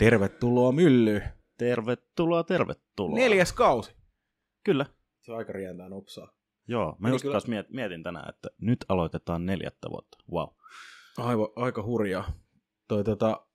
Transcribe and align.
Tervetuloa 0.00 0.72
Mylly. 0.72 1.22
Tervetuloa, 1.58 2.44
tervetuloa. 2.44 3.18
Neljäs 3.18 3.52
kausi. 3.52 3.92
Kyllä. 4.64 4.86
Se 5.20 5.32
on 5.32 5.38
aika 5.38 5.52
rientää 5.52 5.88
nopsaa. 5.88 6.32
Joo, 6.68 6.90
mä 6.90 6.96
Meni 6.98 7.14
just 7.14 7.22
kyllä- 7.22 7.38
miet- 7.38 7.70
mietin 7.74 8.02
tänään, 8.02 8.28
että 8.28 8.48
nyt 8.60 8.84
aloitetaan 8.88 9.46
neljättä 9.46 9.90
vuotta. 9.90 10.16
Wow. 10.32 10.48
Aivan, 11.18 11.48
aika 11.56 11.82
hurjaa. 11.82 12.32
Toi, 12.88 13.04
tota, 13.04 13.46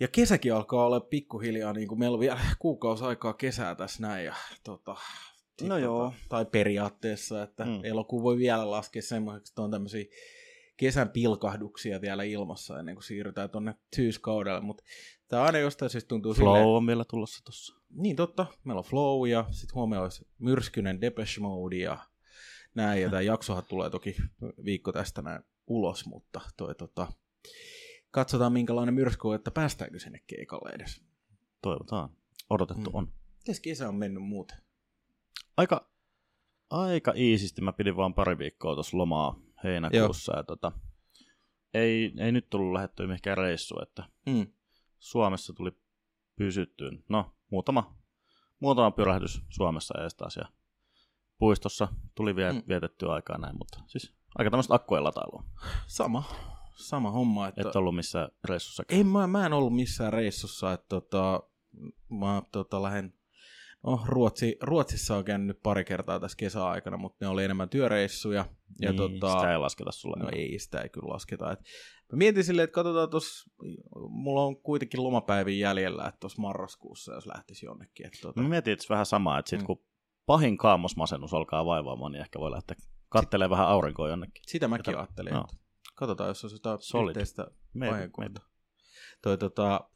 ja 0.00 0.08
kesäkin 0.08 0.54
alkaa 0.54 0.86
olla 0.86 1.00
pikkuhiljaa, 1.00 1.72
niin 1.72 1.88
kuin 1.88 1.98
meillä 1.98 2.14
on 2.14 2.20
vielä 2.20 2.40
kuukausi 2.58 3.04
aikaa 3.04 3.32
kesää 3.34 3.74
tässä 3.74 4.02
näin. 4.02 4.24
Ja, 4.24 4.34
tota, 4.64 4.96
sit 5.58 5.68
No 5.68 5.78
joo. 5.78 6.04
Tota, 6.04 6.16
tai 6.28 6.44
periaatteessa, 6.44 7.42
että 7.42 7.64
Mm. 7.64 7.70
mm. 7.70 7.80
elokuu 7.84 8.22
voi 8.22 8.36
vielä 8.38 8.70
laskea 8.70 9.02
semmoiseksi, 9.02 9.50
että 9.52 9.62
on 9.62 9.70
tämmöisiä 9.70 10.04
kesän 10.76 11.08
pilkahduksia 11.10 12.00
vielä 12.00 12.22
ilmassa 12.22 12.78
ennen 12.78 12.94
kuin 12.94 13.04
siirrytään 13.04 13.50
tuonne 13.50 13.74
syyskaudelle, 13.96 14.60
mutta 14.60 14.82
tämä 15.32 15.44
aina 15.44 15.58
jostain 15.58 15.90
syystä 15.90 16.08
tuntuu 16.08 16.34
Flow 16.34 16.46
silleen, 16.48 16.66
on 16.66 16.86
vielä 16.86 17.04
tulossa 17.04 17.44
tossa. 17.44 17.74
Niin 17.90 18.16
totta, 18.16 18.46
meillä 18.64 18.78
on 18.78 18.84
Flow 18.84 19.28
ja 19.28 19.44
sitten 19.50 19.74
huomenna 19.74 20.02
olisi 20.02 20.28
myrskyinen 20.38 21.00
Depeche 21.00 21.40
Mode 21.40 21.76
ja 21.76 21.98
näin. 22.74 23.02
Ja 23.02 23.10
tämä 23.10 23.22
jaksohan 23.32 23.62
tulee 23.68 23.90
toki 23.90 24.16
viikko 24.64 24.92
tästä 24.92 25.22
näin 25.22 25.42
ulos, 25.66 26.06
mutta 26.06 26.40
toi, 26.56 26.74
tota, 26.74 27.12
katsotaan 28.10 28.52
minkälainen 28.52 28.94
myrsky 28.94 29.28
on, 29.28 29.34
että 29.34 29.50
päästäänkö 29.50 29.98
sinne 29.98 30.20
keikalle 30.26 30.70
edes. 30.74 31.02
Toivotaan. 31.62 32.08
Odotettu 32.50 32.90
Mm. 32.90 32.96
on. 32.96 33.12
Mites 33.38 33.60
kesä 33.60 33.88
on 33.88 33.94
mennyt 33.94 34.22
muuten? 34.22 34.56
Aika, 35.56 35.90
aika 36.70 37.12
iisisti. 37.16 37.62
Mä 37.62 37.72
pidin 37.72 37.96
vaan 37.96 38.14
pari 38.14 38.38
viikkoa 38.38 38.74
tuossa 38.74 38.98
lomaa 38.98 39.40
heinäkuussa. 39.64 40.36
Ja 40.36 40.42
tota, 40.42 40.72
ei, 41.74 42.12
ei 42.18 42.32
nyt 42.32 42.50
tullut 42.50 42.72
lähettyä 42.72 43.06
mihinkään 43.06 43.38
reissuun, 43.38 43.82
että 43.82 44.04
Mm. 44.26 44.46
Suomessa 45.02 45.52
tuli 45.52 45.72
pysyttyä. 46.36 46.90
No, 47.08 47.34
muutama, 47.50 47.96
muutama 48.60 48.90
pyrähdys 48.90 49.42
Suomessa 49.48 50.02
ees 50.02 50.14
taas 50.14 50.36
ja 50.36 50.44
puistossa 51.38 51.88
tuli 52.14 52.36
vie, 52.36 52.52
Mm. 52.52 52.62
vietettyä 52.68 53.12
aikaa 53.12 53.38
näin, 53.38 53.58
mutta 53.58 53.80
siis 53.86 54.14
aika 54.38 54.50
tämmöistä 54.50 54.74
akkujen 54.74 55.04
latailua. 55.04 55.44
Sama, 55.86 56.24
sama 56.74 57.10
homma. 57.10 57.48
Että... 57.48 57.68
Et 57.68 57.76
ollut 57.76 57.96
missään 57.96 58.28
reissussa. 58.44 58.82
Ei, 58.88 59.04
mä, 59.04 59.26
mä 59.26 59.46
en 59.46 59.52
ollut 59.52 59.74
missään 59.76 60.12
reissussa, 60.12 60.72
että 60.72 60.86
tota, 60.88 61.42
mä 62.10 62.42
tota, 62.52 62.82
lähden, 62.82 63.14
no 63.86 64.00
Ruotsi, 64.06 64.56
Ruotsissa 64.60 65.16
on 65.16 65.24
käynyt 65.24 65.46
nyt 65.46 65.62
pari 65.62 65.84
kertaa 65.84 66.20
tässä 66.20 66.36
kesäaikana, 66.36 66.96
mutta 66.96 67.16
ne 67.20 67.28
oli 67.28 67.44
enemmän 67.44 67.68
työreissuja. 67.68 68.44
Ja 68.80 68.92
niin, 68.92 68.96
tota, 68.96 69.32
Sitä 69.32 69.52
ei 69.52 69.58
lasketa 69.58 69.92
sulle. 69.92 70.16
No 70.22 70.28
ei, 70.32 70.58
sitä 70.58 70.80
ei 70.80 70.88
kyllä 70.88 71.12
lasketa. 71.12 71.52
Et 71.52 71.58
mä 72.12 72.16
mietin 72.16 72.44
silleen, 72.44 72.64
että 72.64 72.74
katsotaan 72.74 73.10
tuossa, 73.10 73.50
mulla 74.08 74.42
on 74.42 74.56
kuitenkin 74.62 75.02
lomapäivin 75.02 75.58
jäljellä, 75.58 76.06
että 76.08 76.20
tuossa 76.20 76.42
marraskuussa, 76.42 77.14
jos 77.14 77.26
lähtisi 77.26 77.66
jonnekin. 77.66 78.06
Että 78.06 78.18
tota, 78.22 78.42
Mä 78.42 78.48
mietin 78.48 78.72
itse 78.72 78.86
vähän 78.88 79.06
samaa, 79.06 79.38
että 79.38 79.50
sit 79.50 79.60
Mm. 79.60 79.66
kun 79.66 79.84
pahin 80.26 80.58
kaamosmasennus 80.58 81.34
alkaa 81.34 81.64
vaivaamaan, 81.66 82.12
niin 82.12 82.20
ehkä 82.22 82.38
voi 82.40 82.50
lähteä 82.50 82.76
kattelee 83.08 83.50
vähän 83.50 83.66
aurinkoa 83.68 84.08
jonnekin. 84.08 84.42
sitä 84.46 84.68
mäkin 84.68 84.92
Jota- 84.94 84.98
ajattelin, 84.98 85.32
no. 85.32 85.40
että 85.40 85.56
katsotaan, 85.94 86.28
jos 86.28 86.44
on 86.44 86.50
sitä 86.50 86.76
Solid. 86.80 87.08
yhteistä 87.10 87.46
ajankohta. 87.92 88.40
Toi, 89.22 89.38
tota, 89.38 89.90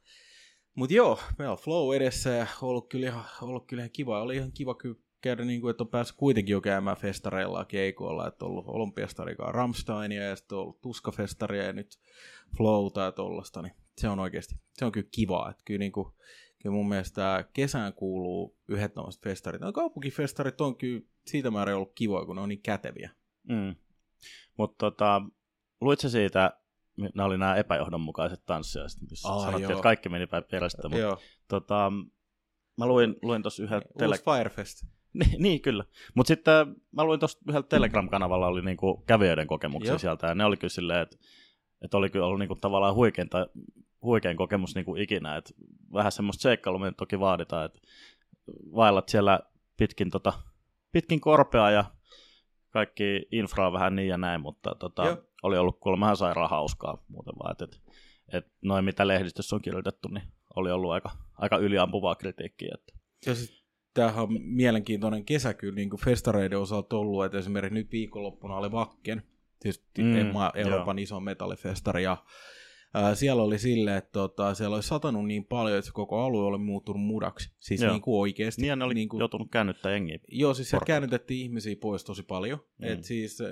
Mutta 0.77 0.95
joo, 0.95 1.19
meillä 1.37 1.51
on 1.51 1.57
flow 1.57 1.95
edessä 1.95 2.29
ja 2.29 2.47
ollut 2.61 2.89
kyllä 2.89 3.07
ihan, 3.07 3.25
ollut 3.41 3.67
kyllä 3.67 3.81
ihan 3.81 3.91
kiva. 3.91 4.21
Oli 4.21 4.35
ihan 4.35 4.51
kiva 4.51 4.75
kyllä 4.75 4.95
käydä, 5.21 5.45
niin 5.45 5.61
kuin, 5.61 5.71
että 5.71 5.83
on 5.83 5.89
päässyt 5.89 6.17
kuitenkin 6.17 6.53
jo 6.53 6.61
käymään 6.61 6.97
festareilla 6.97 7.59
ja 7.59 7.65
keikoilla, 7.65 8.27
että 8.27 8.45
on 8.45 8.51
ollut 8.51 8.65
Olympiastarikaan 8.67 9.55
Ramsteinia 9.55 10.23
ja 10.23 10.35
sitten 10.35 10.57
on 10.57 10.61
ollut 10.61 10.81
Tuskafestaria 10.81 11.63
ja 11.63 11.73
nyt 11.73 11.99
Flowta 12.57 13.01
ja 13.01 13.11
tollasta, 13.11 13.61
niin 13.61 13.73
se 13.97 14.09
on 14.09 14.19
oikeasti, 14.19 14.55
se 14.73 14.85
on 14.85 14.91
kyllä 14.91 15.07
kiva, 15.11 15.49
että 15.49 15.63
kyllä, 15.65 15.79
niin 15.79 15.91
kuin, 15.91 16.13
kyllä 16.61 16.75
mun 16.75 16.89
mielestä 16.89 17.45
kesään 17.53 17.93
kuuluu 17.93 18.57
yhdet 18.67 18.93
tämmöiset 18.93 19.23
festarit. 19.23 19.61
No 19.61 19.73
kaupunkifestarit 19.73 20.61
on 20.61 20.75
kyllä 20.75 21.01
siitä 21.25 21.51
määrä 21.51 21.75
ollut 21.75 21.95
kivoa, 21.95 22.25
kun 22.25 22.35
ne 22.35 22.41
on 22.41 22.49
niin 22.49 22.61
käteviä. 22.61 23.11
Mm. 23.49 23.75
Mutta 24.57 24.75
tota, 24.77 25.21
luit 25.81 25.99
sä 25.99 26.09
siitä, 26.09 26.59
nämä 26.97 27.25
oli 27.25 27.37
nämä 27.37 27.55
epäjohdonmukaiset 27.55 28.45
tanssijat, 28.45 28.91
missä 29.09 29.29
Aa, 29.29 29.39
sanottiin, 29.39 29.63
joo. 29.63 29.71
että 29.71 29.83
kaikki 29.83 30.09
meni 30.09 30.27
päin 30.27 30.43
perästä, 30.51 30.81
mutta 30.83 30.97
Joo, 30.97 31.17
tota, 31.47 31.91
mä 32.77 32.85
luin, 32.85 33.15
luin 33.21 33.41
tuossa 33.41 33.63
yhden 33.63 33.81
tele... 33.97 34.15
Firefest. 34.17 34.83
niin, 35.13 35.41
niin, 35.43 35.61
kyllä. 35.61 35.83
Mutta 36.15 36.27
sitten 36.27 36.75
mä 36.91 37.03
luin 37.03 37.19
tuossa 37.19 37.39
yhdellä 37.47 37.67
Telegram-kanavalla 37.67 38.47
oli 38.47 38.61
niinku 38.61 39.03
kävijöiden 39.07 39.47
kokemuksia 39.47 39.91
Joo. 39.91 39.99
sieltä, 39.99 40.27
ja 40.27 40.35
ne 40.35 40.45
oli 40.45 40.57
kyllä 40.57 40.69
silleen, 40.69 41.01
että, 41.01 41.17
että 41.81 41.97
oli 41.97 42.09
kyllä 42.09 42.25
ollut 42.25 42.39
niinku 42.39 42.55
tavallaan 42.55 42.95
huikeinta, 42.95 43.47
huikein 44.01 44.37
kokemus 44.37 44.75
niinku 44.75 44.95
ikinä, 44.95 45.35
että 45.37 45.53
vähän 45.93 46.11
semmoista 46.11 46.41
seikkailua 46.41 46.79
me 46.79 46.91
toki 46.91 47.19
vaaditaan, 47.19 47.65
että 47.65 47.79
vaellat 48.75 49.09
siellä 49.09 49.39
pitkin, 49.77 50.09
tota, 50.09 50.33
pitkin 50.91 51.21
korpea 51.21 51.71
ja 51.71 51.85
kaikki 52.69 53.27
infraa 53.31 53.73
vähän 53.73 53.95
niin 53.95 54.07
ja 54.07 54.17
näin, 54.17 54.41
mutta 54.41 54.75
tota, 54.75 55.05
Joo. 55.05 55.26
Oli 55.43 55.57
ollut 55.57 55.79
kuulemma 55.79 56.15
sairaan 56.15 56.49
hauskaa 56.49 57.03
muuten 57.07 57.33
vaan, 57.39 57.51
että, 57.51 57.65
että, 57.65 57.77
että 58.33 58.51
noin 58.61 58.85
mitä 58.85 59.07
lehdistössä 59.07 59.55
on 59.55 59.61
kirjoitettu, 59.61 60.07
niin 60.07 60.23
oli 60.55 60.71
ollut 60.71 60.91
aika, 60.91 61.11
aika 61.37 61.57
yliampuvaa 61.57 62.15
kritiikkiä. 62.15 62.71
Että. 62.73 62.93
Ja 63.25 63.35
sit, 63.35 63.63
tämähän 63.93 64.23
on 64.23 64.41
mielenkiintoinen 64.41 65.25
kesä 65.25 65.53
kyllä 65.53 65.75
niin 65.75 65.89
kuin 65.89 66.01
festareiden 66.01 66.59
osalta 66.59 66.97
ollut, 66.97 67.25
että 67.25 67.37
esimerkiksi 67.37 67.73
nyt 67.73 67.91
viikonloppuna 67.91 68.57
oli 68.57 68.71
Vakken, 68.71 69.23
siis 69.61 69.87
Mm, 69.97 70.31
Euroopan 70.55 70.99
iso 70.99 71.19
metallifestari, 71.19 72.03
ja 72.03 72.17
ää, 72.93 73.15
siellä 73.15 73.43
oli 73.43 73.59
silleen, 73.59 73.97
että 73.97 74.11
tota, 74.11 74.53
siellä 74.53 74.75
oli 74.75 74.83
satanut 74.83 75.27
niin 75.27 75.45
paljon, 75.45 75.77
että 75.77 75.85
se 75.85 75.93
koko 75.93 76.19
alue 76.23 76.43
oli 76.43 76.57
muuttunut 76.57 77.01
mudaksi, 77.01 77.51
siis 77.59 77.81
Joo. 77.81 77.91
niin 77.91 78.01
kuin 78.01 78.19
oikeasti. 78.19 78.61
Niin 78.61 78.79
ne 78.79 78.85
oli 78.85 78.93
niin 78.93 79.09
kuin, 79.09 79.19
joutunut 79.19 79.51
käännyttää 79.51 79.91
jengiä. 79.91 80.19
Joo, 80.31 80.53
siis 80.53 80.69
siellä 80.69 80.85
käännytettiin 80.85 81.41
ihmisiä 81.41 81.75
pois 81.81 82.03
tosi 82.03 82.23
paljon. 82.23 82.59
Mm. 82.77 82.87
Et 82.87 83.03
siis 83.03 83.41
äh, 83.41 83.47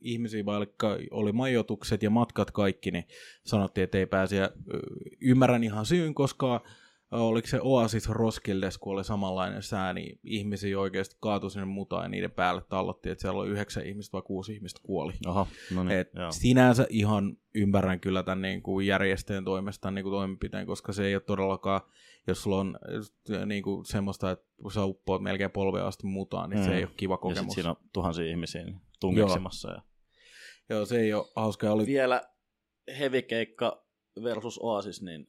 ihmisiä, 0.00 0.44
vaikka 0.44 0.98
oli 1.10 1.32
majoitukset 1.32 2.02
ja 2.02 2.10
matkat 2.10 2.50
kaikki, 2.50 2.90
niin 2.90 3.04
sanottiin, 3.44 3.84
että 3.84 3.98
ei 3.98 4.06
pääse. 4.06 4.42
Ö, 4.42 4.50
ymmärrän 5.20 5.64
ihan 5.64 5.86
syyn, 5.86 6.14
koska 6.14 6.64
oliko 7.20 7.48
se 7.48 7.58
Oasis 7.62 8.08
Roskildes, 8.08 8.78
kun 8.78 8.92
oli 8.92 9.04
samanlainen 9.04 9.62
sää, 9.62 9.92
niin 9.92 10.18
ihmisiä 10.24 10.80
oikeasti 10.80 11.16
kaatui 11.20 11.50
sinne 11.50 11.64
mutaan 11.64 12.04
ja 12.04 12.08
niiden 12.08 12.30
päälle 12.30 12.62
tallottiin, 12.68 13.12
että 13.12 13.22
siellä 13.22 13.40
oli 13.40 13.50
yhdeksän 13.50 13.86
ihmistä 13.86 14.12
vai 14.12 14.22
kuusi 14.22 14.54
ihmistä 14.54 14.80
kuoli. 14.82 15.12
Oho, 15.26 15.48
no 15.74 15.84
niin, 15.84 15.98
Et 15.98 16.10
joo. 16.14 16.32
sinänsä 16.32 16.86
ihan 16.90 17.36
ymmärrän 17.54 18.00
kyllä 18.00 18.22
tämän 18.22 18.42
niin 18.42 18.62
kuin 18.62 18.86
järjestäjän 18.86 19.44
toimesta 19.44 19.90
niin 19.90 20.02
kuin 20.02 20.12
toimenpiteen, 20.12 20.66
koska 20.66 20.92
se 20.92 21.06
ei 21.06 21.14
ole 21.14 21.22
todellakaan, 21.22 21.80
jos 22.26 22.42
sulla 22.42 22.60
on 22.60 22.78
niin 23.46 23.62
kuin 23.62 23.84
semmoista, 23.84 24.30
että 24.30 24.46
sä 24.74 24.84
uppoat 24.84 25.22
melkein 25.22 25.50
polveen 25.50 25.84
asti 25.84 26.06
mutaan, 26.06 26.50
niin 26.50 26.60
mm. 26.60 26.64
se 26.64 26.74
ei 26.76 26.84
ole 26.84 26.92
kiva 26.96 27.14
Ja 27.14 27.18
kokemus. 27.18 27.38
sitten 27.38 27.54
siinä 27.54 27.70
on 27.70 27.76
tuhansia 27.92 28.26
ihmisiä 28.26 28.64
niin 28.64 28.80
tungeksimassa. 29.00 29.70
Ja... 29.70 29.82
Joo, 30.68 30.86
se 30.86 31.00
ei 31.00 31.14
ole 31.14 31.26
hauska. 31.36 31.70
Oli... 31.70 31.86
Vielä 31.86 32.22
hevikeikka 32.98 33.86
versus 34.22 34.60
Oasis, 34.62 35.02
niin 35.02 35.26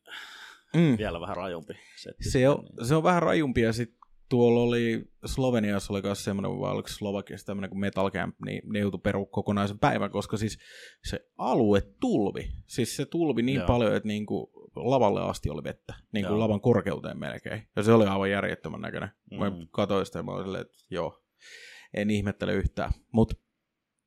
Mm. 0.76 0.98
vielä 0.98 1.22
vähän 1.22 1.36
rajumpi 1.36 1.74
setti. 1.96 2.30
Se, 2.30 2.50
on, 2.50 2.64
niin. 2.64 2.88
se 2.88 2.96
on 2.96 3.04
vähän 3.04 3.24
rajumpi 3.24 3.62
ja 3.62 3.74
sitten 3.74 4.06
tuolla 4.30 4.62
oli, 4.62 5.06
Sloveniassa 5.26 5.94
oli 5.94 6.02
myös 6.02 6.24
semmoinen, 6.24 6.60
vai 6.60 6.72
oliko 6.72 6.88
Slovakiassa 6.88 7.46
tämmöinen 7.46 7.70
kuin 7.70 7.80
Metal 7.80 8.12
Camp, 8.12 8.36
niin 8.46 8.62
ne 8.66 8.80
joutui 8.80 9.00
peru 9.04 9.26
kokonaisen 9.26 9.80
päivän, 9.80 10.12
koska 10.12 10.38
siis 10.38 10.58
se 11.04 11.20
alue 11.38 11.82
tulvi, 12.00 12.52
siis 12.68 12.96
se 12.96 13.06
tulvi 13.06 13.42
niin 13.42 13.56
Joo. 13.56 13.68
Paljon, 13.68 13.96
että 13.96 14.08
niinku 14.08 14.52
lavalle 14.76 15.22
asti 15.22 15.50
oli 15.50 15.64
vettä, 15.64 15.94
niin 16.14 16.26
kuin 16.26 16.40
lavan 16.40 16.62
korkeuteen 16.62 17.20
melkein. 17.20 17.68
Ja 17.76 17.84
se 17.84 17.92
oli 17.92 18.06
aivan 18.06 18.32
järjettömän 18.32 18.82
näköinen. 18.82 19.10
Mm. 19.32 19.38
Mä 19.38 19.52
katsoin 19.72 20.06
sitä 20.06 20.20
ja 20.20 20.24
mä 20.24 20.32
olin 20.32 20.46
silleen, 20.46 20.62
että 20.62 20.78
joo, 20.90 21.24
en 21.94 22.10
ihmettele 22.10 22.54
yhtään. 22.54 22.92
Mutta 23.12 23.36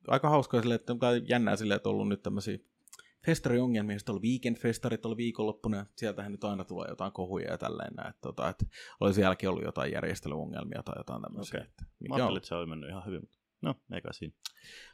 aika 0.07 0.29
hauskaa 0.29 0.61
silleen, 0.61 0.79
että 0.79 0.93
jännää 1.27 1.55
silleen, 1.55 1.75
että 1.75 1.89
on 1.89 1.93
ollut 1.95 2.09
nyt 2.09 2.23
tämmöisiä 2.23 2.57
festariongelmia, 3.25 3.99
sitten 3.99 4.13
oli 4.15 4.21
weekend-festarit, 4.21 5.05
oli 5.05 5.17
viikonloppuna, 5.17 5.77
ja 5.77 5.85
sieltähän 5.95 6.31
nyt 6.31 6.43
aina 6.43 6.63
tulee 6.63 6.89
jotain 6.89 7.11
kohuja 7.11 7.51
ja 7.51 7.57
tälleen 7.57 7.93
näin, 7.93 8.09
että, 8.09 8.21
tota, 8.21 8.49
että 8.49 8.65
oli 8.99 9.13
sielläkin 9.13 9.49
ollut 9.49 9.63
jotain 9.63 9.91
järjestelyongelmia 9.91 10.83
tai 10.83 10.95
jotain 10.97 11.21
tämmöisiä. 11.21 11.59
Okei. 11.59 11.69
Että, 11.69 11.83
Mä 12.09 12.15
ajattelin, 12.15 12.37
että 12.37 12.47
se 12.47 12.55
oli 12.55 12.65
mennyt 12.65 12.89
ihan 12.89 13.05
hyvin, 13.05 13.21
mutta 13.21 13.37
no, 13.61 13.75
eikä 13.93 14.09
siinä. 14.11 14.35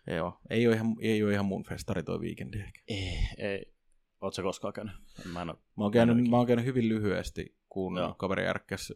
joo, 0.08 0.40
ei, 0.50 0.68
ole 0.68 0.76
ihan, 0.76 0.96
ei 1.02 1.24
ole 1.24 1.34
ihan 1.34 1.46
mun 1.46 1.64
festari 1.64 2.04
toi 2.04 2.20
weekendi 2.20 2.60
ehkä. 2.60 2.82
Ei, 2.88 3.18
ei. 3.38 3.76
Ootko 4.22 4.42
koskaan 4.42 4.74
käynyt? 4.74 4.96
Mä 5.34 5.42
en 5.42 5.50
ole. 5.50 5.58
Mä 5.78 5.84
oon 5.84 5.92
käynyt, 5.92 6.30
mä 6.30 6.38
oon 6.38 6.48
käynyt 6.48 6.66
hyvin 6.66 6.90
lyhyesti, 6.90 7.58
kun 7.70 7.98
Joo. 7.98 8.14
kaveri 8.14 8.44
järkkäs 8.44 8.94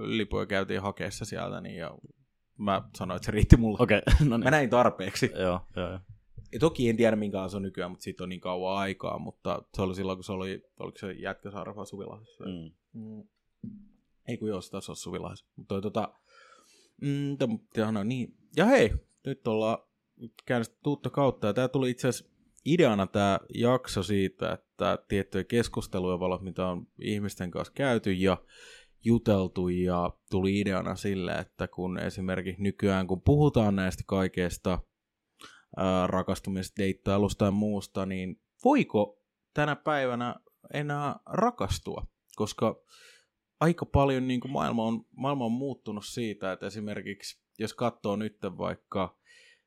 lipuja 0.00 0.46
käytiin 0.46 0.82
hakeessa 0.82 1.24
sieltä, 1.24 1.60
niin 1.60 1.76
ja 1.76 1.98
mä 2.58 2.82
sanoin, 2.98 3.16
että 3.16 3.26
se 3.26 3.32
riitti 3.32 3.56
mulle. 3.56 3.78
Okei, 3.80 3.98
okay, 3.98 4.26
no 4.28 4.36
niin. 4.36 4.44
Mä 4.44 4.50
näin 4.50 4.70
tarpeeksi. 4.70 5.30
Joo, 5.34 5.60
joo, 5.76 5.90
joo. 5.90 6.00
Ja 6.52 6.58
toki 6.58 6.88
en 6.88 6.96
tiedä 6.96 7.16
minkä 7.16 7.48
se 7.48 7.56
on 7.56 7.62
nykyään, 7.62 7.90
mutta 7.90 8.02
siitä 8.04 8.22
on 8.22 8.28
niin 8.28 8.40
kauan 8.40 8.76
aikaa, 8.76 9.18
mutta 9.18 9.62
se 9.74 9.82
oli 9.82 9.94
silloin, 9.94 10.16
kun 10.16 10.24
se 10.24 10.32
oli, 10.32 10.64
oliko 10.78 10.98
se 10.98 11.12
Jätkäsaari 11.12 11.76
vai 11.76 11.86
Suvilahdessa? 11.86 12.44
Mm. 12.44 12.72
Mm. 12.92 13.24
Ei 14.28 14.38
kun 14.38 14.48
joo, 14.48 14.60
se 14.60 14.70
taisi 14.70 14.90
olla 14.90 14.98
Suvilahdessa. 14.98 15.46
Mutta 15.56 15.80
tota, 15.80 16.14
mm, 17.00 17.36
täm- 17.36 17.98
on 17.98 18.08
niin. 18.08 18.34
Ja 18.56 18.64
hei, 18.64 18.92
nyt 19.26 19.48
ollaan 19.48 19.78
käynyt 20.46 20.76
uutta 20.86 21.10
kautta, 21.10 21.46
ja 21.46 21.52
tää 21.52 21.68
tuli 21.68 21.90
itse 21.90 22.08
asiassa 22.08 22.32
ideana 22.64 23.06
tämä 23.06 23.40
jakso 23.54 24.02
siitä, 24.02 24.52
että 24.52 24.98
tiettyjä 25.08 25.44
keskusteluja 25.44 26.20
valot, 26.20 26.42
mitä 26.42 26.66
on 26.66 26.86
ihmisten 27.00 27.50
kanssa 27.50 27.72
käyty 27.76 28.12
ja 28.12 28.36
juteltu 29.04 29.68
ja 29.68 30.10
tuli 30.30 30.60
ideana 30.60 30.94
sille, 30.94 31.32
että 31.32 31.68
kun 31.68 31.98
esimerkiksi 31.98 32.62
nykyään 32.62 33.06
kun 33.06 33.22
puhutaan 33.22 33.76
näistä 33.76 34.02
kaikesta 34.06 34.78
ää, 35.76 36.06
rakastumista, 36.06 36.82
deittailusta 36.82 37.44
ja 37.44 37.50
muusta, 37.50 38.06
niin 38.06 38.40
voiko 38.64 39.22
tänä 39.54 39.76
päivänä 39.76 40.34
enää 40.74 41.16
rakastua? 41.26 42.06
Koska 42.36 42.82
aika 43.60 43.86
paljon 43.86 44.28
niin 44.28 44.40
kuin 44.40 44.52
maailma, 44.52 44.84
on, 44.84 45.04
maailma 45.16 45.44
on 45.44 45.52
muuttunut 45.52 46.04
siitä, 46.06 46.52
että 46.52 46.66
esimerkiksi 46.66 47.42
jos 47.58 47.74
katsoo 47.74 48.16
nyt 48.16 48.38
vaikka 48.58 49.18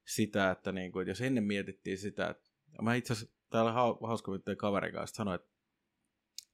sitä, 0.07 0.51
että, 0.51 0.71
niin 0.71 0.91
kuin, 0.91 1.01
että 1.01 1.11
jos 1.11 1.21
ennen 1.21 1.43
mietittiin 1.43 1.97
sitä, 1.97 2.29
että 2.29 2.49
mä 2.81 2.95
itse 2.95 3.13
asiassa 3.13 3.35
täällä 3.49 3.71
hauska 3.71 4.31
kaverin 4.57 4.93
kanssa 4.93 5.15
sanoin, 5.15 5.35
että 5.35 5.51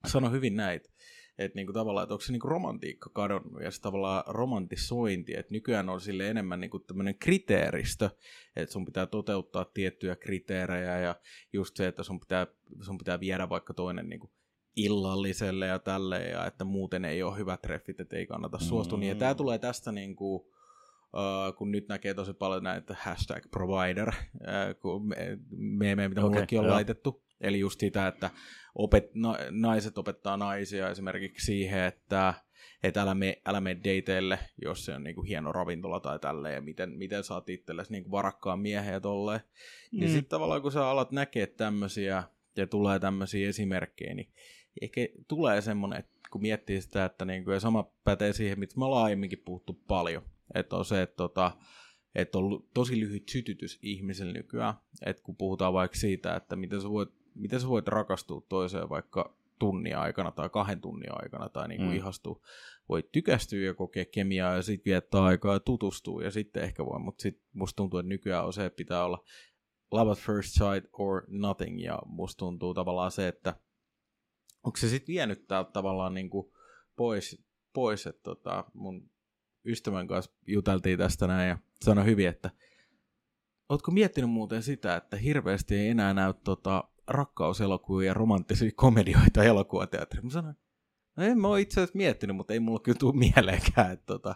sano 0.07 0.31
hyvin 0.31 0.55
näitä, 0.55 0.89
että 1.43 1.55
niinku 1.55 1.73
tavallaan, 1.73 2.03
että 2.03 2.13
onko 2.13 2.21
se 2.21 2.31
niinku 2.31 2.47
romantiikka 2.47 3.09
kadonnut 3.13 3.63
ja 3.63 3.71
se 3.71 3.81
tavallaan 3.81 4.23
romantisointi, 4.27 5.35
että 5.37 5.53
nykyään 5.53 5.89
on 5.89 6.01
sille 6.01 6.29
enemmän 6.29 6.59
niinku 6.59 6.79
tämmöinen 6.79 7.15
kriteeristö, 7.19 8.09
että 8.55 8.73
sun 8.73 8.85
pitää 8.85 9.05
toteuttaa 9.05 9.65
tiettyjä 9.65 10.15
kriteerejä 10.15 10.99
ja 10.99 11.15
just 11.53 11.77
se, 11.77 11.87
että 11.87 12.03
sun 12.03 12.19
pitää, 12.19 12.47
sun 12.81 12.97
pitää 12.97 13.19
viedä 13.19 13.49
vaikka 13.49 13.73
toinen 13.73 14.09
niinku 14.09 14.31
illalliselle 14.75 15.67
ja 15.67 15.79
tälleen 15.79 16.31
ja 16.31 16.45
että 16.45 16.63
muuten 16.63 17.05
ei 17.05 17.23
ole 17.23 17.37
hyvät 17.37 17.61
treffit, 17.61 17.99
että 17.99 18.15
ei 18.17 18.25
kannata 18.25 18.59
suostua. 18.59 18.97
Mm. 18.97 18.99
Niin, 18.99 19.09
ja 19.09 19.15
tämä 19.15 19.35
tulee 19.35 19.59
tästä 19.59 19.91
niinku, 19.91 20.51
Uh, 21.13 21.57
kun 21.57 21.71
nyt 21.71 21.87
näkee 21.87 22.13
tosi 22.13 22.33
paljon 22.33 22.63
näitä 22.63 22.95
hashtag 22.99 23.43
provider, 23.51 24.09
uh, 24.09 24.79
kun 24.81 25.07
me, 25.07 25.95
me, 25.95 26.07
mitä 26.07 26.21
okay, 26.21 26.31
mullekin 26.31 26.59
on 26.59 26.65
joo. 26.65 26.73
laitettu. 26.73 27.23
Eli 27.41 27.59
just 27.59 27.79
sitä, 27.79 28.07
että 28.07 28.29
opet, 28.75 29.15
na, 29.15 29.37
naiset 29.51 29.97
opettaa 29.97 30.37
naisia 30.37 30.89
esimerkiksi 30.89 31.45
siihen, 31.45 31.83
että 31.83 32.33
et 32.83 32.97
älä 32.97 33.15
mene, 33.15 33.41
älä 33.45 33.61
mene 33.61 33.79
dateille, 33.79 34.39
jos 34.61 34.85
se 34.85 34.93
on 34.93 35.03
niinku 35.03 35.21
hieno 35.21 35.51
ravintola 35.51 35.99
tai 35.99 36.19
tälleen, 36.19 36.55
ja 36.55 36.61
miten, 36.61 36.89
miten 36.89 37.23
saat 37.23 37.49
itsellesi 37.49 37.91
niinku 37.91 38.11
varakkaan 38.11 38.59
miehen 38.59 38.93
ja 38.93 38.99
tolleen. 38.99 39.41
Mm. 39.91 39.99
Niin 39.99 40.11
sitten 40.11 40.29
tavallaan 40.29 40.61
kun 40.61 40.71
sä 40.71 40.87
alat 40.87 41.11
näkee 41.11 41.47
tämmöisiä, 41.47 42.23
ja 42.57 42.67
tulee 42.67 42.99
tämmöisiä 42.99 43.49
esimerkkejä, 43.49 44.13
niin 44.13 44.33
ehkä 44.81 45.01
tulee 45.27 45.61
semmoinen, 45.61 45.99
että 45.99 46.11
kun 46.31 46.41
miettii 46.41 46.81
sitä, 46.81 47.05
että 47.05 47.25
niinku, 47.25 47.51
ja 47.51 47.59
sama 47.59 47.91
pätee 48.03 48.33
siihen, 48.33 48.59
mitä 48.59 48.77
me 48.77 48.85
ollaan 48.85 49.05
aiemminkin 49.05 49.43
puhuttu 49.45 49.73
paljon, 49.87 50.23
että 50.55 50.75
on 50.75 50.85
se, 50.85 51.01
että 51.01 51.15
tota, 51.15 51.51
että 52.15 52.37
on 52.37 52.63
tosi 52.73 52.99
lyhyt 52.99 53.29
sytytys 53.29 53.79
ihmisellä 53.81 54.33
nykyään, 54.33 54.73
että 55.05 55.23
kun 55.23 55.35
puhutaan 55.35 55.73
vaikka 55.73 55.97
siitä, 55.97 56.35
että 56.35 56.55
miten 56.55 56.81
sä 56.81 56.89
voit, 56.89 57.09
miten 57.35 57.59
sä 57.59 57.67
voit 57.67 57.87
rakastua 57.87 58.41
toiseen 58.49 58.89
vaikka 58.89 59.35
tunnin 59.59 59.97
aikana 59.97 60.31
tai 60.31 60.49
kahden 60.49 60.81
tunnin 60.81 61.21
aikana 61.23 61.49
tai 61.49 61.67
niin 61.67 61.77
kuin 61.77 61.89
mm. 61.89 61.95
ihastua, 61.95 62.41
voit 62.89 63.11
tykästyä 63.11 63.65
ja 63.65 63.73
kokea 63.73 64.05
kemiaa 64.05 64.55
ja 64.55 64.61
sitten 64.61 64.91
viettää 64.91 65.23
aikaa 65.23 65.53
ja 65.53 65.59
tutustua 65.59 66.23
ja 66.23 66.31
sitten 66.31 66.63
ehkä 66.63 66.85
voi, 66.85 66.99
mutta 66.99 67.21
sitten 67.21 67.43
musta 67.53 67.75
tuntuu, 67.75 67.99
että 67.99 68.09
nykyään 68.09 68.45
on 68.45 68.53
se, 68.53 68.65
että 68.65 68.77
pitää 68.77 69.05
olla 69.05 69.23
love 69.91 70.11
at 70.11 70.17
first 70.17 70.49
sight 70.49 70.89
or 70.93 71.23
nothing 71.27 71.83
ja 71.83 71.99
musta 72.05 72.39
tuntuu 72.39 72.73
tavallaan 72.73 73.11
se, 73.11 73.27
että 73.27 73.55
onko 74.63 74.77
se 74.77 74.89
sitten 74.89 75.13
vienyt 75.13 75.47
täältä 75.47 75.71
tavallaan 75.71 76.13
niin 76.13 76.29
kuin 76.29 76.51
pois, 76.95 77.43
pois 77.73 78.07
että 78.07 78.21
tota, 78.23 78.65
mun 78.73 79.09
ystävän 79.65 80.07
kanssa 80.07 80.31
juteltiin 80.47 80.97
tästä 80.97 81.27
näin 81.27 81.49
ja 81.49 81.57
sanoi 81.81 82.05
hyvin, 82.05 82.27
että 82.27 82.49
ootko 83.69 83.91
miettinyt 83.91 84.29
muuten 84.29 84.63
sitä, 84.63 84.95
että 84.95 85.17
hirveästi 85.17 85.75
ei 85.75 85.89
enää 85.89 86.13
näy 86.13 86.33
tota, 86.43 86.83
rakkauselokuvia 87.11 88.07
ja 88.07 88.13
romanttisia 88.13 88.71
komedioita 88.75 89.43
elokuvateatterissa. 89.43 90.27
Mä 90.27 90.31
sanoin, 90.31 90.55
no 91.15 91.23
en 91.23 91.39
mä 91.39 91.47
ole 91.47 91.61
itse 91.61 91.81
asiassa 91.81 91.97
miettinyt, 91.97 92.35
mutta 92.35 92.53
ei 92.53 92.59
mulla 92.59 92.79
kyllä 92.79 92.97
tule 92.99 93.15
mieleenkään, 93.15 93.91
että 93.91 94.05
tota, 94.05 94.35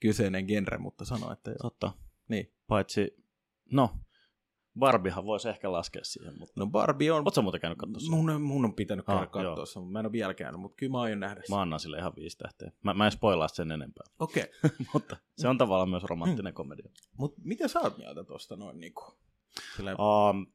kyseinen 0.00 0.46
genre, 0.46 0.78
mutta 0.78 1.04
sano, 1.04 1.32
että 1.32 1.54
Totta. 1.62 1.92
Niin. 2.28 2.52
Paitsi, 2.66 3.16
no, 3.72 3.90
Barbihan 4.78 5.24
voisi 5.24 5.48
ehkä 5.48 5.72
laskea 5.72 6.04
siihen. 6.04 6.38
Mutta... 6.38 6.52
No 6.56 6.66
Barbie 6.66 7.12
on... 7.12 7.22
Oletko 7.24 7.42
muuten 7.42 7.60
käynyt 7.60 7.78
katsoa 7.78 8.10
mun, 8.10 8.42
mun 8.42 8.64
on 8.64 8.74
pitänyt 8.74 9.06
käydä 9.06 9.20
ah, 9.20 9.30
katsoa 9.30 9.66
sen, 9.66 9.82
mutta 9.82 9.92
mä 9.92 10.00
en 10.00 10.06
ole 10.06 10.12
vielä 10.12 10.34
käynyt, 10.34 10.60
mutta 10.60 10.76
kyllä 10.76 10.92
mä 10.92 11.00
aion 11.00 11.20
nähdä 11.20 11.40
sen. 11.46 11.56
Mä 11.56 11.62
annan 11.62 11.80
sille 11.80 11.98
ihan 11.98 12.12
viisi 12.16 12.38
tähteä. 12.38 12.72
Mä, 12.82 12.94
mä 12.94 13.06
en 13.06 13.12
spoilaa 13.12 13.48
sen 13.48 13.72
enempää. 13.72 14.06
Okei. 14.18 14.44
Okay. 14.64 14.76
mutta 14.92 15.16
se 15.38 15.48
on 15.48 15.58
tavallaan 15.58 15.88
myös 15.88 16.04
romanttinen 16.04 16.52
mm. 16.52 16.54
komedia. 16.54 16.90
Mutta 17.18 17.40
mitä 17.44 17.68
sä 17.68 17.80
oot 17.80 17.98
mieltä 17.98 18.24
tuosta 18.24 18.56
noin 18.56 18.80
niinku? 18.80 19.04
Silleen... 19.76 19.96
Um, 20.00 20.46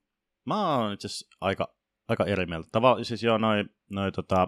mä 0.50 0.78
oon 0.78 0.94
itse 0.94 1.08
aika, 1.42 1.76
aika 2.08 2.26
eri 2.26 2.46
mieltä. 2.46 2.70
Tava, 2.72 3.04
siis 3.04 3.24
joo, 3.24 3.38
noin 3.38 3.70
noi, 3.90 4.12
tota, 4.12 4.48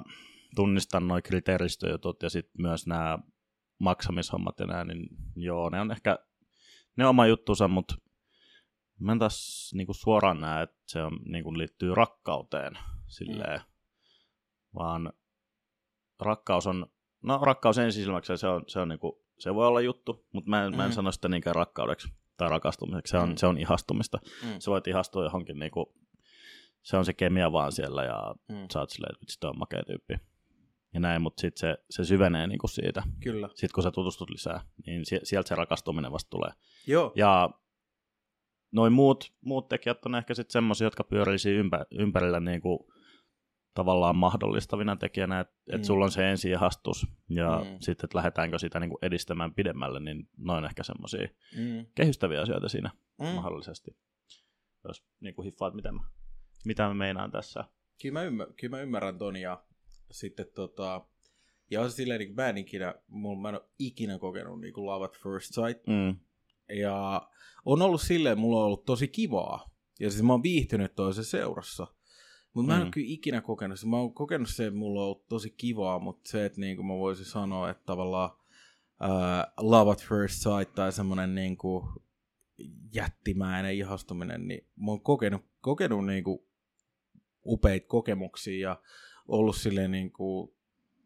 tunnistan 0.56 1.08
noin 1.08 1.24
kriteeristöjutut 1.24 2.24
ja 2.24 2.30
sitten 2.30 2.62
myös 2.62 2.88
nämä 2.88 3.20
maksamishommat 3.80 4.60
ja 4.60 4.66
nää, 4.66 4.84
niin 4.84 5.08
joo, 5.36 5.70
ne 5.70 5.82
on 5.82 5.92
ehkä 5.92 6.20
ne 6.98 7.06
on 7.06 7.10
oma 7.10 7.28
juttusa, 7.28 7.68
mutta 7.68 7.96
Mä 9.02 9.12
en 9.12 9.20
taas 9.20 9.72
niinku 9.74 9.94
suoraan 9.94 10.42
näe, 10.42 10.64
että 10.64 10.78
se 10.88 11.04
on, 11.04 11.20
niinku 11.26 11.58
liittyy 11.58 11.96
rakkauteen 11.96 12.74
silleen, 13.08 13.60
mm. 13.60 13.66
vaan 14.76 15.14
rakkaus 16.20 16.68
on, 16.68 16.86
no 17.24 17.40
rakkaus 17.44 17.78
ensisilmäksi 17.78 18.38
se 18.38 18.48
on, 18.48 18.64
se 18.68 18.80
on 18.80 18.90
niinku, 18.90 19.26
se 19.40 19.56
voi 19.56 19.68
olla 19.68 19.82
juttu, 19.82 20.28
mutta 20.34 20.50
mä 20.50 20.66
en, 20.66 20.72
mm. 20.72 20.78
mä 20.78 20.86
en 20.86 20.94
sano 20.94 21.12
sitä 21.12 21.30
niinkään 21.30 21.56
rakkaudeksi 21.56 22.08
tai 22.42 22.50
rakastumiseksi, 22.50 23.12
se 23.12 23.18
on, 23.18 23.30
mm. 23.30 23.36
se 23.36 23.48
on 23.48 23.58
ihastumista. 23.58 24.20
Mm. 24.44 24.56
Se 24.60 24.72
voit 24.72 24.88
ihastua 24.88 25.24
johonkin 25.24 25.60
niinku, 25.60 25.94
se 26.82 26.98
on 26.98 27.06
se 27.06 27.14
kemia 27.14 27.52
vaan 27.52 27.72
siellä 27.72 28.04
ja 28.04 28.36
mm. 28.50 28.68
sä 28.74 28.80
oot 28.80 28.90
silleen, 28.90 29.14
että 29.14 29.22
vitsi, 29.22 29.38
on 29.44 29.60
makea 29.60 29.84
tyyppi. 29.84 30.14
Ja 30.94 31.00
näin, 31.00 31.22
mutta 31.22 31.42
sitten 31.42 31.60
se, 31.60 31.84
se 31.90 32.04
syvenee 32.04 32.48
niinku 32.48 32.68
siitä. 32.68 33.04
Kyllä. 33.24 33.48
Sitten 33.48 33.70
kun 33.74 33.84
sä 33.84 33.92
tutustut 33.92 34.30
lisää, 34.30 34.62
niin 34.86 35.04
sieltä 35.24 35.48
se 35.48 35.56
rakastuminen 35.56 36.12
vasta 36.12 36.30
tulee. 36.30 36.52
Joo. 36.88 37.12
Ja 37.16 37.50
noin 38.72 38.94
muut, 38.94 39.34
muut 39.42 39.68
tekijät 39.68 40.06
on 40.06 40.16
ehkä 40.16 40.34
sitten 40.34 40.52
semmoisia, 40.52 40.86
jotka 40.86 41.04
pyörii 41.04 41.38
ympä, 41.46 41.86
ympärillä 41.92 42.40
niin 42.40 42.62
kuin 42.62 42.80
tavallaan 43.74 44.16
mahdollistavina 44.16 44.96
tekijänä, 44.96 45.40
että 45.40 45.54
mm. 45.72 45.76
et 45.76 45.86
sulla 45.86 46.06
on 46.06 46.12
se 46.12 46.22
ihastus 46.50 47.08
ja 47.30 47.58
mm. 47.58 47.78
sitten, 47.80 48.06
että 48.06 48.18
lähdetäänkö 48.18 48.60
sitä 48.60 48.80
niin 48.80 48.90
kuin 48.90 49.00
edistämään 49.02 49.54
pidemmälle, 49.54 50.00
niin 50.00 50.30
noin 50.38 50.66
ehkä 50.66 50.84
semmoisia 50.84 51.28
mm. 51.58 51.86
kehystäviä 51.96 52.42
asioita 52.42 52.70
siinä 52.70 52.92
mm. 53.20 53.26
mahdollisesti. 53.26 53.92
Jos 54.88 55.04
niin 55.20 55.36
kuin 55.36 55.46
hiffaat, 55.46 55.74
mitä 55.74 55.92
mä, 55.92 56.00
mitä 56.66 56.88
mä 56.88 56.94
meinaan 56.94 57.32
tässä. 57.32 57.64
Kyllä 58.02 58.14
mä, 58.14 58.24
ymmär, 58.24 58.48
kyllä 58.60 58.78
mä 58.78 58.82
ymmärrän 58.82 59.18
ton 59.18 59.36
ja 59.36 59.64
sitten 60.12 60.46
tota, 60.56 61.06
ja 61.72 61.82
on 61.82 61.92
silleen, 61.92 62.20
niin 62.20 62.36
mä 62.36 62.50
en 62.50 62.58
ikinä, 62.58 62.96
mä 63.42 63.50
en 63.50 63.56
ole 63.56 63.70
ikinä 63.80 64.20
kokenut 64.20 64.62
niin 64.62 64.74
kuin 64.74 64.86
love 64.86 65.06
at 65.06 65.18
first 65.24 65.54
sight. 65.54 65.88
Mm. 65.88 66.16
Ja 66.80 67.28
on 67.66 67.82
ollut 67.82 68.02
silleen, 68.02 68.40
mulla 68.40 68.60
on 68.60 68.66
ollut 68.66 68.86
tosi 68.86 69.08
kivaa. 69.08 69.70
Ja 70.00 70.12
siis 70.12 70.24
mä 70.24 70.34
oon 70.34 70.44
viihtynyt 70.44 70.96
toisen 70.96 71.24
seurassa. 71.24 71.88
Mutta 72.54 72.68
mä 72.68 72.74
en 72.74 72.80
mm. 72.80 72.84
ole 72.84 72.92
kyllä 72.92 73.08
ikinä 73.10 73.42
kokenut 73.42 73.80
se. 73.80 73.88
Mä 73.88 73.98
oon 73.98 74.14
kokenut 74.14 74.50
se, 74.50 74.68
että 74.68 74.80
mulla 74.80 75.00
on 75.00 75.06
ollut 75.06 75.28
tosi 75.28 75.50
kivaa, 75.50 76.00
mutta 76.00 76.30
se, 76.30 76.46
että 76.46 76.62
niin 76.62 76.76
kuin 76.76 76.86
mä 76.86 76.94
voisin 76.94 77.26
sanoa, 77.26 77.70
että 77.70 77.84
tavallaan 77.86 78.32
uh, 79.04 79.70
love 79.70 79.92
at 79.92 80.04
first 80.04 80.36
sight 80.36 80.76
tai 80.76 80.92
semmoinen 80.92 81.36
niin 81.36 81.58
kuin 81.58 81.84
jättimäinen 82.94 83.76
ihastuminen, 83.76 84.48
niin 84.48 84.68
mä 84.76 84.92
oon 84.92 85.02
kokenut, 85.02 85.42
kokenut 85.62 86.06
niin 86.06 86.24
kuin 86.24 86.40
upeita 87.46 87.88
kokemuksia 87.88 88.70
ja 88.70 88.82
ollut 89.28 89.56
silleen 89.56 89.92
niin 89.92 90.12
kuin 90.12 90.54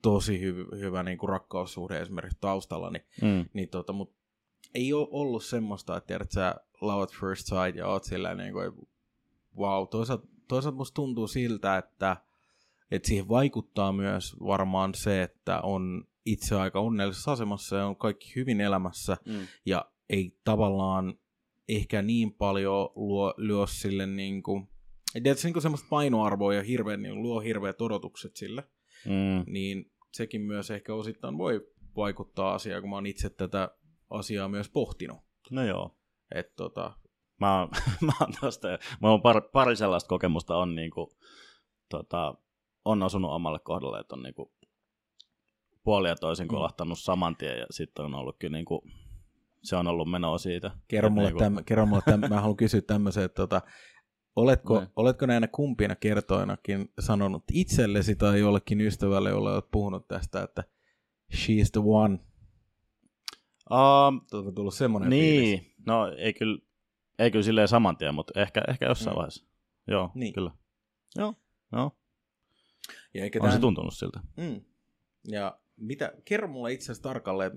tosi 0.02 0.40
hy- 0.40 0.78
hyvä 0.78 1.04
niin 1.04 1.18
kuin 1.18 1.30
rakkaussuhde 1.30 2.02
esimerkiksi 2.02 2.38
taustalla, 2.42 2.90
niin, 2.90 3.06
mm. 3.22 3.50
niin 3.54 3.70
tota, 3.70 3.94
mutta 3.94 4.16
ei 4.74 4.94
ole 4.94 5.08
ollut 5.12 5.44
semmoista, 5.44 5.98
että 5.98 6.08
tiedät 6.08 6.32
sä 6.32 6.56
love 6.82 7.08
first 7.20 7.48
sight 7.48 7.76
ja 7.76 7.88
oot 7.88 8.04
sillä 8.04 8.36
niin 8.36 8.54
kuin, 8.54 8.72
wow, 9.58 9.88
toisaalta, 9.88 10.28
toisaalta 10.48 10.78
musta 10.78 10.96
tuntuu 10.96 11.28
siltä, 11.28 11.78
että, 11.78 12.18
että 12.92 13.08
siihen 13.08 13.30
vaikuttaa 13.30 13.92
myös 13.92 14.36
varmaan 14.40 14.94
se, 14.94 15.24
että 15.24 15.62
on 15.62 16.08
itse 16.26 16.56
aika 16.56 16.80
onnellisessa 16.80 17.32
asemassa 17.32 17.76
ja 17.76 17.88
on 17.88 17.96
kaikki 17.96 18.36
hyvin 18.36 18.62
elämässä 18.62 19.18
mm. 19.26 19.48
ja 19.66 19.92
ei 20.10 20.40
tavallaan 20.44 21.20
ehkä 21.70 22.02
niin 22.02 22.34
paljon 22.34 22.90
luo, 22.96 23.34
luo 23.38 23.68
sille 23.68 24.06
niin 24.06 24.44
kuin, 24.44 24.70
tiedät, 25.14 25.38
se 25.38 25.50
niin 25.50 25.62
semmoista 25.62 25.88
painoarvoa 25.90 26.54
ja 26.54 26.64
hirveän, 26.64 27.02
niin 27.02 27.22
luo 27.22 27.40
hirveät 27.40 27.82
odotukset 27.82 28.36
sille, 28.36 28.64
mm. 29.06 29.54
niin 29.54 29.92
sekin 30.14 30.42
myös 30.42 30.72
ehkä 30.72 30.94
osittain 30.94 31.38
voi 31.38 31.68
vaikuttaa 31.96 32.54
asiaan, 32.54 32.82
kun 32.82 32.90
mä 32.90 32.96
oon 32.96 33.06
itse 33.06 33.30
tätä 33.30 33.70
asiaa 34.10 34.48
myös 34.48 34.70
pohtinut. 34.70 35.18
No 35.52 35.64
joo. 35.64 35.98
Et 36.36 36.56
tota... 36.56 36.94
Mä 37.40 37.60
oon, 37.60 37.70
mä 38.06 38.12
oon 38.22 38.34
tosta, 38.42 38.68
mä 39.02 39.10
oon 39.10 39.22
pari, 39.22 39.42
pari 39.54 39.76
sellaista 39.76 40.08
kokemusta 40.08 40.58
on 40.58 40.76
niinku, 40.76 41.18
tota, 41.90 42.36
on 42.86 43.04
osunut 43.04 43.32
omalle 43.32 43.60
kohdalle, 43.60 44.00
että 44.00 44.16
on 44.16 44.24
niinku 44.24 44.54
puoli 45.84 46.10
ja 46.10 46.16
toisin 46.16 46.46
mm. 46.46 46.50
kolahtanut 46.50 47.00
saman 47.00 47.36
tien 47.36 47.60
ja 47.60 47.66
sitten 47.70 48.06
on 48.06 48.16
ollut 48.16 48.36
kyllä 48.40 48.58
niinku, 48.58 48.84
se 49.64 49.76
on 49.76 49.88
ollut 49.88 50.12
menoa 50.12 50.38
siitä. 50.38 50.72
Kerro 50.88 51.10
mulle, 51.10 51.28
niinku... 51.28 51.40
täm, 51.40 51.58
kerro 51.66 51.86
mulle 51.86 52.02
täm, 52.06 52.20
mä 52.20 52.42
haluan 52.42 52.58
kysyä 52.58 52.82
tämmöisen, 52.82 53.24
että 53.24 53.42
tota, 53.42 53.62
Oletko, 54.36 54.78
Näin. 54.78 54.90
oletko 54.96 55.26
näinä 55.26 55.48
kumpina 55.48 55.96
kertoinakin 55.96 56.94
sanonut 57.00 57.44
itsellesi 57.54 58.16
tai 58.16 58.40
jollekin 58.40 58.82
ystävälle, 58.82 59.30
jolle 59.30 59.54
olet 59.54 59.72
puhunut 59.72 60.08
tästä, 60.08 60.44
että 60.44 60.64
she's 61.34 61.70
the 61.72 61.82
one? 61.84 62.20
Um, 63.72 64.22
tullut 64.56 64.74
semmoinen 64.74 65.10
fiilis? 65.10 65.42
niin, 65.42 65.74
no 65.86 66.08
ei 66.18 66.34
kyllä, 66.34 66.60
ei 67.20 67.32
kyllä 67.32 67.44
silleen 67.44 67.68
saman 67.68 67.98
tien, 67.98 68.16
mutta 68.16 68.42
ehkä, 68.42 68.62
ehkä 68.68 68.86
jossain 68.86 69.14
Mm. 69.14 69.18
vaiheessa. 69.18 69.46
Joo, 69.88 70.06
Niin. 70.14 70.20
niin. 70.20 70.34
kyllä. 70.34 70.52
Joo, 71.16 71.34
joo. 71.72 71.92
Ja 73.14 73.24
eikä 73.24 73.40
On 73.40 73.42
tämän- 73.42 73.54
se 73.56 73.62
tuntunut 73.62 73.94
siltä. 73.94 74.20
Mm. 74.38 74.62
Ja 75.28 75.60
mitä, 75.78 76.14
kerro 76.26 76.48
mulle 76.48 76.74
itse 76.74 76.86
asiassa 76.86 77.04
tarkalleen, 77.04 77.52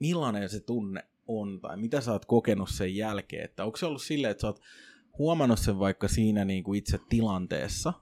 millainen 0.00 0.48
se 0.48 0.60
tunne 0.60 1.04
on, 1.26 1.60
tai 1.60 1.76
mitä 1.76 2.00
sä 2.00 2.12
oot 2.12 2.24
kokenut 2.24 2.68
sen 2.70 2.96
jälkeen, 2.96 3.44
että 3.44 3.64
onko 3.64 3.76
se 3.76 3.86
ollut 3.86 4.02
silleen, 4.02 4.30
että 4.30 4.40
sä 4.40 4.46
oot 4.46 4.60
huomannut 5.18 5.58
sen 5.58 5.78
vaikka 5.78 6.08
siinä 6.08 6.44
niin 6.44 6.64
kuin 6.64 6.78
itse 6.78 6.98
tilanteessa, 7.08 7.92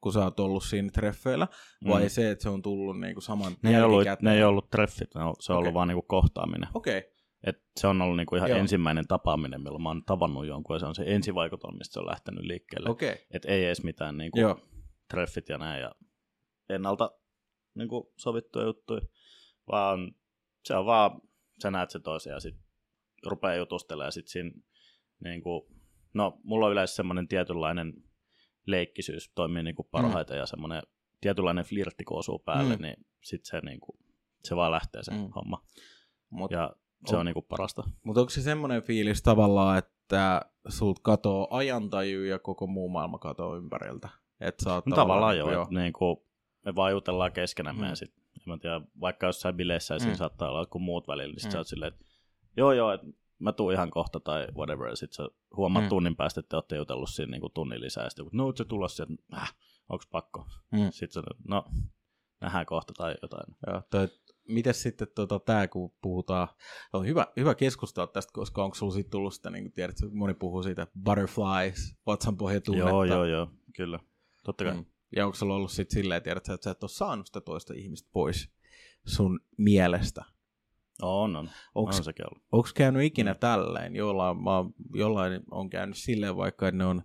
kun 0.00 0.12
sä 0.12 0.24
oot 0.24 0.40
ollut 0.40 0.64
siinä 0.64 0.88
treffeillä, 0.92 1.48
vai 1.88 2.02
Mm. 2.02 2.08
se, 2.08 2.30
että 2.30 2.42
se 2.42 2.48
on 2.48 2.62
tullut 2.62 3.00
niin 3.00 3.14
kuin 3.14 3.22
saman 3.22 3.52
Ne 3.62 3.76
ei, 3.76 3.82
ollut, 3.82 4.04
ne 4.22 4.34
ei 4.34 4.42
ollut 4.42 4.70
treffit, 4.70 5.14
ne 5.14 5.22
on, 5.24 5.34
se 5.40 5.52
on 5.52 5.56
Okei. 5.58 5.62
ollut 5.62 5.74
vaan 5.74 5.88
niinku 5.88 6.02
kohtaaminen. 6.02 6.68
Okei, 6.74 6.98
okay. 6.98 7.10
Et 7.44 7.62
se 7.76 7.86
on 7.86 8.02
ollut 8.02 8.16
niinku 8.16 8.36
ihan 8.36 8.50
Joo. 8.50 8.58
Ensimmäinen 8.58 9.06
tapaaminen, 9.06 9.62
milloin 9.62 9.82
mä 9.82 9.88
oon 9.88 10.04
tavannut 10.04 10.46
jonkun, 10.46 10.76
ja 10.76 10.80
se 10.80 10.86
on 10.86 10.94
se 10.94 11.04
ensivaikutelma, 11.06 11.78
mistä 11.78 11.92
se 11.92 12.00
on 12.00 12.06
lähtenyt 12.06 12.44
liikkeelle. 12.44 12.90
Okay. 12.90 13.16
Et 13.30 13.44
ei 13.44 13.64
edes 13.64 13.84
mitään 13.84 14.18
niinku 14.18 14.40
Joo. 14.40 14.60
treffit 15.08 15.48
ja 15.48 15.58
näin, 15.58 15.80
ja 15.82 15.94
ennalta 16.68 17.10
niinku 17.74 18.12
sovittuja 18.16 18.64
juttuja, 18.64 19.00
vaan 19.70 20.14
se 20.64 20.76
on 20.76 20.86
vaan, 20.86 21.20
sä 21.62 21.70
näet 21.70 21.90
se 21.90 22.00
toisen 22.00 22.30
ja 22.30 22.40
sit 22.40 22.56
rupeaa 23.26 23.54
jutustelemaan 23.54 24.06
ja 24.06 24.10
sit 24.10 24.28
siinä 24.28 24.50
niinku, 25.24 25.68
no 26.14 26.40
mulla 26.44 26.66
on 26.66 26.72
yleensä 26.72 26.94
semmoinen 26.94 27.28
tietynlainen 27.28 27.92
leikkisyys 28.66 29.32
toimii 29.34 29.62
niinku 29.62 29.84
parhaiten 29.84 30.36
mm. 30.36 30.40
ja 30.40 30.46
semmoinen 30.46 30.82
tietynlainen 31.20 31.64
flirtti 31.64 32.04
kun 32.04 32.18
osuu 32.18 32.38
päälle, 32.38 32.76
Mm. 32.76 32.82
niin 32.82 33.06
sit 33.22 33.44
se 33.44 33.60
niinku, 33.60 33.98
se 34.44 34.56
vaan 34.56 34.72
lähtee 34.72 35.02
se 35.02 35.10
mm. 35.12 35.30
homma. 35.34 35.66
Mut, 36.30 36.50
Ja 36.50 36.76
se 37.06 37.14
on- 37.16 37.20
on 37.20 37.26
niinku 37.26 37.42
parasta. 37.42 37.82
Mutta 38.04 38.20
onko 38.20 38.30
se 38.30 38.42
semmoinen 38.42 38.82
fiilis 38.82 39.22
tavallaan, 39.22 39.78
että 39.78 40.40
sult 40.68 40.98
katoo 41.02 41.48
ajantaju 41.50 42.24
ja 42.24 42.38
koko 42.38 42.66
muu 42.66 42.88
maailma 42.88 43.18
katoo 43.18 43.56
ympäriltä? 43.56 44.08
Et 44.40 44.60
sä 44.60 44.74
oot 44.74 44.86
No 44.86 44.96
tavallaan 44.96 45.38
joo, 45.38 45.52
joo. 45.52 45.62
että 45.62 45.74
niinku, 45.74 46.26
me 46.64 46.74
vaan 46.74 46.92
jutellaan 46.92 47.32
keskenämme 47.32 47.82
Mm. 47.82 47.88
ja 47.88 47.96
sit, 47.96 48.12
en 48.16 48.42
mä 48.46 48.58
tiedä, 48.58 48.80
vaikka 49.00 49.26
jossain 49.26 49.54
bileissä 49.56 49.94
Mm. 50.06 50.14
saattaa 50.14 50.48
olla 50.48 50.60
joku 50.60 50.78
muut 50.78 51.08
välillä, 51.08 51.32
niin 51.32 51.40
sit 51.40 51.48
Mm. 51.48 51.52
sä 51.52 51.58
oot 51.58 51.66
silleen, 51.66 51.92
että 51.92 52.04
joo 52.56 52.72
joo, 52.72 52.92
että 52.92 53.06
mä 53.38 53.52
tuun 53.52 53.72
ihan 53.72 53.90
kohta 53.90 54.20
tai 54.20 54.46
whatever, 54.56 54.88
ja 54.88 54.96
sit 54.96 55.12
sä 55.12 55.28
huomaat 55.56 55.84
Mm. 55.84 55.88
tunnin 55.88 56.16
päästä, 56.16 56.40
että 56.40 56.48
te 56.48 56.56
ootte 56.56 56.76
jutellut 56.76 57.08
siinä 57.10 57.30
niinku 57.30 57.48
tunnin 57.48 57.80
lisää, 57.80 58.04
ja 58.04 58.24
no 58.32 58.44
oot 58.44 58.56
sä 58.56 58.64
tulossa 58.64 59.04
sieltä, 59.06 59.22
äh, 59.36 59.54
onks 59.88 60.06
pakko? 60.06 60.46
Mm. 60.72 60.88
Sit 60.90 61.12
sä, 61.12 61.22
no, 61.48 61.64
nähdään 62.40 62.66
kohta 62.66 62.92
tai 62.96 63.14
jotain. 63.22 63.56
Joo, 63.66 63.82
toi, 63.90 64.08
mites 64.48 64.82
sitten 64.82 65.08
tota, 65.14 65.38
tämä, 65.38 65.68
kun 65.68 65.92
puhutaan, 66.02 66.48
on 66.92 67.06
hyvä, 67.06 67.26
hyvä 67.36 67.54
keskustella 67.54 68.06
tästä, 68.06 68.30
koska 68.32 68.64
onko 68.64 68.74
sulla 68.74 68.92
siitä 68.92 69.10
tullut 69.10 69.34
sitä, 69.34 69.50
niin 69.50 69.64
kuin 69.64 69.72
tiedät, 69.72 69.96
moni 70.12 70.34
puhuu 70.34 70.62
siitä 70.62 70.86
butterflies, 71.04 71.96
vatsanpohjatunnetta. 72.06 72.88
Joo, 72.90 73.04
joo, 73.04 73.24
joo, 73.24 73.48
kyllä. 73.76 73.98
Totta 74.44 74.64
kai. 74.64 74.74
Mm. 74.74 74.84
Ja 75.16 75.26
onko 75.26 75.36
sulla 75.36 75.54
ollut 75.54 75.70
sitten 75.70 75.94
silleen, 75.94 76.22
tiedät, 76.22 76.48
että 76.48 76.64
sä 76.64 76.70
et 76.70 76.82
ole 76.82 76.90
saanut 76.90 77.26
sitä 77.26 77.40
toista 77.40 77.74
ihmistä 77.74 78.10
pois 78.12 78.52
sun 79.06 79.40
mielestä? 79.58 80.24
On, 81.02 81.36
on. 81.36 81.50
Onko 81.74 81.96
on 81.96 82.04
sekin 82.04 82.26
ollut. 82.30 82.44
Onko 82.52 82.68
käynyt 82.74 83.02
ikinä 83.02 83.32
Mm. 83.32 83.38
tälleen? 83.38 83.96
Jollain, 83.96 84.36
mä, 84.36 84.64
jollain 84.94 85.42
on 85.50 85.70
käynyt 85.70 85.96
silleen 85.96 86.36
vaikka, 86.36 86.70
ne 86.70 86.84
on 86.84 87.02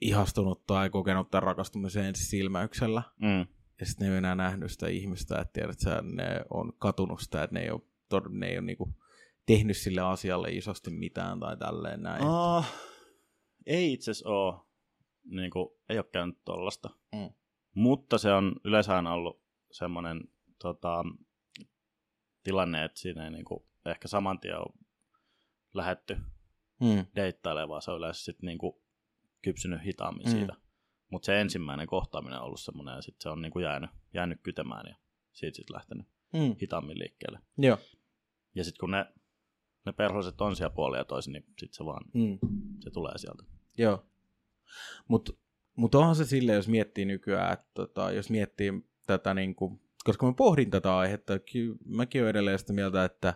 ihastunut 0.00 0.66
tai 0.66 0.90
kokenut 0.90 1.30
tämän 1.30 1.42
rakastumisen 1.42 2.04
ensi 2.04 2.24
silmäyksellä. 2.24 3.02
Mm. 3.20 3.46
Ja 3.80 3.86
sitten 3.86 4.04
ne 4.04 4.06
ei 4.06 4.10
ole 4.12 4.18
enää 4.18 4.34
nähnyt 4.34 4.70
sitä 4.72 4.88
ihmistä, 4.88 5.40
että 5.40 5.52
tiedät, 5.52 5.78
sä, 5.80 6.02
ne 6.02 6.40
on 6.50 6.72
katunut 6.78 7.20
sitä, 7.20 7.42
että 7.42 7.54
ne 7.54 7.60
ei 7.62 7.70
ole, 7.70 7.80
tod- 8.14 8.30
ne 8.38 8.46
ei 8.46 8.58
ole 8.58 8.66
niinku 8.66 8.94
tehnyt 9.46 9.76
sille 9.76 10.00
asialle 10.00 10.48
isosti 10.50 10.90
mitään 10.90 11.40
tai 11.40 11.56
tälleen 11.56 12.02
näin. 12.02 12.22
Oh, 12.24 12.64
ei 13.66 13.92
itse 13.92 14.10
asiassa 14.10 14.28
ole. 14.28 14.54
Niin 15.24 15.50
kuin, 15.50 15.68
ei 15.88 15.98
ole 15.98 16.06
käynyt 16.12 16.38
tollasta. 16.44 16.90
Mm. 17.12 17.30
Mutta 17.74 18.18
se 18.18 18.32
on 18.32 18.56
yleensä 18.64 18.98
ollut 18.98 19.42
semmoinen 19.70 20.20
tota, 20.62 21.04
tilanne, 22.42 22.84
että 22.84 23.00
siinä 23.00 23.24
ei 23.24 23.30
niin 23.30 23.44
kuin, 23.44 23.64
ehkä 23.86 24.08
saman 24.08 24.40
tien 24.40 24.58
ole 24.58 24.74
lähetty 25.74 26.16
Mm. 26.80 27.06
deittailemaan, 27.16 27.68
vaan 27.68 27.82
se 27.82 27.90
on 27.90 27.98
yleensä 27.98 28.24
sit 28.24 28.42
niin 28.42 28.58
kuin, 28.58 28.72
kypsynyt 29.42 29.84
hitaammin 29.84 30.26
Mm. 30.26 30.32
mm. 30.32 30.38
siitä. 30.38 30.56
Mutta 31.10 31.26
se 31.26 31.40
ensimmäinen 31.40 31.86
kohtaaminen 31.86 32.38
on 32.38 32.44
ollut 32.44 32.60
semmoinen, 32.60 32.94
ja 32.94 33.02
sitten 33.02 33.22
se 33.22 33.28
on 33.28 33.42
niin 33.42 33.52
kuin 33.52 33.62
jäänyt, 33.62 33.90
jäänyt 34.14 34.40
kytemään, 34.42 34.86
ja 34.88 34.96
siitä 35.32 35.56
sitten 35.56 35.74
lähtenyt 35.74 36.06
Mm. 36.32 36.56
hitaammin 36.62 36.98
liikkeelle. 36.98 37.38
Joo. 37.58 37.78
Ja 38.54 38.64
sitten 38.64 38.80
kun 38.80 38.90
ne, 38.90 39.06
ne 39.86 39.92
perhoiset 39.92 40.40
on 40.40 40.56
siellä 40.56 40.74
puolin 40.74 40.98
ja 40.98 41.04
toisin, 41.04 41.32
niin 41.32 41.44
sitten 41.58 41.76
se 41.76 41.84
vaan, 41.84 42.04
Mm. 42.14 42.38
se 42.80 42.90
tulee 42.90 43.18
sieltä. 43.18 43.42
Joo. 43.78 44.06
Mutta 45.08 45.32
mut 45.76 45.94
onhan 45.94 46.16
se 46.16 46.24
silleen, 46.24 46.56
jos 46.56 46.68
miettii 46.68 47.04
nykyään, 47.04 47.52
että 47.52 47.70
tota, 47.74 48.12
jos 48.12 48.30
miettii 48.30 48.72
tätä, 49.06 49.34
niin 49.34 49.54
kuin, 49.54 49.80
koska 50.04 50.26
mä 50.26 50.32
pohdin 50.32 50.70
tätä 50.70 50.96
aihetta, 50.96 51.32
mäkin 51.84 52.20
olen 52.22 52.30
edelleen 52.30 52.58
sitä 52.58 52.72
mieltä, 52.72 53.04
että 53.04 53.34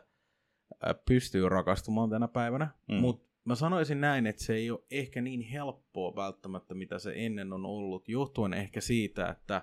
pystyy 1.06 1.48
rakastumaan 1.48 2.10
tänä 2.10 2.28
päivänä. 2.28 2.68
Mm. 2.88 2.94
mutta 2.94 3.31
mä 3.44 3.54
sanoisin 3.54 4.00
näin, 4.00 4.26
että 4.26 4.44
se 4.44 4.54
ei 4.54 4.70
ole 4.70 4.84
ehkä 4.90 5.22
niin 5.22 5.40
helppoa 5.40 6.16
välttämättä, 6.16 6.74
mitä 6.74 6.98
se 6.98 7.12
ennen 7.16 7.52
on 7.52 7.66
ollut, 7.66 8.08
johtuen 8.08 8.54
ehkä 8.54 8.80
siitä, 8.80 9.28
että 9.28 9.62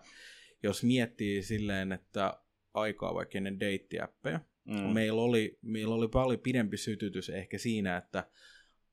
jos 0.64 0.84
miettii 0.84 1.44
silleen, 1.44 1.92
että 1.92 2.42
aikaa 2.74 3.14
vaikka 3.14 3.38
ennen 3.38 3.60
deittiäppejä, 3.60 4.40
Mm. 4.70 4.94
meillä, 4.94 5.22
oli, 5.22 5.60
meillä 5.62 5.96
oli 5.96 6.08
paljon 6.08 6.40
pidempi 6.40 6.78
sytytys 6.78 7.30
ehkä 7.30 7.58
siinä, 7.58 7.98
että 7.98 8.30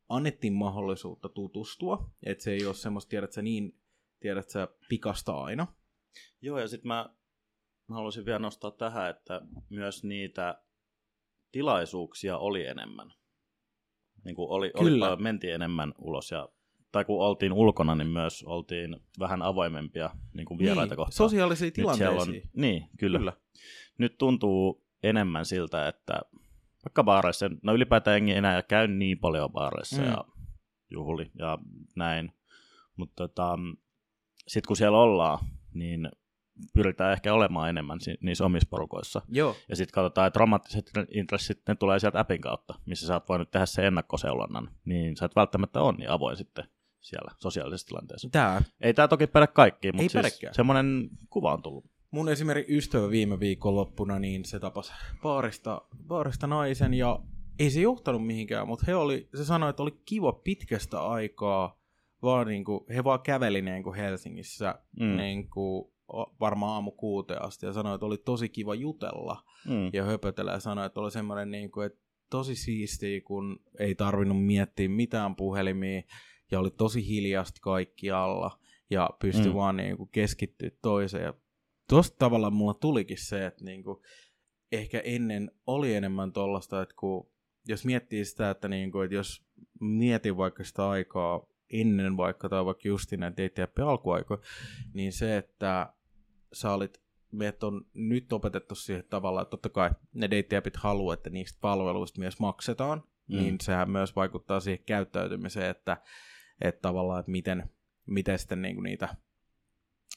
annettiin 0.08 0.52
mahdollisuutta 0.52 1.28
tutustua, 1.28 2.10
että 2.26 2.44
se 2.44 2.52
ei 2.52 2.66
ole 2.66 2.74
semmoista, 2.74 3.10
tiedät 3.10 3.32
sä 3.32 3.42
niin, 3.42 3.80
tiedät 4.20 4.48
sä 4.48 4.68
pikasta 4.88 5.32
aina. 5.32 5.66
Joo, 6.40 6.58
ja 6.58 6.68
sitten 6.68 6.88
mä, 6.88 7.14
mä 7.88 7.94
haluaisin 7.94 8.24
vielä 8.24 8.38
nostaa 8.38 8.70
tähän, 8.70 9.10
että 9.10 9.40
myös 9.70 10.04
niitä 10.04 10.62
tilaisuuksia 11.52 12.38
oli 12.38 12.66
enemmän. 12.66 13.12
Niin 14.26 14.36
kuin 14.36 14.50
oli, 14.50 14.70
oli 14.74 14.90
Kyllä. 14.90 15.06
paljon, 15.06 15.22
mentiin 15.22 15.54
enemmän 15.54 15.94
ulos, 15.98 16.30
ja, 16.30 16.48
tai 16.92 17.04
kun 17.04 17.24
oltiin 17.24 17.52
ulkona, 17.52 17.94
niin 17.94 18.08
myös 18.08 18.42
oltiin 18.42 18.96
vähän 19.18 19.42
avoimempia 19.42 20.10
niin 20.34 20.46
kuin 20.46 20.58
vieraita 20.58 20.92
niin, 20.94 20.96
kohtaan. 20.96 21.12
sosiaalisia 21.12 21.70
tilanteisiin. 21.70 22.42
on, 22.44 22.50
niin, 22.52 22.88
kyllä. 22.98 23.18
Kyllä. 23.18 23.32
Nyt 23.98 24.18
tuntuu 24.18 24.84
enemmän 25.02 25.44
siltä, 25.44 25.88
että 25.88 26.20
vaikka 26.84 27.04
baareissa, 27.04 27.50
no 27.62 27.74
ylipäätään 27.74 28.14
jengi 28.14 28.32
enää 28.32 28.62
käy 28.62 28.88
niin 28.88 29.18
paljon 29.18 29.52
baareissa 29.52 30.02
mm. 30.02 30.08
ja 30.08 30.24
juhli 30.90 31.30
ja 31.38 31.58
näin, 31.96 32.32
mutta 32.96 33.28
tota, 33.28 33.58
sitten 34.48 34.68
kun 34.68 34.76
siellä 34.76 34.98
ollaan, 34.98 35.38
niin 35.74 36.08
pyritään 36.74 37.12
ehkä 37.12 37.34
olemaan 37.34 37.70
enemmän 37.70 37.98
niissä 38.20 38.44
omissa 38.44 38.68
porukoissa. 38.70 39.22
Joo, 39.28 39.56
Ja 39.68 39.76
sitten 39.76 39.92
katsotaan, 39.94 40.26
että 40.26 40.40
romanttiset 40.40 40.90
intressit, 41.10 41.62
ne 41.68 41.74
tulee 41.74 41.98
sieltä 41.98 42.20
appin 42.20 42.40
kautta, 42.40 42.74
missä 42.86 43.06
sä 43.06 43.14
oot 43.14 43.28
voinut 43.28 43.50
tehdä 43.50 43.66
sen 43.66 43.84
ennakkoseulonnan, 43.84 44.70
niin 44.84 45.16
sä 45.16 45.26
et 45.26 45.36
välttämättä 45.36 45.80
ole 45.80 45.96
niin 45.96 46.10
avoin 46.10 46.36
sitten 46.36 46.64
siellä 47.00 47.30
sosiaalisessa 47.38 47.86
tilanteessa. 47.86 48.28
tää. 48.32 48.62
Ei 48.80 48.94
tämä 48.94 49.08
toki 49.08 49.26
päde 49.26 49.46
kaikkiin, 49.46 49.96
mutta 49.96 50.22
siis 50.22 50.40
semmoinen 50.52 51.08
kuva 51.30 51.52
on 51.52 51.62
tullut. 51.62 51.84
Mun 52.10 52.28
esimerkiksi 52.28 52.76
ystävä 52.76 53.10
viime 53.10 53.40
viikonloppuna, 53.40 54.18
niin 54.18 54.44
se 54.44 54.60
tapasi 54.60 54.92
baarista, 55.22 55.82
baarista 56.06 56.46
naisen 56.46 56.94
ja 56.94 57.20
ei 57.58 57.70
se 57.70 57.80
johtanut 57.80 58.26
mihinkään, 58.26 58.66
mutta 58.68 58.84
he 58.86 58.94
oli, 58.94 59.28
se 59.34 59.44
sanoi, 59.44 59.70
että 59.70 59.82
oli 59.82 60.00
kiva 60.04 60.32
pitkästä 60.32 61.00
aikaa, 61.00 61.78
vaan 62.22 62.46
niin 62.46 62.64
kuin, 62.64 62.80
he 62.94 63.04
vaan 63.04 63.20
käveli 63.20 63.62
niin 63.62 63.82
kuin 63.82 63.96
Helsingissä 63.96 64.74
Mm. 65.00 65.16
niin 65.16 65.50
kuin, 65.50 65.92
varmaan 66.40 66.72
aamu 66.72 66.90
kuuteen 66.90 67.42
asti 67.42 67.66
ja 67.66 67.72
sanoi, 67.72 67.94
että 67.94 68.06
oli 68.06 68.18
tosi 68.18 68.48
kiva 68.48 68.74
jutella 68.74 69.42
Mm. 69.68 69.90
ja 69.92 70.04
höpötellä 70.04 70.52
ja 70.52 70.60
sanoi, 70.60 70.86
että 70.86 71.00
oli 71.00 71.10
semmoinen, 71.10 71.50
niin 71.50 71.70
kuin, 71.70 71.86
että 71.86 71.98
tosi 72.30 72.54
siistiä, 72.54 73.20
kun 73.20 73.60
ei 73.78 73.94
tarvinnut 73.94 74.44
miettiä 74.44 74.88
mitään 74.88 75.36
puhelimia 75.36 76.02
ja 76.50 76.60
oli 76.60 76.70
tosi 76.70 77.08
hiljasti 77.08 77.60
kaikkialla 77.62 78.58
ja 78.90 79.10
pystyi 79.20 79.46
mm. 79.46 79.54
Vaan 79.54 79.76
niin 79.76 79.96
kuin, 79.96 80.08
keskittyä 80.12 80.70
toiseen. 80.82 81.24
Ja 81.24 81.34
tosta 81.88 82.16
tavalla 82.18 82.50
mulla 82.50 82.74
tulikin 82.74 83.18
se, 83.20 83.46
että 83.46 83.64
niin 83.64 83.84
kuin, 83.84 83.98
ehkä 84.72 85.00
ennen 85.00 85.50
oli 85.66 85.94
enemmän 85.94 86.32
tollasta, 86.32 86.82
että 86.82 86.94
kun, 86.98 87.30
jos 87.68 87.84
miettii 87.84 88.24
sitä, 88.24 88.50
että, 88.50 88.68
niin 88.68 88.92
kuin, 88.92 89.04
että 89.04 89.14
jos 89.14 89.46
mietin 89.80 90.36
vaikka 90.36 90.64
sitä 90.64 90.88
aikaa 90.88 91.46
ennen 91.70 92.16
vaikka 92.16 92.48
tai 92.48 92.64
vaikka 92.64 92.88
justin 92.88 93.20
näitä 93.20 93.36
deittiäppien 93.36 93.88
alkuaikoja, 93.88 94.40
niin 94.94 95.12
se, 95.12 95.36
että 95.36 95.92
sä 96.52 96.72
olit 96.72 97.06
meidät 97.32 97.62
on 97.62 97.86
nyt 97.94 98.32
opetettu 98.32 98.74
siihen 98.74 99.04
tavalla, 99.10 99.42
että 99.42 99.50
totta 99.50 99.68
kai 99.68 99.90
ne 100.12 100.30
deittiäpit 100.30 100.76
haluaa, 100.76 101.14
että 101.14 101.30
niistä 101.30 101.58
palveluista 101.60 102.20
myös 102.20 102.40
maksetaan, 102.40 103.02
mm. 103.26 103.36
Niin 103.36 103.56
sehän 103.62 103.90
myös 103.90 104.16
vaikuttaa 104.16 104.60
siihen 104.60 104.84
käyttäytymiseen, 104.86 105.70
että, 105.70 105.96
että 106.60 106.80
tavallaan, 106.82 107.20
että 107.20 107.32
miten, 107.32 107.70
miten 108.06 108.38
sitten 108.38 108.62
niin 108.62 108.74
kuin 108.74 108.84
niitä 108.84 109.16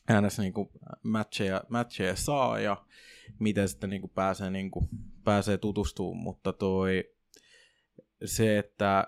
äänessä 0.09 0.41
niin 0.41 0.53
kuin 0.53 0.69
matcheja, 1.03 1.63
matcheja 1.69 2.15
saa 2.15 2.59
ja 2.59 2.85
miten 3.39 3.69
sitten 3.69 3.89
niin 3.89 4.01
kuin 4.01 4.11
pääsee, 4.11 4.49
niin 4.49 4.71
kuin, 4.71 4.89
pääsee 5.23 5.57
tutustumaan, 5.57 6.23
mutta 6.23 6.53
toi 6.53 7.03
se, 8.25 8.57
että 8.57 9.07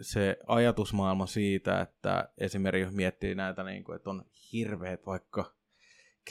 se 0.00 0.36
ajatusmaailma 0.46 1.26
siitä, 1.26 1.80
että 1.80 2.28
esimerkiksi 2.38 2.86
jos 2.86 2.94
miettii 2.94 3.34
näitä, 3.34 3.62
niin 3.62 3.84
kuin, 3.84 3.96
että 3.96 4.10
on 4.10 4.24
hirveät 4.52 5.06
vaikka 5.06 5.57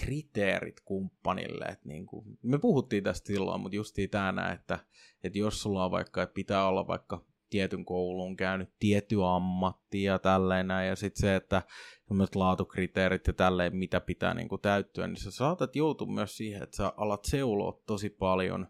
kriteerit 0.06 0.80
kumppanille. 0.86 1.66
Että 1.66 1.88
niin 1.88 2.06
kuin, 2.06 2.38
me 2.42 2.60
puhuttiin 2.60 3.04
tästä 3.04 3.28
silloin, 3.28 3.62
mutta 3.62 3.76
justiin 3.76 4.10
tänään, 4.10 4.54
että, 4.54 4.80
että 5.24 5.40
jos 5.40 5.62
sulla 5.62 5.86
on 5.86 5.92
vaikka, 5.92 6.22
että 6.24 6.34
pitää 6.34 6.68
olla 6.68 6.88
vaikka 6.88 7.26
tietyn 7.50 7.86
koulun 7.86 8.36
käynyt 8.36 8.70
tietty 8.80 9.16
ammatti 9.24 10.04
ja 10.04 10.20
tälleen 10.20 10.68
ja 10.88 10.96
sitten 10.96 11.22
se, 11.22 11.36
että 11.36 11.62
laatukriteerit 12.36 13.28
ja 13.28 13.34
tälleen, 13.34 13.76
mitä 13.76 14.00
pitää 14.00 14.34
niin 14.34 14.50
kuin 14.50 14.62
täyttyä, 14.62 15.08
niin 15.08 15.18
sä 15.18 15.32
saatat 15.32 15.76
joutua 15.76 16.08
myös 16.08 16.38
siihen, 16.38 16.64
että 16.64 16.78
sä 16.78 16.94
alat 16.98 17.26
seuloa 17.26 17.82
tosi 17.86 18.10
paljon 18.10 18.68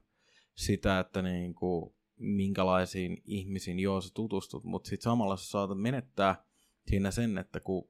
sitä, 0.55 0.99
että 0.99 1.21
niin 1.21 1.55
kuin, 1.55 1.95
minkälaisiin 2.19 3.21
ihmisiin 3.25 3.79
joo 3.79 4.01
sä 4.01 4.09
tutustut, 4.13 4.63
mutta 4.63 4.89
sitten 4.89 5.03
samalla 5.03 5.37
sä 5.37 5.49
saatat 5.49 5.81
menettää 5.81 6.43
siinä 6.87 7.11
sen, 7.11 7.37
että 7.37 7.59
kun 7.59 7.89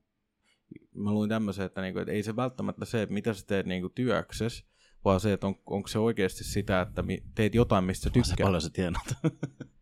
mä 0.93 1.11
luin 1.11 1.29
tämmöisen, 1.29 1.65
että, 1.65 1.81
niinku, 1.81 1.99
että 1.99 2.11
ei 2.11 2.23
se 2.23 2.35
välttämättä 2.35 2.85
se, 2.85 3.01
että 3.01 3.13
mitä 3.13 3.33
sä 3.33 3.45
teet 3.47 3.65
niinku 3.65 3.89
työksessä, 3.89 4.65
vaan 5.05 5.19
se, 5.19 5.33
että 5.33 5.47
on, 5.47 5.55
onko 5.65 5.87
se 5.87 5.99
oikeasti 5.99 6.43
sitä, 6.43 6.81
että 6.81 7.03
teet 7.35 7.55
jotain, 7.55 7.83
mistä 7.83 8.09
tykkää. 8.09 8.35
Se 8.35 8.43
paljon 8.43 8.61
sä 8.61 8.69
tienat. 8.69 9.13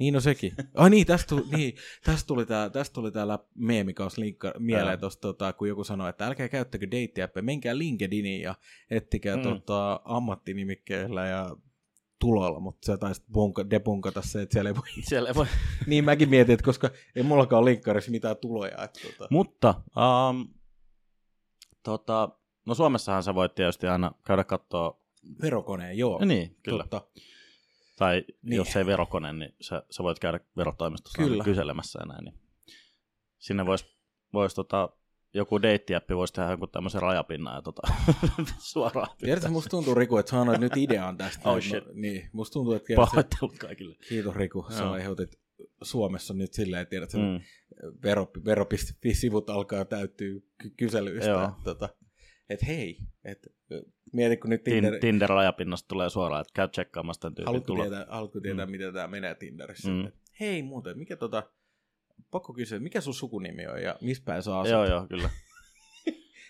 Niin 0.00 0.14
no 0.14 0.20
sekin. 0.20 0.52
Ai 0.74 0.90
niin, 0.90 1.06
tästä 1.06 1.28
tuli, 1.28 1.44
niin, 1.56 1.74
tästä 2.04 2.26
tuli, 2.26 2.46
tää, 2.46 2.70
tästä 2.70 2.94
tuli 2.94 3.12
täällä 3.12 3.38
meemikaus 3.54 4.18
linkka 4.18 4.54
mieleen 4.58 5.00
tosta, 5.00 5.20
tota, 5.20 5.52
kun 5.52 5.68
joku 5.68 5.84
sanoi, 5.84 6.10
että 6.10 6.26
älkää 6.26 6.48
käyttäkö 6.48 6.86
date 6.86 7.42
menkää 7.42 7.78
LinkedIniin 7.78 8.42
ja 8.42 8.54
ettikää 8.90 9.36
mm. 9.36 9.42
tota, 9.42 10.00
ammattinimikkeellä 10.04 11.26
ja 11.26 11.56
tuloilla, 12.20 12.60
mutta 12.60 12.86
sä 12.86 12.96
taisit 12.96 13.24
bunka, 13.32 13.70
debunkata 13.70 14.22
se, 14.22 14.42
että 14.42 14.52
siellä 14.52 14.70
ei 14.70 14.76
voi. 14.76 15.02
Siellä 15.02 15.28
ei 15.28 15.34
voi. 15.34 15.46
niin 15.86 16.04
mäkin 16.04 16.28
mietin, 16.28 16.52
että 16.52 16.64
koska 16.64 16.90
ei 17.16 17.22
mullakaan 17.22 17.62
ole 17.62 17.70
linkkarissa 17.70 18.10
mitään 18.10 18.36
tuloja. 18.36 18.84
Että, 18.84 19.00
tota. 19.00 19.26
Mutta, 19.30 19.74
um, 20.30 20.48
tota, 21.82 22.28
no 22.66 22.74
Suomessahan 22.74 23.22
sä 23.22 23.34
voit 23.34 23.54
tietysti 23.54 23.86
aina 23.86 24.12
käydä 24.26 24.44
katsoa. 24.44 25.00
Verokoneen, 25.42 25.98
joo. 25.98 26.24
Niin, 26.24 26.56
kyllä. 26.62 26.82
Totta. 26.82 27.10
Tai 27.98 28.24
niin. 28.42 28.56
jos 28.56 28.76
ei 28.76 28.86
verokone, 28.86 29.32
niin 29.32 29.54
sä, 29.60 29.82
sä 29.90 30.02
voit 30.02 30.18
käydä 30.18 30.40
verotoimistossa 30.56 31.22
kyllä. 31.22 31.44
kyselemässä 31.44 31.98
ja 32.02 32.06
näin. 32.06 32.24
Niin 32.24 32.40
sinne 33.38 33.66
voisi 33.66 33.84
vois 34.32 34.54
tota, 34.54 34.88
joku 35.34 35.62
deittiäppi 35.62 36.16
voisi 36.16 36.34
tehdä 36.34 36.50
joku 36.50 36.66
tämmöisen 36.66 37.02
rajapinnan 37.02 37.54
ja 37.54 37.62
tota, 37.62 37.82
suoraan. 38.72 39.08
Tiedätkö, 39.18 39.50
musta 39.50 39.70
tuntuu 39.70 39.94
Riku, 39.94 40.16
että 40.16 40.30
sä 40.30 40.58
nyt 40.58 40.76
idean 40.76 41.16
tästä. 41.16 41.50
Oh 41.50 41.60
shit. 41.60 41.84
niin, 41.94 42.28
musta 42.32 42.52
tuntuu, 42.52 42.74
että... 42.74 42.94
Pahoittelut 42.96 43.58
kaikille. 43.58 43.96
Kiitos 44.08 44.36
Riku, 44.36 44.66
sä 44.70 44.84
no. 44.84 44.92
aiheutit 44.92 45.40
Suomessa 45.82 46.34
nyt 46.34 46.52
silleen, 46.52 46.82
että 46.82 46.90
tiedät, 46.90 47.12
mm. 47.12 47.40
vero, 48.02 48.30
vero.fi-sivut 48.44 49.50
alkaa 49.50 49.84
täyttyä 49.84 50.40
kyselyistä. 50.76 51.30
Joo. 51.30 51.44
Että, 51.44 51.64
tota, 51.64 51.88
et 52.48 52.66
hei, 52.66 52.98
et, 53.24 53.48
mieti 54.12 54.36
kun 54.36 54.50
nyt 54.50 54.64
Tinder... 54.64 54.98
Tinder-rajapinnasta 54.98 55.88
tulee 55.88 56.10
suoraan, 56.10 56.40
että 56.40 56.52
käy 56.54 56.68
tsekkaamassa 56.68 57.20
tämän 57.20 57.34
tyypin 57.34 57.46
haluatko 57.46 57.74
tietää, 57.74 58.06
haluatko 58.08 58.40
tietää 58.40 58.66
mm. 58.66 58.72
miten 58.72 58.94
tämä 58.94 59.08
menee 59.08 59.34
Tinderissä? 59.34 59.90
Mm. 59.90 60.12
hei 60.40 60.62
muuten, 60.62 60.98
mikä 60.98 61.16
tota, 61.16 61.42
pakko 62.30 62.52
kysyä, 62.52 62.78
mikä 62.78 63.00
sun 63.00 63.14
sukunimi 63.14 63.66
on 63.66 63.82
ja 63.82 63.96
missä 64.00 64.22
päin 64.26 64.42
sä 64.42 64.58
asut? 64.58 64.72
Joo, 64.72 64.84
joo, 64.84 65.06
kyllä. 65.06 65.30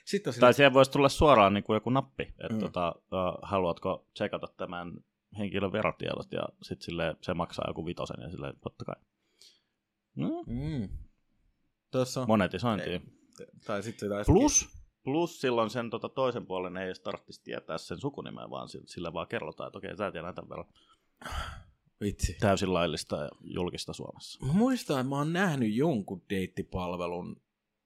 Sitten 0.05 0.35
tai 0.41 0.55
siihen 0.55 0.75
voisi 0.75 0.91
tulla 0.91 1.09
suoraan 1.09 1.55
niin 1.55 1.65
kuin 1.65 1.75
joku 1.75 1.91
nappi, 1.91 2.23
että 2.23 2.55
mm. 2.55 2.61
tota, 2.61 2.95
uh, 2.97 3.39
haluatko 3.43 4.07
tsekata 4.15 4.47
tämän 4.57 4.93
henkilön 5.39 5.73
verotiedot 5.73 6.33
ja 6.33 6.43
sitten 6.63 7.17
se 7.21 7.35
maksaa 7.35 7.65
joku 7.69 7.87
vitosen 7.87 8.23
ja 8.23 8.31
silleen, 8.31 8.55
totta 8.61 8.85
kai. 8.85 8.97
Mm. 10.15 10.31
Mm. 10.47 10.89
Tuossa 11.91 12.21
on... 12.21 12.29
Monetisointiin. 12.29 13.03
Tai 13.67 13.83
sitten 13.83 14.11
Plus, 14.27 14.69
plus 15.05 15.41
silloin 15.41 15.71
sen 15.71 15.91
tota, 15.91 16.09
toisen 16.09 16.47
puolen 16.47 16.77
ei 16.77 16.87
edes 16.87 17.01
tarvitsisi 17.01 17.43
tietää 17.45 17.79
sen 17.79 18.01
sukunimeä, 18.01 18.51
vaan 18.51 18.69
sille 18.69 19.13
vaan 19.13 19.29
kerrotaan, 19.29 19.67
että 19.69 19.79
okei, 19.79 19.97
sä 19.97 20.13
tiedät 20.13 20.35
tämän 20.35 20.49
verran. 20.49 20.69
Vitsi. 22.01 22.37
Täysin 22.41 22.75
laillista 22.75 23.17
ja 23.17 23.29
julkista 23.41 23.93
Suomessa. 23.93 24.47
Mä 24.47 24.53
muistan, 24.53 25.01
että 25.01 25.09
mä 25.09 25.17
oon 25.17 25.33
nähnyt 25.33 25.75
jonkun 25.75 26.23
deittipalvelun 26.31 27.43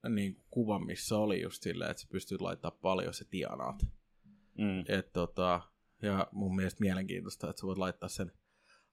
niin 0.09 0.45
kuvan, 0.51 0.87
missä 0.87 1.19
oli 1.19 1.43
just 1.43 1.63
silleen, 1.63 1.91
että 1.91 2.01
sä 2.01 2.09
pystyt 2.11 2.41
laittamaan 2.41 2.79
paljon 2.83 3.15
se 3.15 3.25
tienaat. 3.25 3.83
Mm. 4.59 4.85
Et, 4.89 5.13
tota, 5.13 5.61
ja 6.03 6.29
mun 6.33 6.57
mielestä 6.57 6.81
mielenkiintoista, 6.81 7.51
että 7.51 7.61
sä 7.61 7.67
voit 7.67 7.79
laittaa 7.79 8.09
sen 8.09 8.33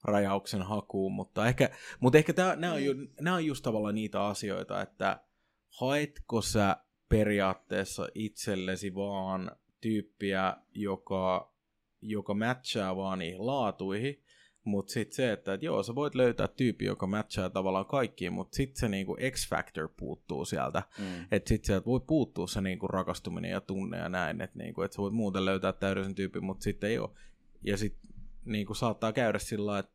rajauksen 0.03 0.61
hakuun, 0.61 1.13
mutta 1.13 1.47
ehkä, 1.47 1.69
mutta 1.99 2.17
ehkä 2.17 2.33
nämä 2.55 2.73
on, 2.73 2.85
ju, 2.85 2.93
on 3.33 3.45
just 3.45 3.63
tavallaan 3.63 3.95
niitä 3.95 4.25
asioita, 4.25 4.81
että 4.81 5.23
haetko 5.67 6.41
sä 6.41 6.77
periaatteessa 7.09 8.07
itsellesi 8.15 8.95
vaan 8.95 9.51
tyyppiä, 9.81 10.57
joka, 10.73 11.53
joka 12.01 12.33
matchaa 12.33 12.95
vaan 12.95 13.19
niihin 13.19 13.45
laatuihin, 13.45 14.23
mutta 14.63 14.93
sitten 14.93 15.15
se, 15.15 15.31
että 15.31 15.53
et 15.53 15.63
joo, 15.63 15.83
sä 15.83 15.95
voit 15.95 16.15
löytää 16.15 16.47
tyyppi, 16.47 16.85
joka 16.85 17.07
matchaa 17.07 17.49
tavallaan 17.49 17.85
kaikkiin, 17.85 18.33
mutta 18.33 18.55
sitten 18.55 18.79
se 18.79 18.89
niinku 18.89 19.17
X-Factor 19.31 19.89
puuttuu 19.97 20.45
sieltä. 20.45 20.83
Mm. 20.97 21.27
Että 21.31 21.49
sitten 21.49 21.67
sieltä 21.67 21.85
voi 21.85 21.99
puuttua 22.07 22.47
se 22.47 22.61
niinku 22.61 22.87
rakastuminen 22.87 23.51
ja 23.51 23.61
tunne 23.61 23.97
ja 23.97 24.09
näin, 24.09 24.41
että 24.41 24.57
niinku, 24.57 24.81
et 24.81 24.93
sä 24.93 25.01
voit 25.01 25.13
muuten 25.13 25.45
löytää 25.45 25.73
täydellisen 25.73 26.15
tyypin, 26.15 26.45
mutta 26.45 26.63
sitten 26.63 26.89
ei 26.89 26.99
ole. 26.99 27.09
Ja 27.63 27.77
sitten 27.77 28.11
niinku 28.45 28.73
saattaa 28.73 29.13
käydä 29.13 29.39
sillä 29.39 29.79
että 29.79 29.93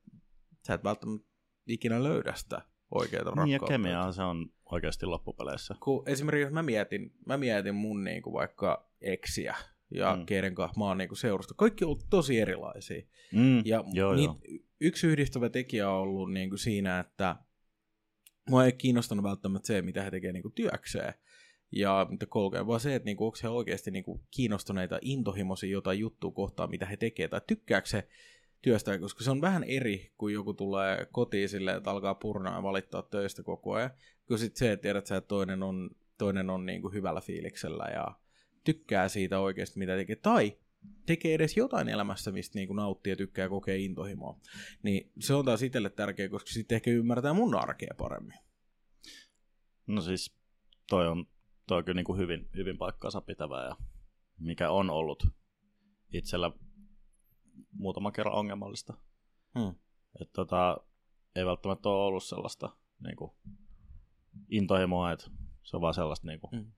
sä 0.66 0.74
et 0.74 0.84
välttämättä 0.84 1.26
ikinä 1.66 2.02
löydä 2.02 2.32
sitä 2.34 2.62
oikeaa 2.90 3.24
rakkautta. 3.24 3.44
Niin 3.44 3.60
ja 3.62 3.68
kemiaa 3.68 4.12
se 4.12 4.22
on 4.22 4.46
oikeasti 4.72 5.06
loppupeleissä. 5.06 5.74
Kun 5.80 6.02
esimerkiksi 6.06 6.42
jos 6.42 6.52
mä 6.52 6.62
mietin, 6.62 7.12
mä 7.26 7.36
mietin 7.36 7.74
mun 7.74 8.04
niinku 8.04 8.32
vaikka 8.32 8.90
eksiä, 9.00 9.56
ja 9.90 10.16
mm. 10.16 10.26
keiden 10.26 10.54
kanssa 10.54 10.78
mä 10.78 10.84
oon 10.84 10.98
niinku 10.98 11.14
seurusta. 11.14 11.54
Kaikki 11.54 11.84
on 11.84 11.88
ollut 11.88 12.06
tosi 12.10 12.40
erilaisia. 12.40 13.02
Mm. 13.32 13.62
Ja 13.64 13.84
joo, 13.92 14.14
niit, 14.14 14.30
joo. 14.30 14.58
yksi 14.80 15.06
yhdistävä 15.06 15.48
tekijä 15.48 15.90
on 15.90 15.98
ollut 15.98 16.32
niinku 16.32 16.56
siinä, 16.56 16.98
että 17.00 17.36
mua 18.50 18.64
ei 18.64 18.72
kiinnostanut 18.72 19.22
välttämättä 19.22 19.66
se, 19.66 19.82
mitä 19.82 20.02
he 20.02 20.10
tekee 20.10 20.32
niinku 20.32 20.50
työkseen 20.50 21.14
ja 21.72 22.06
mitä 22.10 22.26
kolkee, 22.26 22.66
vaan 22.66 22.80
se, 22.80 22.94
että 22.94 23.06
niinku, 23.06 23.24
onko 23.24 23.38
he 23.42 23.48
oikeasti 23.48 23.90
niinku 23.90 24.24
kiinnostuneita 24.30 24.98
intohimoisia 25.02 25.70
jotain 25.70 25.98
juttua 25.98 26.30
kohtaan, 26.30 26.70
mitä 26.70 26.86
he 26.86 26.96
tekee, 26.96 27.28
tai 27.28 27.40
tykkääkö 27.46 27.88
se 27.88 28.08
työstä, 28.62 28.98
koska 28.98 29.24
se 29.24 29.30
on 29.30 29.40
vähän 29.40 29.64
eri, 29.64 30.12
kun 30.18 30.32
joku 30.32 30.54
tulee 30.54 31.06
kotiin 31.12 31.48
silleen, 31.48 31.76
että 31.76 31.90
alkaa 31.90 32.14
purnaa 32.14 32.56
ja 32.56 32.62
valittaa 32.62 33.02
töistä 33.02 33.42
koko 33.42 33.72
ajan, 33.72 33.90
kun 34.28 34.38
sitten 34.38 34.58
se, 34.58 34.72
että 34.72 34.82
tiedät 34.82 35.06
sä, 35.06 35.16
että 35.16 35.28
toinen 35.28 35.62
on, 35.62 35.90
toinen 36.18 36.50
on 36.50 36.66
niinku 36.66 36.88
hyvällä 36.88 37.20
fiiliksellä 37.20 37.84
ja 37.84 38.14
tykkää 38.66 39.08
siitä 39.08 39.40
oikeasti, 39.40 39.78
mitä 39.78 39.96
tekee, 39.96 40.16
tai 40.16 40.58
tekee 41.06 41.34
edes 41.34 41.56
jotain 41.56 41.88
elämässä, 41.88 42.32
mistä 42.32 42.58
niin 42.58 42.68
kuin 42.68 42.76
nauttii 42.76 43.12
ja 43.12 43.16
tykkää 43.16 43.48
kokea 43.48 43.76
intohimoa. 43.76 44.40
Niin 44.82 45.12
se 45.20 45.34
on 45.34 45.44
taas 45.44 45.62
itselle 45.62 45.90
tärkeä, 45.90 46.28
koska 46.28 46.50
sitten 46.50 46.76
ehkä 46.76 46.90
ymmärtää 46.90 47.32
mun 47.32 47.54
arkea 47.54 47.94
paremmin. 47.98 48.38
No 49.86 50.00
siis 50.00 50.36
toi 50.88 51.08
on, 51.08 51.26
toi 51.66 51.78
on 51.78 51.84
kyllä 51.84 51.96
niin 51.96 52.04
kuin 52.04 52.18
hyvin, 52.18 52.48
hyvin 52.56 52.78
paikkaansa 52.78 53.20
pitävää 53.20 53.64
ja 53.64 53.76
mikä 54.38 54.70
on 54.70 54.90
ollut 54.90 55.26
itsellä 56.12 56.50
muutama 57.72 58.12
kerran 58.12 58.34
ongelmallista. 58.34 58.94
Hmm. 59.58 59.74
Että 60.20 60.32
tota, 60.32 60.76
ei 61.34 61.46
välttämättä 61.46 61.88
ole 61.88 62.04
ollut 62.04 62.24
sellaista 62.24 62.76
niin 63.04 63.16
kuin, 63.16 63.30
intohimoa, 64.50 65.12
että 65.12 65.30
se 65.62 65.76
on 65.76 65.80
vaan 65.80 65.94
sellaista 65.94 66.26
niin 66.26 66.40
kuin, 66.40 66.50
hmm 66.50 66.72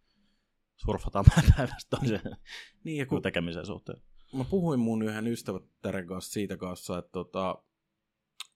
surfataan 0.85 1.25
päivästä 1.57 1.97
toiseen 1.97 2.37
niin, 2.85 3.07
kun 3.07 3.23
tekemisen 3.23 3.67
suhteen. 3.67 4.03
Mä 4.33 4.45
puhuin 4.45 4.81
mun 4.81 5.03
yhden 5.03 5.27
ystävättären 5.27 6.07
kanssa 6.07 6.33
siitä 6.33 6.57
kanssa, 6.57 6.99
että 6.99 7.13
tota, 7.13 7.63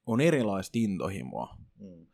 on 0.06 0.20
erilaista 0.20 0.78
intohimoa. 0.78 1.56
Mm. 1.78 2.06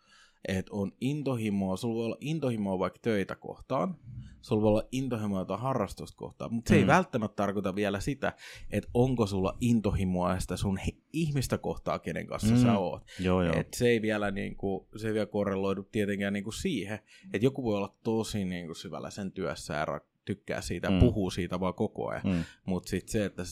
Että 0.48 0.72
on 0.74 0.92
intohimoa, 1.00 1.76
sulla 1.76 1.94
voi 1.94 2.04
olla 2.04 2.16
intohimoa 2.20 2.78
vaikka 2.78 2.98
töitä 3.02 3.34
kohtaan, 3.34 3.96
sulla 4.40 4.62
voi 4.62 4.68
olla 4.68 4.88
intohimoa 4.92 5.38
jotain 5.38 5.60
harrastusta 5.60 6.16
kohtaan, 6.16 6.54
mutta 6.54 6.68
se 6.68 6.74
mm. 6.74 6.80
ei 6.80 6.86
välttämättä 6.86 7.36
tarkoita 7.36 7.74
vielä 7.74 8.00
sitä, 8.00 8.32
että 8.70 8.90
onko 8.94 9.26
sulla 9.26 9.56
intohimoa 9.60 10.40
sitä 10.40 10.56
sun 10.56 10.76
he, 10.76 10.92
ihmistä 11.12 11.58
kohtaa, 11.58 11.98
kenen 11.98 12.26
kanssa 12.26 12.54
mm. 12.54 12.62
sä 12.62 12.78
oot. 12.78 13.02
Joo, 13.20 13.42
joo. 13.42 13.54
Et 13.56 13.74
se 13.74 13.88
ei 13.88 14.02
vielä, 14.02 14.30
niinku, 14.30 14.88
se 14.96 15.08
ei 15.08 15.14
vielä 15.14 15.26
korreloidu 15.26 15.82
tietenkään 15.82 16.32
niinku 16.32 16.52
siihen, 16.52 16.98
että 17.32 17.46
joku 17.46 17.64
voi 17.64 17.76
olla 17.76 17.96
tosi 18.02 18.44
niinku 18.44 18.74
syvällä 18.74 19.10
sen 19.10 19.32
työssä 19.32 19.74
ja 19.74 19.86
tykkää 20.24 20.60
siitä, 20.60 20.90
mm. 20.90 20.98
puhuu 20.98 21.30
siitä 21.30 21.60
vaan 21.60 21.74
koko 21.74 22.08
ajan. 22.08 22.22
Mm. 22.24 22.44
Mutta 22.66 22.88
sitten 22.88 23.12
se, 23.12 23.24
että 23.24 23.42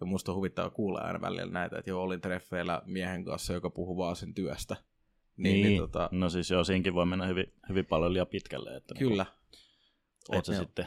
ja 0.00 0.06
musta 0.06 0.32
on 0.32 0.36
huvittava 0.36 0.70
kuulla 0.70 0.98
aina 0.98 1.20
välillä 1.20 1.52
näitä, 1.52 1.78
että 1.78 1.90
joo, 1.90 2.02
olin 2.02 2.20
treffeillä 2.20 2.82
miehen 2.84 3.24
kanssa, 3.24 3.52
joka 3.52 3.70
puhuu 3.70 3.96
vaan 3.96 4.16
sen 4.16 4.34
työstä. 4.34 4.76
Niin, 5.36 5.52
niin, 5.54 5.66
niin 5.66 5.78
tota... 5.78 6.08
no 6.12 6.28
siis 6.28 6.50
joo, 6.50 6.64
siinkin 6.64 6.94
voi 6.94 7.06
mennä 7.06 7.26
hyvin, 7.26 7.52
hyvin 7.68 7.86
paljon 7.86 8.12
liian 8.12 8.26
pitkälle. 8.26 8.76
Että 8.76 8.94
Kyllä. 8.98 9.26
Niin 10.28 10.36
oot 10.36 10.38
Et 10.38 10.44
sä 10.44 10.58
sitten, 10.58 10.86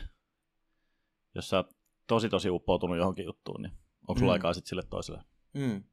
jos 1.35 1.49
sä 1.49 1.57
oot 1.57 1.69
tosi 2.07 2.29
tosi 2.29 2.49
uppoutunut 2.49 2.97
johonkin 2.97 3.25
juttuun, 3.25 3.61
niin 3.61 3.71
onko 4.07 4.19
sulla 4.19 4.31
Mm. 4.31 4.33
aikaa 4.33 4.53
sitten 4.53 4.69
sille 4.69 4.83
toiselle 4.89 5.23
Mm. 5.53 5.83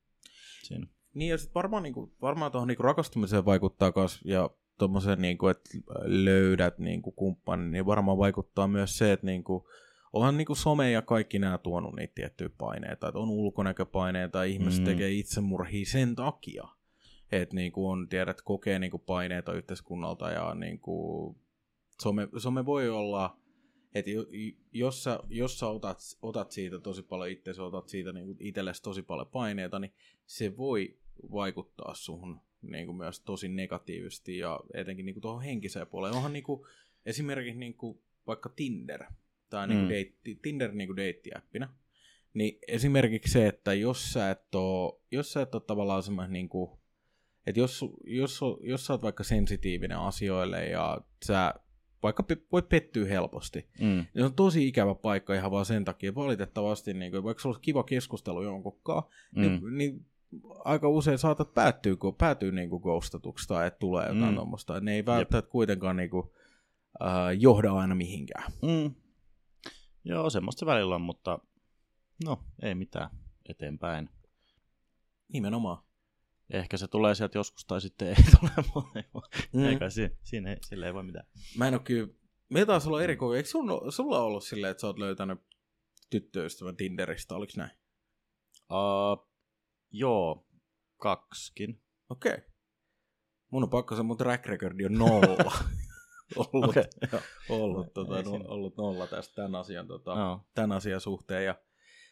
siinä? 0.63 0.87
Niin 1.15 1.31
ja 1.31 1.39
sitten 1.39 1.55
varmaan, 1.55 1.83
niinku, 1.83 2.15
varmaan 2.23 2.53
tuohon 2.53 2.69
niinku 2.69 2.83
rakastumiseen 2.83 3.45
vaikuttaa 3.45 3.93
kas, 3.93 4.21
ja 4.25 4.51
tuommoiseen, 4.79 5.21
niinku, 5.23 5.49
että 5.49 5.71
löydät 6.05 6.79
niinku, 6.79 7.13
kumppanin, 7.13 7.71
niin 7.71 7.87
varmaan 7.87 8.19
vaikuttaa 8.19 8.69
myös 8.69 8.99
se, 8.99 9.13
että 9.13 9.27
niinku, 9.27 9.69
onhan 10.13 10.37
niinku 10.37 10.55
some 10.55 10.91
ja 10.91 11.03
kaikki 11.03 11.39
nämä 11.39 11.59
tuonut 11.59 11.97
niitä 11.97 12.15
tiettyjä 12.15 12.51
paineita, 12.59 13.09
että 13.09 13.19
on 13.19 13.31
ulkonäköpaineita, 13.31 14.43
ihmiset 14.43 14.81
mm. 14.81 14.85
tekee 14.85 15.11
itsemurhia 15.11 15.87
sen 15.87 16.15
takia, 16.15 16.65
että 17.33 17.55
niinku 17.55 17.89
on, 17.89 18.09
tiedät, 18.09 18.43
kokee 18.43 18.79
niinku 18.79 18.99
paineita 18.99 19.53
yhteiskunnalta 19.53 20.31
ja 20.31 20.55
niinku, 20.55 21.37
some, 22.03 22.29
some 22.39 22.67
voi 22.67 22.89
olla, 22.89 23.37
että 23.95 24.11
jo- 24.11 24.27
jos 24.73 25.05
sä, 25.05 25.21
jos 25.29 25.59
sä 25.59 25.67
otat, 25.67 25.99
otat 26.23 26.51
siitä 26.51 26.79
tosi 26.81 27.03
paljon 27.03 27.31
itse, 27.31 27.63
otat 27.63 27.89
siitä 27.89 28.13
niinku 28.13 28.37
itsellesi 28.41 28.83
tosi 28.83 29.03
paljon 29.03 29.27
paineita, 29.27 29.79
niin 29.79 29.93
se 30.27 30.57
voi 30.57 30.99
vaikuttaa 31.33 31.95
suhun 31.95 32.41
niin 32.63 32.87
kuin 32.87 32.97
myös 32.97 33.21
tosi 33.21 33.49
negatiivisesti 33.49 34.39
ja 34.39 34.61
etenkin 34.75 35.07
niin 35.07 35.15
kuin 35.15 35.23
tuohon 35.23 35.43
henkiseen 35.43 35.87
puoleen. 35.87 36.15
Onhan 36.15 36.33
niin 36.33 36.45
kuin, 36.45 36.67
esimerkiksi 37.07 37.59
niin 37.59 37.75
kuin 37.75 37.99
vaikka 38.27 38.49
Tinder, 38.49 39.05
tai 39.51 39.69
niin 39.69 39.77
kuin 39.79 39.87
Mm. 39.87 39.91
deitti, 39.91 40.39
Tinder 40.43 40.73
niin 40.73 40.89
kuin 40.89 40.97
deittiäppinä, 40.97 41.69
niin 42.35 42.59
esimerkiksi 42.69 43.33
se, 43.33 43.47
että 43.47 43.75
jos 43.75 44.13
sä 44.13 44.31
et 44.31 44.55
ole, 44.55 45.01
jos 45.11 45.33
sä 45.33 45.43
et 45.43 45.55
ole 45.55 45.63
tavallaan 45.67 46.03
semmoinen 46.03 46.33
niin 46.33 46.49
kuin, 46.49 46.71
että 47.47 47.61
jos, 47.61 47.85
jos, 48.05 48.41
jos 48.63 48.87
sä 48.87 48.93
oot 48.93 49.03
vaikka 49.03 49.25
sensitiivinen 49.25 49.99
asioille 49.99 50.67
ja 50.69 51.01
sä 51.25 51.55
vaikka 52.03 52.23
pe- 52.23 52.43
voit 52.53 52.69
pettyä 52.69 53.07
helposti, 53.07 53.69
Mm. 53.81 53.87
niin 53.87 54.09
se 54.17 54.25
on 54.25 54.35
tosi 54.35 54.69
ikävä 54.69 54.95
paikka 54.95 55.35
ihan 55.35 55.51
vaan 55.51 55.65
sen 55.65 55.85
takia. 55.85 56.15
Valitettavasti, 56.15 56.95
niin 56.95 57.13
kuin, 57.13 57.25
vaikka 57.25 57.43
se 57.43 57.49
olisi 57.49 57.61
kiva 57.61 57.85
keskustelu 57.85 58.43
jonkunkaan, 58.43 59.03
Mm. 59.37 59.43
niin, 59.43 59.61
niin 59.79 60.07
aika 60.65 60.89
usein 60.89 61.19
saatat 61.19 61.55
päättyä, 61.55 61.97
kun 61.97 62.15
päätyy 62.15 62.53
niin 62.53 62.71
kuin 62.71 62.83
ghostatuksi 62.83 63.49
tai 63.49 63.67
että 63.67 63.79
tulee 63.79 64.03
jotain 64.07 64.23
Mm. 64.23 64.29
mm. 64.29 64.35
tuommoista. 64.35 64.81
Ne 64.81 64.95
ei 64.95 65.07
välttämättä 65.07 65.51
kuitenkaan 65.51 65.97
niin 65.97 66.11
kuin, 66.11 66.31
äh, 67.03 67.09
johda 67.41 67.73
aina 67.73 67.95
mihinkään. 67.95 68.53
Mm. 68.63 68.95
Joo, 70.05 70.31
semmoista 70.31 70.61
se 70.61 70.67
välillä 70.67 70.95
on, 70.95 71.01
mutta 71.01 71.39
no, 72.25 72.45
ei 72.63 72.75
mitään 72.75 73.11
eteenpäin. 73.49 74.11
Nimenomaan. 75.33 75.86
Ehkä 76.51 76.77
se 76.77 76.89
tulee 76.89 77.15
sieltä 77.15 77.39
joskus 77.39 77.65
tai 77.65 77.81
sitten 77.81 78.09
ei 78.09 78.15
tule, 78.41 79.05
Mm. 79.53 79.65
eikä 79.65 79.91
siinä, 79.91 80.15
siinä 80.23 80.51
ei, 80.51 80.57
sille 80.63 80.87
ei 80.87 80.95
voi 80.95 81.03
mitään. 81.03 81.27
Mä 81.57 81.69
en 81.69 81.75
ole 81.75 81.83
kyllä... 81.83 82.09
Meillä 82.49 82.67
taas 82.67 82.87
olla 82.87 83.03
eri 83.03 83.17
kokea. 83.17 83.37
Eikö 83.37 83.49
sulla, 83.49 83.91
sulla 83.91 84.21
ollut 84.23 84.45
silleen, 84.45 84.71
että 84.71 84.81
sä 84.81 84.87
oot 84.87 84.99
löytänyt 84.99 85.41
tyttöystävän 86.11 86.77
Tinderistä? 86.77 87.35
Oliko 87.35 87.53
näin? 87.57 87.71
Uh, 88.71 89.31
joo, 89.91 90.47
kaksikin. 90.97 91.83
Okei. 92.11 92.33
Okay. 92.33 92.45
Mun 93.51 93.63
on 93.63 93.71
pakko 93.71 93.97
se, 93.97 94.03
mun 94.03 94.17
track 94.17 94.47
recordi 94.47 94.85
on 94.87 94.95
nolla. 94.95 95.53
ollut, 96.37 96.71
Okei, 96.71 96.85
joo. 97.13 97.21
ollut, 97.49 97.93
tota, 97.95 98.17
Ei 98.19 98.23
no, 98.23 98.31
ollut 98.49 98.77
nolla 98.77 99.07
tästä 99.07 99.35
tämän 99.35 99.55
asian, 99.55 99.87
tota, 99.87 100.11
Joo. 100.11 100.41
tämän 100.55 100.73
asian 100.77 101.01
suhteen. 101.01 101.45
Ja 101.45 101.55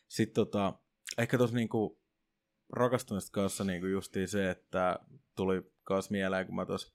sitten 0.09 0.35
tota, 0.35 0.79
ehkä 1.19 1.39
tuossa 1.39 1.57
niinku 1.57 2.01
rakastumista 2.77 3.31
kanssa 3.33 3.65
niinku 3.65 3.87
justiin 3.87 4.29
se, 4.29 4.51
että 4.51 4.99
tuli 5.37 5.73
kanssa 5.83 6.11
mieleen, 6.13 6.47
kun 6.47 6.55
mä 6.55 6.67
tuossa 6.67 6.95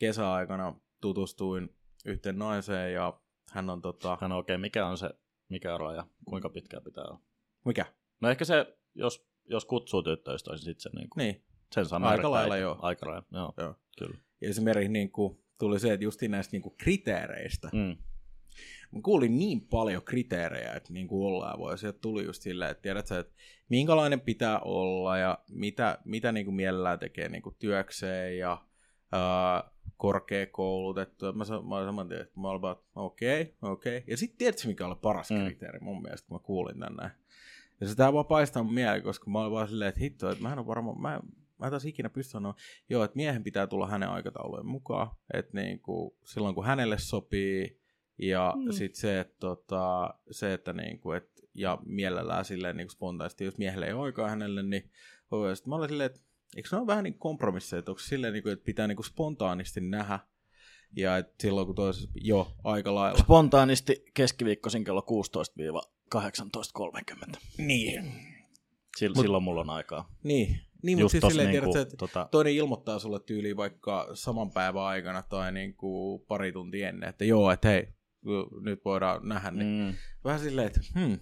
kesäaikana 0.00 0.74
tutustuin 1.00 1.76
yhteen 2.04 2.38
naiseen 2.38 2.94
ja 2.94 3.20
hän 3.52 3.70
on 3.70 3.82
tota... 3.82 4.18
No 4.28 4.38
okei, 4.38 4.58
mikä 4.58 4.86
on 4.86 4.98
se, 4.98 5.10
mikä 5.48 5.74
on 5.74 5.80
raja, 5.80 6.06
kuinka 6.24 6.48
pitkään 6.48 6.82
pitää 6.82 7.04
olla? 7.04 7.20
Mikä? 7.64 7.86
No 8.20 8.28
ehkä 8.28 8.44
se, 8.44 8.76
jos, 8.94 9.28
jos 9.44 9.64
kutsuu 9.64 10.02
tyttöystävää, 10.02 10.54
niin 10.56 10.64
sitten 10.64 10.82
se 10.82 10.90
niin 10.98 11.10
kuin, 11.10 11.22
Niin. 11.24 11.44
sen 11.74 11.86
sanoo 11.86 12.10
Aika 12.10 12.30
lailla 12.30 12.56
joo. 12.56 12.78
Aika 12.82 13.06
lailla, 13.10 13.26
joo, 13.32 13.54
Joo. 13.56 13.74
kyllä. 13.98 14.18
Ja 14.40 14.48
esimerkiksi 14.48 14.92
niinku, 14.92 15.44
tuli 15.58 15.80
se, 15.80 15.92
että 15.92 16.04
justiin 16.04 16.30
näistä 16.30 16.52
niinku 16.52 16.74
kriteereistä. 16.78 17.70
Mm. 17.72 17.96
Mä 18.92 19.00
kuulin 19.02 19.38
niin 19.38 19.60
paljon 19.60 20.02
kriteerejä, 20.02 20.72
että 20.72 20.92
niin 20.92 21.08
kuin 21.08 21.26
ollaan 21.26 21.58
voi. 21.58 21.78
Sieltä 21.78 21.98
tuli 21.98 22.24
just 22.24 22.42
silleen, 22.42 22.70
että 22.70 22.82
tiedät 22.82 23.06
sä, 23.06 23.18
että 23.18 23.32
minkälainen 23.68 24.20
pitää 24.20 24.60
olla 24.60 25.18
ja 25.18 25.38
mitä, 25.50 25.98
mitä 26.04 26.32
niin 26.32 26.44
kuin 26.46 26.54
mielellään 26.54 26.98
tekee 26.98 27.28
niin 27.28 27.42
kuin 27.42 27.56
työkseen 27.58 28.38
ja 28.38 28.62
ää, 29.12 29.70
korkeakoulutettu. 29.96 31.32
Mä, 31.32 31.44
mä 31.68 31.76
olin 31.76 31.88
saman 31.88 32.08
tien, 32.08 32.20
että 32.20 32.40
mä 32.40 32.48
olin 32.48 32.76
okei, 32.94 33.42
okay, 33.42 33.72
okei. 33.72 33.96
Okay. 33.96 34.10
Ja 34.10 34.16
sitten 34.16 34.38
tiedätkö, 34.38 34.68
mikä 34.68 34.86
oli 34.86 34.96
paras 35.02 35.30
Mm. 35.30 35.44
kriteeri 35.44 35.78
mun 35.80 36.02
mielestä, 36.02 36.28
kun 36.28 36.34
mä 36.34 36.42
kuulin 36.42 36.80
tänne. 36.80 37.10
Ja 37.80 37.88
se 37.88 37.96
tää 37.96 38.12
vaan 38.12 38.26
paistaa 38.26 38.62
mun 38.62 38.74
mieleen, 38.74 39.02
koska 39.02 39.30
mä 39.30 39.40
olin 39.40 39.52
vaan 39.52 39.68
silleen, 39.68 39.88
että 39.88 40.00
hitto, 40.00 40.30
että 40.30 40.42
mä 40.42 40.52
en 40.52 40.58
ole 40.58 40.66
varmaan, 40.66 41.00
mä, 41.00 41.20
mä 41.58 41.66
en 41.66 41.70
taas 41.70 41.84
ikinä 41.84 42.08
pysty 42.08 42.30
sanoa, 42.30 42.54
joo, 42.88 43.04
että 43.04 43.16
miehen 43.16 43.44
pitää 43.44 43.66
tulla 43.66 43.86
hänen 43.86 44.08
aikataulujen 44.08 44.66
mukaan, 44.66 45.10
että 45.34 45.60
niin 45.60 45.80
kuin, 45.80 46.14
silloin 46.24 46.54
kun 46.54 46.64
hänelle 46.64 46.98
sopii, 46.98 47.79
ja 48.22 48.54
Mm. 48.56 48.72
sitten 48.72 49.00
se, 49.00 49.20
että, 49.20 49.36
tota, 49.40 50.14
se, 50.30 50.52
että 50.54 50.72
niinku, 50.72 51.12
et, 51.12 51.30
ja 51.54 51.78
mielellään 51.86 52.44
silleen 52.44 52.76
niinku 52.76 52.92
spontaanisti, 52.92 53.44
jos 53.44 53.58
miehelle 53.58 53.86
ei 53.86 53.92
ole 53.92 54.04
aikaa 54.06 54.28
hänelle, 54.28 54.62
niin 54.62 54.90
voi. 55.30 55.56
Sitten 55.56 55.70
mä 55.70 55.76
olin 55.76 55.88
silleen, 55.88 56.06
että 56.06 56.20
eikö 56.56 56.68
ne 56.72 56.78
ole 56.78 56.86
vähän 56.86 57.04
niin 57.04 57.18
kompromisseja, 57.18 57.78
että 57.78 57.90
onko 57.90 57.98
silleen, 57.98 58.32
niinku, 58.32 58.48
että 58.48 58.64
pitää 58.64 58.86
niinku 58.86 59.02
spontaanisti 59.02 59.80
nähdä, 59.80 60.18
ja 60.96 61.16
et 61.16 61.26
silloin 61.40 61.66
kun 61.66 61.74
toisessa, 61.76 62.10
jo, 62.14 62.52
aika 62.64 62.94
lailla. 62.94 63.18
Spontaanisti 63.18 64.04
keskiviikkoisin 64.14 64.84
kello 64.84 65.02
16-18.30. 66.14 67.38
Niin. 67.58 68.04
Sil- 69.00 69.14
Mut- 69.16 69.20
silloin 69.22 69.42
mulla 69.42 69.60
on 69.60 69.70
aikaa. 69.70 70.14
Niin, 70.22 70.60
niin 70.82 70.98
mutta 70.98 71.10
siis 71.10 71.24
silleen, 71.28 71.50
niinku, 71.50 71.72
tiedät, 71.72 71.86
että 71.88 71.96
tota, 71.96 72.28
toinen 72.30 72.52
ilmoittaa 72.52 72.98
sulle 72.98 73.20
tyyliin 73.20 73.56
vaikka 73.56 74.08
saman 74.14 74.50
päivän 74.50 74.82
aikana 74.82 75.22
tai 75.22 75.52
niinku 75.52 76.18
pari 76.28 76.52
tuntia 76.52 76.88
ennen, 76.88 77.08
että 77.08 77.24
joo, 77.24 77.50
että 77.50 77.68
hei, 77.68 77.88
nyt 78.60 78.84
voidaan 78.84 79.28
nähdä, 79.28 79.50
niin 79.50 79.84
mm, 79.84 79.94
vähän 80.24 80.40
silleen, 80.40 80.66
että 80.66 80.80
hmm, 80.94 81.18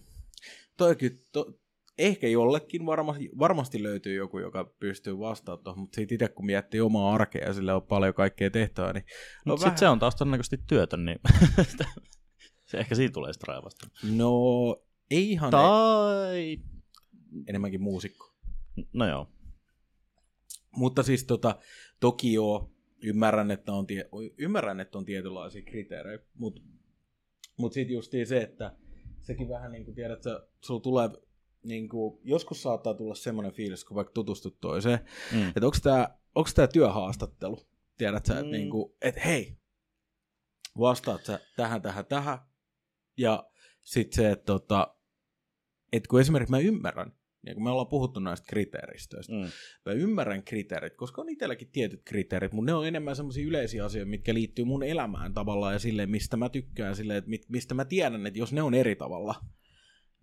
toi 0.76 0.96
kyllä, 0.96 1.16
to, 1.32 1.58
ehkä 1.98 2.28
jollekin 2.28 2.86
varmasti, 2.86 3.30
varmasti 3.38 3.82
löytyy 3.82 4.14
joku, 4.14 4.38
joka 4.38 4.64
pystyy 4.80 5.18
vastaamaan 5.18 5.64
tuohon, 5.64 5.80
mutta 5.80 5.96
siitä 5.96 6.14
itse 6.14 6.28
kun 6.28 6.46
miettii 6.46 6.80
omaa 6.80 7.14
arkea 7.14 7.46
ja 7.46 7.52
sillä 7.52 7.76
on 7.76 7.82
paljon 7.82 8.14
kaikkea 8.14 8.50
tehtävää, 8.50 8.92
niin 8.92 9.04
no 9.46 9.52
no, 9.52 9.56
sit 9.56 9.78
se 9.78 9.88
on 9.88 9.98
taas 9.98 10.16
todennäköisesti 10.16 10.58
työtön, 10.66 11.04
niin 11.04 11.18
se 12.70 12.78
ehkä 12.78 12.94
siinä 12.94 13.12
tulee 13.12 13.32
sitä 13.32 13.44
raivasta. 13.48 13.88
no 14.16 14.32
ei 15.10 15.30
ihan 15.30 15.50
Ta- 15.50 15.62
Tai... 15.62 16.58
enemmänkin 17.46 17.82
muusikko. 17.82 18.34
No 18.92 19.08
joo. 19.08 19.32
Mutta 20.76 21.02
siis 21.02 21.24
tota, 21.24 21.58
toki 22.00 22.32
joo, 22.32 22.72
ymmärrän, 23.02 23.50
että 23.50 23.72
on, 23.72 23.86
tie, 23.86 24.08
ymmärrän, 24.38 24.80
että 24.80 24.98
on 24.98 25.04
tietynlaisia 25.04 25.62
kriteerejä, 25.62 26.18
mutta 26.34 26.60
mut 27.58 27.72
sitten 27.72 27.94
justiin 27.94 28.26
se, 28.26 28.40
että 28.40 28.76
sekin 29.22 29.48
vähän 29.48 29.72
niin 29.72 29.84
kuin 29.84 29.94
tiedät, 29.94 30.16
että 30.16 30.46
sulla 30.60 30.80
tulee, 30.80 31.10
niin 31.62 31.88
kuin, 31.88 32.20
joskus 32.24 32.62
saattaa 32.62 32.94
tulla 32.94 33.14
semmoinen 33.14 33.52
fiilis, 33.52 33.84
kun 33.84 33.94
vaikka 33.94 34.12
tutustut 34.12 34.60
toiseen, 34.60 34.98
Mm. 35.32 35.48
että 35.48 35.66
onko 35.66 35.76
tämä 35.82 36.18
onko 36.34 36.50
tää 36.54 36.66
työhaastattelu, 36.66 37.66
tiedät 37.98 38.26
sä, 38.26 38.32
että 38.32 38.44
Mm. 38.44 38.50
niinku, 38.50 38.96
et 39.02 39.24
hei, 39.24 39.56
vastaat 40.78 41.24
sä 41.24 41.40
tähän, 41.56 41.82
tähän, 41.82 42.06
tähän, 42.06 42.38
ja 43.16 43.50
sitten 43.82 44.16
se, 44.16 44.30
että 44.30 44.44
tota, 44.44 44.94
et 45.92 46.06
kun 46.06 46.20
esimerkiksi 46.20 46.50
mä 46.50 46.58
ymmärrän, 46.58 47.12
ja 47.48 47.54
kun 47.54 47.64
me 47.64 47.70
ollaan 47.70 47.86
puhuttu 47.86 48.20
näistä 48.20 48.46
kriteeristöistä, 48.48 49.32
Mm. 49.32 49.48
mä 49.86 49.92
ymmärrän 49.92 50.42
kriteerit, 50.42 50.96
koska 50.96 51.20
on 51.22 51.28
itselläkin 51.28 51.68
tietyt 51.72 52.00
kriteerit, 52.04 52.52
mutta 52.52 52.70
ne 52.72 52.74
on 52.74 52.86
enemmän 52.86 53.16
semmoisia 53.16 53.46
yleisiä 53.46 53.84
asioita, 53.84 54.10
mitkä 54.10 54.34
liittyy 54.34 54.64
mun 54.64 54.82
elämään 54.82 55.34
tavallaan 55.34 55.72
ja 55.72 55.78
silleen, 55.78 56.10
mistä 56.10 56.36
mä 56.36 56.48
tykkään, 56.48 56.96
silleen, 56.96 57.18
että 57.18 57.30
mistä 57.48 57.74
mä 57.74 57.84
tiedän, 57.84 58.26
että 58.26 58.38
jos 58.38 58.52
ne 58.52 58.62
on 58.62 58.74
eri 58.74 58.96
tavalla, 58.96 59.34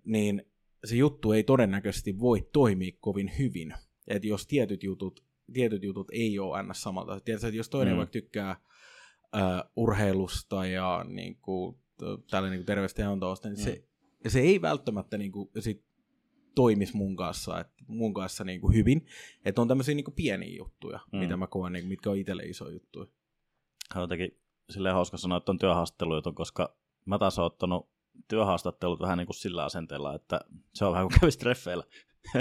niin 0.06 0.44
se 0.86 0.96
juttu 0.96 1.32
ei 1.32 1.44
todennäköisesti 1.44 2.20
voi 2.20 2.50
toimia 2.54 2.92
kovin 3.00 3.32
hyvin. 3.40 3.74
Että 4.08 4.28
jos 4.28 4.48
tietyt 4.48 4.84
jutut, 4.84 5.24
tietyt 5.54 5.84
jutut 5.84 6.08
ei 6.12 6.40
ole 6.40 6.64
ns. 6.64 6.82
samalta. 6.82 7.20
Tiedätkö, 7.20 7.48
että 7.48 7.58
jos 7.58 7.70
toinen 7.70 7.94
Mm. 7.94 7.98
vaikka 7.98 8.12
tykkää 8.14 8.50
äh, 8.52 8.62
urheilusta 9.76 10.66
ja 10.66 11.06
niin 11.10 11.38
kuin, 11.42 11.78
tällä 12.32 12.50
niin 12.50 12.66
terveistä 12.66 13.04
niin 13.04 13.20
Mm. 13.50 13.56
se, 13.56 13.84
se 14.28 14.40
ei 14.40 14.62
välttämättä 14.62 15.18
niin 15.18 15.32
kuin, 15.32 15.50
sit 15.60 15.84
toimisi 16.56 16.98
mun 16.98 17.15
kanssa, 17.15 17.60
et, 17.60 17.68
mun 17.88 18.13
kanssa 18.13 18.44
niin 18.44 18.62
kuin 18.62 18.76
hyvin. 18.76 19.06
Että 19.46 19.62
on 19.62 19.68
tämmöisiä 19.68 19.96
niin 19.96 20.06
kuin 20.06 20.15
pieniä 20.15 20.58
juttuja, 20.58 21.00
Mm. 21.12 21.20
mitä 21.20 21.38
mä 21.38 21.48
koen, 21.48 21.74
niin 21.74 21.88
mitkä 21.88 22.10
on 22.10 22.18
itselle 22.18 22.44
iso 22.44 22.65
on 23.96 24.02
jotenkin 24.02 24.39
silleen 24.70 24.96
hauska 24.96 25.18
sanoa, 25.18 25.38
että 25.38 25.52
on 25.52 25.60
työhaastattelujuttu, 25.60 26.34
koska 26.34 26.78
mä 27.06 27.20
taas 27.20 27.39
oon 27.39 27.46
ottanut 27.46 27.89
työhaastattelut 28.28 29.00
vähän 29.00 29.18
niin 29.18 29.28
kuin 29.28 29.36
sillä 29.36 29.63
asenteella, 29.63 30.15
että 30.15 30.41
se 30.74 30.86
on 30.86 30.94
vähän 30.94 31.08
kuin 31.08 31.20
kävisi 31.20 31.39
treffeillä. 31.39 31.84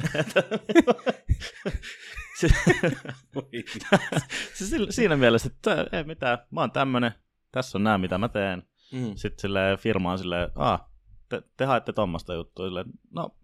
Siinä 4.90 5.16
mielessä, 5.16 5.50
että 5.55 5.87
ei 5.92 6.05
mitään, 6.05 6.38
mä 6.50 6.61
oon 6.61 6.70
tämmönen, 6.70 7.12
tässä 7.53 7.79
on 7.79 7.85
nämä, 7.85 7.98
mitä 7.98 8.18
mä 8.18 8.29
teen. 8.29 8.62
Mm. 8.92 9.12
Sitten 9.14 9.42
silleen 9.42 9.79
firma 9.79 10.12
on 10.12 10.18
silleen, 10.18 10.50
ah, 10.55 10.85
te, 11.29 11.42
te 11.57 11.64
haette 11.64 11.92
tuommoista 11.92 12.35
juttua, 12.35 12.66
silleen, 12.66 12.87
no 13.11 13.37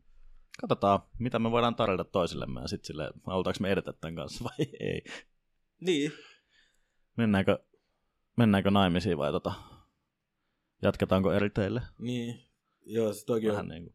katsotaan, 0.60 1.00
mitä 1.18 1.38
me 1.38 1.50
voidaan 1.50 1.74
tarjota 1.74 2.04
toisillemme, 2.04 2.60
ja 2.60 2.68
sitten 2.68 2.86
silleen, 2.86 3.12
halutaanko 3.26 3.58
me 3.60 3.70
edetä 3.72 3.92
tämän 3.92 4.14
kanssa 4.16 4.44
vai 4.44 4.66
ei. 4.90 5.04
Niin. 5.80 6.12
Mennäänkö, 7.16 7.58
mennäänkö 8.36 8.70
naimisiin 8.70 9.18
vai 9.18 9.32
tota, 9.32 9.52
jatketaanko 10.82 11.32
eri 11.32 11.50
teille? 11.50 11.82
Niin. 11.98 12.40
Joo, 12.86 13.12
se 13.12 13.24
toki 13.26 13.48
on. 13.48 13.52
Vähän 13.52 13.68
niin 13.68 13.82
kuin. 13.84 13.94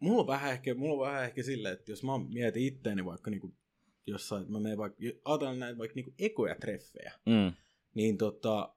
Mulla 0.00 0.20
on 0.20 0.26
vähän 0.26 0.52
ehkä, 0.52 0.74
mulla 0.74 0.94
on 1.04 1.10
vähän 1.12 1.24
ehkä 1.24 1.42
silleen, 1.42 1.74
että 1.74 1.92
jos 1.92 2.02
mä 2.02 2.12
mietin 2.18 2.62
itteeni 2.66 3.04
vaikka 3.04 3.30
niinku 3.30 3.54
jossain, 4.06 4.40
että 4.42 4.52
mä 4.52 4.60
menen 4.60 4.78
vaikka, 4.78 4.98
ajatellaan 5.24 5.58
näitä 5.58 5.78
vaikka 5.78 5.94
niinku 5.94 6.14
ekoja 6.18 6.54
treffejä, 6.54 7.12
Mm. 7.26 7.52
niin 7.94 8.18
tota, 8.18 8.74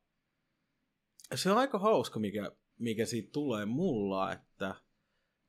se 1.36 1.52
on 1.52 1.58
aika 1.58 1.80
hauska, 1.80 2.20
mikä, 2.20 2.52
mikä 2.80 3.06
siitä 3.06 3.30
tulee 3.32 3.66
mulla, 3.66 4.32
että 4.32 4.47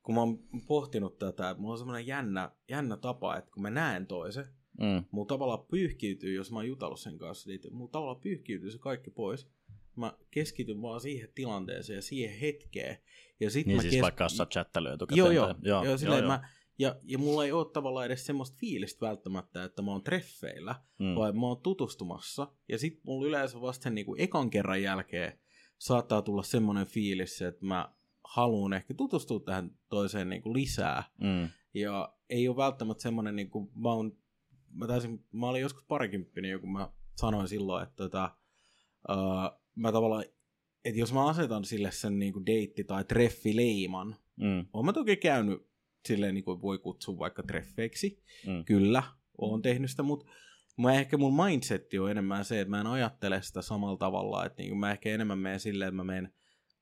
kun 0.03 0.15
mä 0.15 0.21
oon 0.21 0.39
pohtinut 0.67 1.17
tätä, 1.19 1.49
että 1.49 1.61
mulla 1.61 1.73
on 1.73 1.77
semmoinen 1.77 2.07
jännä, 2.07 2.51
jännä 2.69 2.97
tapa, 2.97 3.37
että 3.37 3.51
kun 3.51 3.63
mä 3.63 3.69
näen 3.69 4.07
toisen, 4.07 4.45
Mm. 4.79 5.03
mulla 5.11 5.27
tavallaan 5.27 5.65
pyyhkiytyy, 5.71 6.33
jos 6.35 6.51
mä 6.51 6.57
oon 6.57 6.67
jutellut 6.67 6.99
sen 6.99 7.17
kanssa, 7.17 7.49
niin 7.49 7.59
mulla 7.71 7.91
tavallaan 7.91 8.21
pyyhkiytyy 8.21 8.71
se 8.71 8.77
kaikki 8.77 9.11
pois. 9.11 9.47
Mä 9.95 10.13
keskityn 10.31 10.81
vaan 10.81 11.01
siihen 11.01 11.29
tilanteeseen 11.35 11.95
ja 11.95 12.01
siihen 12.01 12.39
hetkeen. 12.39 12.97
Ja 13.39 13.49
sit 13.49 13.67
Niin 13.67 13.75
mä 13.75 13.81
siis 13.81 13.93
kes- 13.93 14.01
vaikka 14.01 14.29
sä 14.29 14.45
chattailu 14.45 14.87
etukäteen. 14.87 15.17
Joo, 15.17 15.31
joo. 15.31 15.55
joo, 15.61 15.83
joo, 15.83 15.97
silleen, 15.97 16.19
joo, 16.19 16.27
Mä, 16.27 16.49
ja, 16.79 16.95
ja 17.03 17.17
mulla 17.17 17.45
ei 17.45 17.51
ole 17.51 17.65
tavallaan 17.73 18.05
edes 18.05 18.25
semmoista 18.25 18.57
fiilistä 18.59 19.05
välttämättä, 19.05 19.63
että 19.63 19.81
mä 19.81 19.91
oon 19.91 20.03
treffeillä, 20.03 20.75
Mm. 20.99 21.05
mm. 21.05 21.15
vaan 21.15 21.39
mä 21.39 21.47
oon 21.47 21.61
tutustumassa. 21.61 22.47
Ja 22.69 22.77
sit 22.77 22.99
mulla 23.03 23.27
yleensä 23.27 23.61
vasta 23.61 23.83
sen 23.83 23.95
niinku 23.95 24.15
ekan 24.17 24.49
kerran 24.49 24.81
jälkeen 24.81 25.39
saattaa 25.77 26.21
tulla 26.21 26.43
semmoinen 26.43 26.87
fiilis, 26.87 27.41
että 27.41 27.65
mä 27.65 27.93
haluan 28.35 28.73
ehkä 28.73 28.93
tutustua 28.93 29.39
tähän 29.39 29.71
toiseen 29.89 30.29
niinku 30.29 30.53
lisää. 30.53 31.03
Mm. 31.21 31.49
Ja 31.73 32.13
ei 32.29 32.47
ole 32.47 32.55
välttämättä 32.57 33.01
semmoinen, 33.03 33.35
niin 33.35 33.49
kuin, 33.49 33.69
mä, 33.75 33.93
oon, 33.93 34.17
mä, 34.73 34.87
taisin, 34.87 35.25
mä 35.31 35.47
olin 35.47 35.61
joskus 35.61 35.83
parikymppinen, 35.87 36.59
kun 36.59 36.71
mä 36.71 36.89
sanoin 37.15 37.47
silloin, 37.47 37.83
että 37.83 37.95
tota, 37.95 38.35
uh, 39.09 39.59
mä 39.75 39.91
tavallaan, 39.91 40.25
että 40.85 40.99
jos 40.99 41.13
mä 41.13 41.27
asetan 41.27 41.65
sille 41.65 41.91
sen 41.91 42.19
niin 42.19 42.33
kuin 42.33 42.45
deitti- 42.45 42.83
tai 42.87 43.03
treffileiman, 43.03 44.15
Mm. 44.35 44.65
oon 44.73 44.85
mä 44.85 44.93
toki 44.93 45.15
käynyt 45.17 45.67
silleen, 46.07 46.33
niin 46.35 46.43
kuin 46.43 46.61
voi 46.61 46.79
kutsua 46.79 47.19
vaikka 47.19 47.43
treffeiksi, 47.43 48.23
Mm. 48.47 48.65
kyllä, 48.65 49.03
oon 49.37 49.61
tehnyt 49.61 49.89
sitä, 49.91 50.03
mutta 50.03 50.25
mä 50.77 50.93
ehkä 50.93 51.17
mun 51.17 51.43
mindsetti 51.45 51.99
on 51.99 52.11
enemmän 52.11 52.45
se, 52.45 52.61
että 52.61 52.69
mä 52.69 52.81
en 52.81 52.87
ajattele 52.87 53.41
sitä 53.41 53.61
samalla 53.61 53.97
tavalla, 53.97 54.45
että 54.45 54.61
niin 54.63 54.77
mä 54.77 54.91
ehkä 54.91 55.09
enemmän 55.09 55.39
menen 55.39 55.59
silleen, 55.59 55.87
että 55.87 55.95
mä 55.95 56.03
menen 56.03 56.33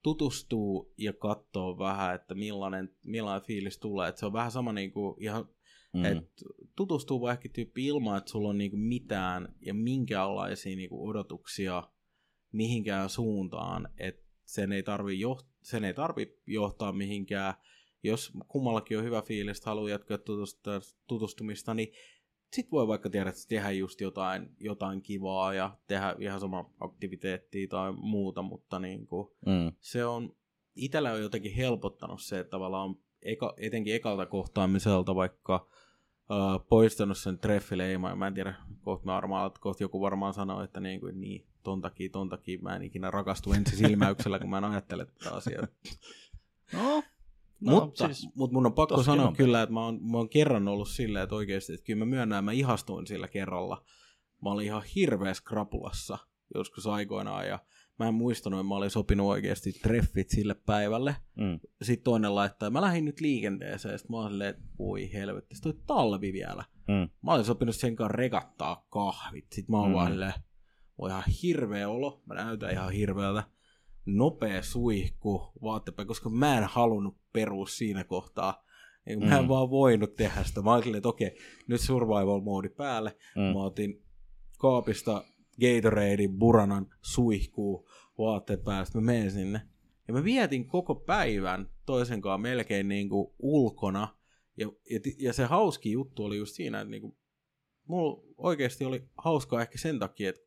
tutustuu 0.03 0.93
ja 0.97 1.13
katsoo 1.13 1.77
vähän, 1.79 2.15
että 2.15 2.35
millainen, 2.35 2.95
millainen 3.05 3.47
fiilis 3.47 3.77
tulee. 3.77 4.09
Että 4.09 4.19
se 4.19 4.25
on 4.25 4.33
vähän 4.33 4.51
sama 4.51 4.73
niin 4.73 4.91
kuin 4.91 5.23
ihan, 5.23 5.49
Mm. 5.93 6.05
että 6.05 6.45
tutustuu 6.75 7.21
vaikka 7.21 7.49
tyyppi 7.53 7.85
ilman, 7.85 8.17
että 8.17 8.31
sulla 8.31 8.49
on 8.49 8.57
niin 8.57 8.71
kuin 8.71 8.79
mitään 8.81 9.55
ja 9.61 9.73
minkäänlaisia 9.73 10.75
niin 10.75 10.89
kuin 10.89 11.09
odotuksia 11.09 11.83
mihinkään 12.51 13.09
suuntaan, 13.09 13.89
että 13.97 14.23
sen 14.45 14.71
ei 14.71 14.83
tarvi, 14.83 15.19
joht- 15.23 15.47
sen 15.61 15.83
ei 15.83 15.93
tarvi 15.93 16.37
johtaa 16.47 16.91
mihinkään. 16.91 17.53
Jos 18.03 18.31
kummallakin 18.47 18.97
on 18.97 19.03
hyvä 19.03 19.21
fiilis, 19.21 19.65
haluaa 19.65 19.89
jatkaa 19.89 20.17
tutustu- 20.17 20.69
tutustumista, 21.07 21.73
niin 21.73 21.91
sit 22.53 22.71
voi 22.71 22.87
vaikka 22.87 23.09
tiedä, 23.09 23.29
että 23.29 23.41
tehdä 23.49 23.71
just 23.71 24.01
jotain, 24.01 24.49
jotain 24.59 25.01
kivaa 25.01 25.53
ja 25.53 25.77
tehdä 25.87 26.15
ihan 26.19 26.39
sama 26.39 26.69
aktiviteettia 26.79 27.67
tai 27.67 27.91
muuta, 27.91 28.41
mutta 28.41 28.79
niin 28.79 29.07
kuin, 29.07 29.27
Mm. 29.45 29.71
se 29.79 30.05
on, 30.05 30.35
itsellä 30.75 31.11
on 31.11 31.21
jotenkin 31.21 31.53
helpottanut 31.53 32.21
se, 32.21 32.39
että 32.39 32.51
tavallaan 32.51 32.95
eka, 33.21 33.53
etenkin 33.57 33.95
ekalta 33.95 34.25
kohtaamiselta 34.25 35.15
vaikka 35.15 35.67
uh, 36.29 36.67
poistanut 36.69 37.17
sen 37.17 37.39
treffileiman, 37.39 38.17
mä 38.17 38.27
en 38.27 38.33
tiedä, 38.33 38.55
kohta, 38.81 39.05
mä 39.05 39.13
varmaan, 39.13 39.51
kohta 39.59 39.83
joku 39.83 40.01
varmaan 40.01 40.33
sanoo, 40.33 40.63
että 40.63 40.79
niin, 40.79 40.99
kuin, 40.99 41.19
niin 41.21 41.47
ton 41.63 41.81
takia, 41.81 42.09
ton 42.09 42.29
takia 42.29 42.59
mä 42.61 42.75
en 42.75 42.83
ikinä 42.83 43.11
rakastu 43.11 43.53
ensisilmäyksellä, 43.53 44.39
kun 44.39 44.49
mä 44.49 44.57
en 44.57 44.63
ajattele 44.63 45.05
tätä 45.05 45.35
asiaa. 45.35 45.67
No, 46.73 47.03
No, 47.59 47.73
mutta, 47.79 48.05
siis, 48.05 48.27
mutta 48.35 48.53
mun 48.53 48.65
on 48.65 48.73
pakko 48.73 49.03
sanoa 49.03 49.27
on. 49.27 49.35
kyllä, 49.35 49.61
että 49.61 49.73
mä 49.73 49.85
oon, 49.85 49.99
mä 50.11 50.17
oon 50.17 50.29
kerran 50.29 50.67
ollut 50.67 50.89
silleen, 50.89 51.23
että 51.23 51.35
oikeasti, 51.35 51.73
että 51.73 51.85
kyllä 51.85 51.99
mä 51.99 52.05
myönnän, 52.05 52.43
mä 52.43 52.51
ihastuin 52.51 53.07
sillä 53.07 53.27
kerralla. 53.27 53.83
Mä 54.43 54.49
olin 54.49 54.65
ihan 54.65 54.83
hirveässä 54.95 55.43
krapulassa 55.47 56.17
joskus 56.55 56.87
aikoinaan 56.87 57.47
ja 57.47 57.59
mä 57.99 58.07
en 58.07 58.13
muistanut, 58.13 58.59
että 58.59 58.67
mä 58.67 58.75
olin 58.75 58.89
sopinut 58.89 59.27
oikeasti 59.27 59.71
treffit 59.71 60.29
sille 60.29 60.53
päivälle. 60.53 61.15
Mm. 61.35 61.59
Sitten 61.81 62.03
toinen 62.03 62.35
laittaa, 62.35 62.69
mä 62.69 62.81
lähdin 62.81 63.05
nyt 63.05 63.21
liikenteeseen, 63.21 63.99
sitten 63.99 64.13
mä 64.15 64.17
oon 64.21 64.31
silleen, 64.31 64.49
että 64.49 64.63
voi 64.79 65.13
helvetti, 65.13 65.55
toi 65.61 65.73
talvi 65.87 66.33
vielä. 66.33 66.63
Mm. 66.87 67.09
Mä 67.21 67.33
olin 67.33 67.45
sopinut 67.45 67.75
sen 67.75 67.95
kanssa 67.95 68.17
regattaa 68.17 68.85
kahvit. 68.89 69.45
Sitten 69.53 69.73
mä 69.73 69.77
oon 69.77 69.87
Mm. 69.87 69.91
mm. 69.91 69.95
vaan 69.95 70.11
silleen, 70.11 70.33
voi 70.97 71.09
ihan 71.09 71.23
hirveä 71.43 71.89
olo, 71.89 72.21
mä 72.25 72.35
näytän 72.35 72.71
ihan 72.71 72.91
hirveältä. 72.91 73.43
Nopea 74.07 74.63
suihku 74.63 75.51
vaattepäin, 75.61 76.07
koska 76.07 76.29
mä 76.29 76.57
en 76.57 76.63
halunnut 76.63 77.17
perus 77.33 77.77
siinä 77.77 78.03
kohtaa. 78.03 78.63
Eikä 79.05 79.25
Mä 79.25 79.37
en 79.37 79.43
Mm. 79.43 79.47
vaan 79.49 79.69
voinut 79.69 80.15
tehdä 80.15 80.43
sitä. 80.43 80.61
Mä 80.61 80.81
silleen, 80.81 80.97
että 80.97 81.09
okei, 81.09 81.37
nyt 81.67 81.81
survival 81.81 82.41
moodi 82.41 82.69
päälle. 82.69 83.17
Mm. 83.35 83.41
Mä 83.41 83.63
otin 83.63 84.03
kaapista 84.59 85.23
Gatoradein 85.61 86.37
Buranan 86.37 86.87
suihkuu 87.01 87.89
vaatteet 88.17 88.59
sitten 88.83 89.01
mä 89.03 89.05
menen 89.05 89.31
sinne. 89.31 89.61
Ja 90.07 90.13
mä 90.13 90.23
vietin 90.23 90.67
koko 90.67 90.95
päivän 90.95 91.69
toisen 91.85 92.21
kanssa 92.21 92.37
melkein 92.37 92.87
niin 92.87 93.09
kuin 93.09 93.27
ulkona. 93.39 94.17
Ja, 94.57 94.71
ja, 94.89 94.99
ja, 95.19 95.33
se 95.33 95.45
hauski 95.45 95.91
juttu 95.91 96.23
oli 96.23 96.37
just 96.37 96.55
siinä, 96.55 96.81
että 96.81 96.91
niin 96.91 97.01
kuin, 97.01 97.17
mulla 97.87 98.23
oikeasti 98.37 98.85
oli 98.85 99.09
hauskaa 99.17 99.61
ehkä 99.61 99.77
sen 99.77 99.99
takia, 99.99 100.29
että 100.29 100.41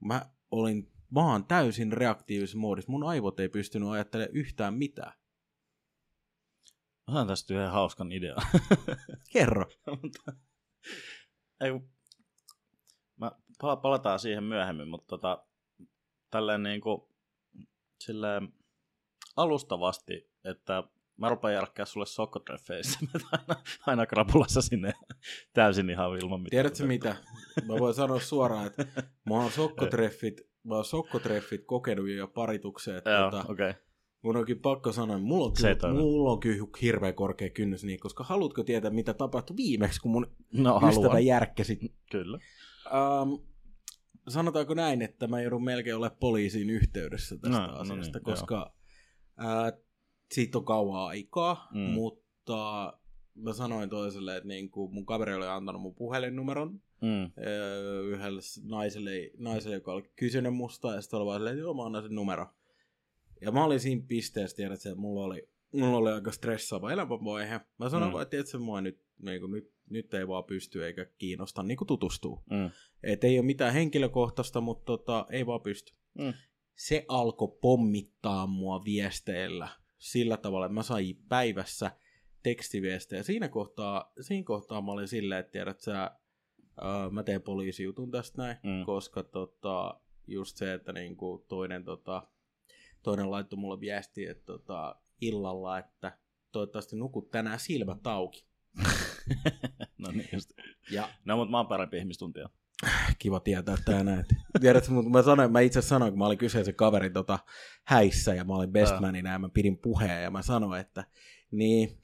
mä 0.00 0.30
olin 0.50 0.90
vaan 1.14 1.44
täysin 1.44 1.92
reaktiivisessa 1.92 2.58
muodissa. 2.58 2.92
Mun 2.92 3.04
aivot 3.04 3.40
ei 3.40 3.48
pystynyt 3.48 3.88
ajattelemaan 3.88 4.36
yhtään 4.36 4.74
mitään. 4.74 5.12
Mä 7.06 7.14
saan 7.14 7.26
tästä 7.26 7.54
yhden 7.54 7.70
hauskan 7.70 8.12
idean. 8.12 8.42
Kerro. 9.32 9.66
Ei, 11.60 11.70
mä 13.16 13.32
pala- 13.62 13.76
palataan 13.76 14.18
siihen 14.18 14.44
myöhemmin, 14.44 14.88
mutta 14.88 15.08
tota, 15.08 15.44
tälleen 16.30 16.62
niin 16.62 16.80
kuin, 16.80 17.00
silleen 18.00 18.52
alustavasti, 19.36 20.30
että 20.44 20.82
mä 21.16 21.28
rupean 21.28 21.54
järkkää 21.54 21.84
sulle 21.84 22.06
sokkotreffeissä 22.06 22.98
aina, 23.32 23.62
aina 23.86 24.06
krapulassa 24.06 24.62
sinne 24.62 24.92
täysin 25.52 25.90
ihan 25.90 26.18
ilman 26.18 26.40
mitään. 26.40 26.50
Tiedätkö 26.50 26.86
mitä? 26.86 27.16
Mä 27.64 27.78
voin 27.78 27.94
sanoa 27.94 28.20
suoraan, 28.20 28.66
että 28.66 28.86
mä 29.28 29.34
oon 29.34 29.50
sokkotreffit, 29.50 30.49
mä 30.64 30.74
oon 30.74 30.84
sokkotreffit 30.84 31.64
kokenut 31.66 32.08
jo 32.10 32.28
paritukseen. 32.28 32.98
Että 32.98 33.10
Joo, 33.10 33.30
tota, 33.30 33.44
okei. 33.48 33.70
Okay. 33.70 33.82
mun 34.22 34.36
onkin 34.36 34.60
pakko 34.60 34.92
sanoa, 34.92 35.16
että 35.16 35.26
mulla 35.26 35.46
on, 35.46 35.52
kyllä, 35.52 35.92
mulla 35.94 36.32
on 36.32 36.40
kyllä 36.40 36.66
hirveän 36.82 37.14
korkea 37.14 37.50
kynnys 37.50 37.84
niin, 37.84 38.00
koska 38.00 38.24
haluatko 38.24 38.62
tietää, 38.62 38.90
mitä 38.90 39.14
tapahtui 39.14 39.56
viimeksi, 39.56 40.00
kun 40.00 40.10
mun 40.10 40.36
No, 40.52 40.76
ystävä 40.76 41.06
haluan. 41.06 41.26
järkkäsi 41.26 41.94
Kyllä. 42.10 42.38
Um, 43.22 43.50
sanotaanko 44.28 44.74
näin, 44.74 45.02
että 45.02 45.26
mä 45.26 45.42
joudun 45.42 45.64
melkein 45.64 45.96
olemaan 45.96 46.18
poliisiin 46.20 46.70
yhteydessä 46.70 47.36
tästä 47.36 47.58
No, 47.58 47.66
no, 47.66 47.72
no 47.72 47.80
asiasta, 47.80 48.18
niin, 48.18 48.24
koska 48.24 48.74
ää, 49.36 49.72
siitä 50.32 50.58
on 50.58 50.64
kauan 50.64 51.06
aikaa, 51.06 51.68
mm. 51.74 51.80
mutta 51.80 52.92
mä 53.34 53.52
sanoin 53.52 53.90
toiselle, 53.90 54.36
että 54.36 54.48
niin 54.48 54.70
kuin 54.70 54.94
mun 54.94 55.06
kaveri 55.06 55.34
oli 55.34 55.46
antanut 55.46 55.82
mun 55.82 55.94
puhelinnumeron 55.94 56.80
Mm. 57.00 57.22
ää, 57.22 58.00
yhdelle 58.04 58.40
naiselle, 58.62 59.30
naiselle, 59.38 59.76
joka 59.76 59.92
oli 59.92 60.10
kysynyt 60.16 60.54
musta, 60.54 60.94
ja 60.94 61.00
sitten 61.00 61.18
oli 61.18 61.26
vaan 61.26 61.38
silleen, 61.38 61.54
että 61.54 61.62
joo, 61.62 61.74
mä 61.74 61.84
annan 61.84 62.02
sen 62.02 62.14
numero. 62.14 62.46
Ja 63.40 63.52
mä 63.52 63.64
olin 63.64 63.80
siinä 63.80 64.02
pisteessä, 64.08 64.56
tiedät 64.56 64.86
että 64.86 64.94
mulla 64.94 65.24
oli, 65.24 65.48
mulla 65.72 65.98
oli 65.98 66.10
aika 66.10 66.32
stressaava 66.32 66.92
elämänvaihe. 66.92 67.60
Mä 67.78 67.88
sanoin 67.88 68.02
Mm. 68.02 68.10
mm. 68.10 68.12
vaan, 68.12 68.22
että 68.22 68.30
tiedätkö, 68.30 68.58
mua 68.58 68.80
nyt, 68.80 69.00
niin 69.22 69.40
kuin, 69.40 69.52
nyt, 69.52 69.72
nyt 69.90 70.14
ei 70.14 70.28
vaan 70.28 70.44
pysty 70.44 70.86
eikä 70.86 71.06
kiinnosta 71.18 71.62
niin 71.62 71.76
kuin 71.76 71.88
tutustua. 71.88 72.42
Mm. 72.50 72.70
Et 73.02 73.24
ei 73.24 73.38
ole 73.38 73.46
mitään 73.46 73.72
henkilökohtaista, 73.72 74.60
mutta 74.60 74.84
tota, 74.84 75.26
ei 75.30 75.46
vaan 75.46 75.60
pysty. 75.60 75.92
Mm. 76.18 76.32
Se 76.76 77.04
alkoi 77.08 77.58
pommittaa 77.60 78.46
mua 78.46 78.84
viesteillä 78.84 79.68
sillä 79.98 80.36
tavalla, 80.36 80.66
että 80.66 80.74
mä 80.74 80.82
sain 80.82 81.16
päivässä 81.28 81.90
tekstiviestejä. 82.42 83.22
Siinä 83.22 83.48
kohtaa, 83.48 84.12
siinä 84.20 84.44
kohtaa 84.44 84.82
mä 84.82 84.92
olin 84.92 85.08
silleen, 85.08 85.40
että 85.40 85.52
tiedät 85.52 85.80
sä, 85.80 86.10
ää, 86.80 87.10
mä 87.10 87.22
teen 87.22 87.42
poliisijutun 87.42 88.10
tästä 88.10 88.42
näin, 88.42 88.56
Mm. 88.62 88.70
mm. 88.70 88.84
koska 88.84 89.22
tota, 89.22 90.00
just 90.26 90.56
se, 90.56 90.72
että 90.74 90.92
niinku 90.92 91.44
toinen, 91.48 91.84
tota, 91.84 92.26
toinen 93.02 93.30
laittoi 93.30 93.58
mulle 93.58 93.80
viestiä, 93.80 94.30
että 94.30 94.44
tota, 94.46 94.96
illalla, 95.20 95.78
että 95.78 96.18
toivottavasti 96.52 96.96
nukut 96.96 97.30
tänään 97.30 97.60
silmät 97.60 98.06
auki. 98.06 98.46
no 99.98 100.10
niin 100.12 100.28
just. 100.32 100.50
Ja 100.90 101.08
No, 101.24 101.36
mutta 101.36 101.50
mä 101.50 101.56
oon 101.56 101.66
parempi 101.66 101.98
ihmistuntija. 101.98 102.48
Kiva 103.18 103.40
tietää 103.40 103.76
tää 103.84 104.04
näin. 104.04 104.24
Tiedätkö, 104.60 104.90
mutta 104.92 105.10
mä, 105.10 105.22
sanoin, 105.22 105.52
mä 105.52 105.60
itse 105.60 105.82
sanoin, 105.82 106.12
kun 106.12 106.18
mä 106.18 106.26
olin 106.26 106.38
kyseisen 106.38 106.74
kaverin 106.74 107.12
tota, 107.12 107.38
häissä 107.86 108.34
ja 108.34 108.44
mä 108.44 108.54
olin 108.54 108.72
bestmanina 108.72 109.30
ja 109.32 109.38
mä 109.38 109.48
pidin 109.48 109.78
puheen 109.78 110.22
ja 110.22 110.30
mä 110.30 110.42
sanoin, 110.42 110.80
että 110.80 111.04
niin, 111.50 112.02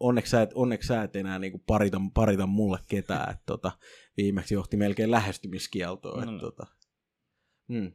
onneksi 0.00 0.30
sä 0.30 0.42
et, 0.42 0.50
onneksi 0.54 0.86
sä 0.88 1.02
et 1.02 1.16
enää 1.16 1.38
niinku 1.38 1.58
parita, 1.58 2.00
parita 2.14 2.46
mulle 2.46 2.78
ketään, 2.88 3.30
että 3.30 3.42
tota, 3.46 3.72
viimeksi 4.16 4.54
johti 4.54 4.76
melkein 4.76 5.10
lähestymiskieltoon. 5.10 6.26
No. 6.26 6.32
Että, 6.32 6.40
tota, 6.40 6.66
hmm. 7.68 7.92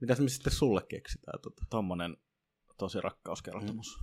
Mitäs 0.00 0.20
me 0.20 0.28
sitten 0.28 0.52
sulle 0.52 0.82
keksitään? 0.88 1.40
Tota? 1.42 1.62
Tommonen 1.70 2.16
tosi 2.78 3.00
rakkauskertomus. 3.00 3.98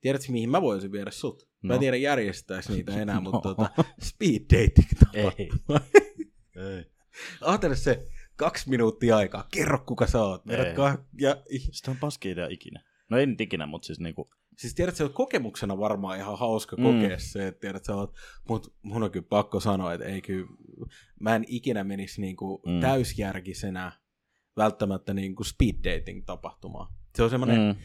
Tiedätkö, 0.00 0.32
mihin 0.32 0.50
mä 0.50 0.62
voisin 0.62 0.92
viedä 0.92 1.10
sut? 1.10 1.48
Mä 1.62 1.72
en 1.74 1.76
No. 1.76 1.80
tiedä, 1.80 1.96
järjestääkö 1.96 2.72
niitä 2.72 2.92
enää, 3.02 3.20
mutta 3.20 3.48
No. 3.48 3.54
tota, 3.54 3.84
speed 4.02 4.40
dating 4.52 5.14
Ei. 5.14 5.48
Ei. 6.76 6.84
Ajattele 7.40 7.76
se 7.76 8.06
kaksi 8.36 8.70
minuuttia 8.70 9.16
aikaa. 9.16 9.48
Kerro, 9.52 9.78
kuka 9.86 10.06
sä 10.06 10.22
oot. 10.22 10.42
Ei. 10.50 10.56
ja, 11.20 11.36
Sitä 11.70 11.90
on 11.90 11.96
paski 12.00 12.30
idea 12.30 12.46
ikinä. 12.50 12.82
No 13.10 13.18
ei 13.18 13.26
nyt 13.26 13.40
ikinä, 13.40 13.66
mutta 13.66 13.86
siis 13.86 14.00
niinku, 14.00 14.30
siis 14.56 14.74
tiedät, 14.74 14.96
se 14.96 15.04
on 15.04 15.12
kokemuksena 15.12 15.78
varmaan 15.78 16.18
ihan 16.18 16.38
hauska 16.38 16.76
Mm. 16.76 16.82
kokea 16.82 17.18
se, 17.18 17.46
että 17.46 17.60
tiedät, 17.60 17.84
sä 17.84 17.94
oot, 17.96 18.14
mut 18.48 18.74
mun 18.82 19.02
on 19.02 19.10
kyllä 19.10 19.26
pakko 19.28 19.60
sanoa, 19.60 19.92
että 19.94 20.06
ei 20.06 20.20
kyllä, 20.22 20.46
mä 21.20 21.36
en 21.36 21.44
ikinä 21.48 21.84
menisi 21.84 22.20
niinku 22.20 22.62
Mm. 22.66 22.80
täysjärkisenä 22.80 23.92
välttämättä 24.56 25.14
niinku 25.14 25.44
speed 25.44 25.74
dating 25.84 26.22
tapahtumaan. 26.26 26.92
Se 27.14 27.22
on 27.22 27.30
semmoinen, 27.30 27.58
mm. 27.60 27.64
mm, 27.66 27.76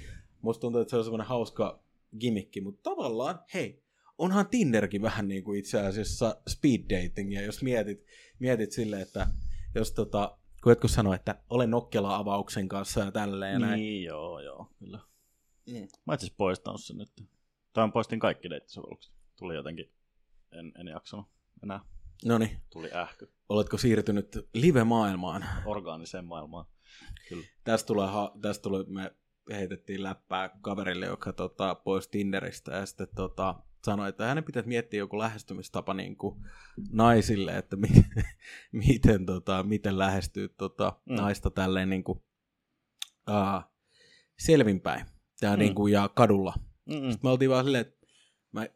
musta 0.42 0.62
tuntuu, 0.62 0.82
että 0.82 0.90
se 0.90 0.98
on 0.98 1.04
semmoinen 1.04 1.28
hauska 1.28 1.84
gimmikki, 2.20 2.62
mutta 2.62 2.90
tavallaan, 2.90 3.40
hei, 3.54 3.84
onhan 4.18 4.48
Tinderkin 4.48 5.02
vähän 5.02 5.28
niin 5.28 5.44
kuin 5.44 5.60
itse 5.60 5.82
asiassa 5.82 6.42
speed 6.50 6.82
datingia, 6.90 7.42
jos 7.42 7.64
mietit, 7.64 8.06
mietit 8.40 8.72
silleen, 8.72 9.02
että 9.02 9.28
jos 9.76 9.92
tota, 9.92 10.38
kun 10.64 10.72
jotkut 10.72 10.92
sanoo, 10.92 11.14
että 11.14 11.36
olen 11.50 11.72
nokkela 11.72 12.16
avauksen 12.16 12.68
kanssa 12.68 13.00
ja 13.00 13.12
tälleen 13.12 13.54
ja 13.54 13.60
näin. 13.60 13.80
niin 13.80 14.04
joo, 14.04 14.40
joo, 14.40 14.68
kyllä. 14.80 15.00
Mm. 15.72 15.88
Mä 16.06 16.14
itse 16.14 16.26
asiassa 16.26 16.38
poistanut 16.38 16.84
sen 16.84 16.98
nyt. 16.98 17.12
Tai 17.74 17.92
poistin 17.94 18.20
kaikki 18.20 18.50
deittisovellukset. 18.50 19.14
Tuli 19.40 19.56
jotenkin, 19.56 19.94
en, 20.52 20.72
en 20.80 20.88
jaksanut 20.88 21.26
enää. 21.64 21.80
No 22.26 22.38
niin, 22.38 22.62
Tuli 22.70 22.90
ähky 22.94 23.34
oletko 23.52 23.78
siirtynyt 23.78 24.50
live-maailmaan? 24.54 25.46
orgaaniseen 25.66 26.26
maailmaan. 26.26 26.66
Kyllä. 27.30 27.48
Tästä 27.64 27.88
tulee, 27.88 28.08
ha- 28.08 28.34
tästä 28.42 28.62
tulee, 28.62 28.84
me 28.88 29.16
heitettiin 29.52 30.04
läppää 30.04 30.50
kaverille, 30.62 31.06
joka 31.06 31.34
tota, 31.34 31.76
pois 31.76 32.08
Tinderistä 32.08 32.72
ja 32.72 32.86
sitten 32.86 33.08
tota, 33.16 33.56
sanoi, 33.86 34.10
että 34.10 34.26
hänen 34.26 34.44
pitäisi 34.44 34.70
miettiä 34.70 34.98
joku 34.98 35.18
lähestymistapa 35.18 35.94
niin 35.94 36.18
kuin 36.18 36.46
naisille, 36.92 37.58
että 37.58 37.76
mi- 37.76 38.06
miten, 38.88 39.26
tota, 39.26 39.64
miten 39.64 39.98
lähestyy 39.98 40.50
tota, 40.50 41.00
mm. 41.06 41.16
naista 41.16 41.50
tälleen 41.50 41.90
niin 41.90 42.04
kuin, 42.04 42.24
uh, 43.30 43.64
selvinpäin 44.40 45.06
ja, 45.42 45.54
Mm. 45.54 45.60
niin 45.60 45.76
kuin, 45.76 45.94
ja 45.94 46.10
kadulla. 46.16 46.54
Mm-mm. 46.86 47.18
Me 47.24 47.30
oltiin 47.30 47.50
vaan 47.52 47.64
silleen, 47.66 47.82
että 47.82 48.08
mä, 48.52 48.68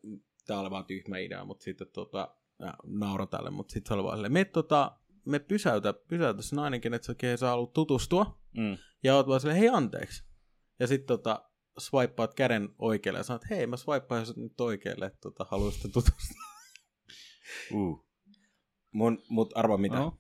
tää 0.48 0.60
oli 0.60 0.72
vaan 0.72 0.86
tyhmä 0.86 1.18
idea, 1.18 1.46
mutta 1.46 1.64
sitten 1.64 1.88
tota, 1.94 2.36
mä 2.60 2.74
nauran 2.84 3.28
tälle, 3.28 3.50
mutta 3.50 3.74
sitten 3.74 3.88
se 3.90 3.94
oli 3.94 4.04
vaan 4.04 4.18
silleen, 4.18 4.34
me, 4.34 4.46
tota, 4.46 4.98
me 5.26 5.40
pysäytä, 5.40 5.94
pysäytä 5.94 6.42
se 6.42 6.56
nainen, 6.56 6.82
kenet 6.82 7.04
sä, 7.04 7.16
sä 7.36 7.48
haluat 7.48 7.74
tutustua, 7.74 8.40
Mm. 8.58 8.78
ja 9.04 9.16
oot 9.16 9.28
vaan 9.28 9.40
silleen, 9.40 9.60
hei 9.60 9.70
anteeksi. 9.70 10.24
Ja 10.80 10.88
sitten 10.88 11.08
tota, 11.08 11.50
swipeaat 11.78 12.34
käden 12.34 12.70
oikealle 12.80 13.20
ja 13.20 13.24
sanot, 13.24 13.50
hei 13.50 13.68
mä 13.68 13.78
swipeaan 13.78 14.26
sut 14.26 14.38
nyt 14.38 14.62
oikealle, 14.62 15.06
että 15.06 15.20
tota, 15.22 15.46
haluaisitte 15.50 15.88
tutustua. 15.88 16.42
Uh. 17.74 18.06
Mun, 18.92 19.24
mut 19.30 19.58
arva 19.58 19.78
mitä, 19.78 19.96
No. 19.96 20.18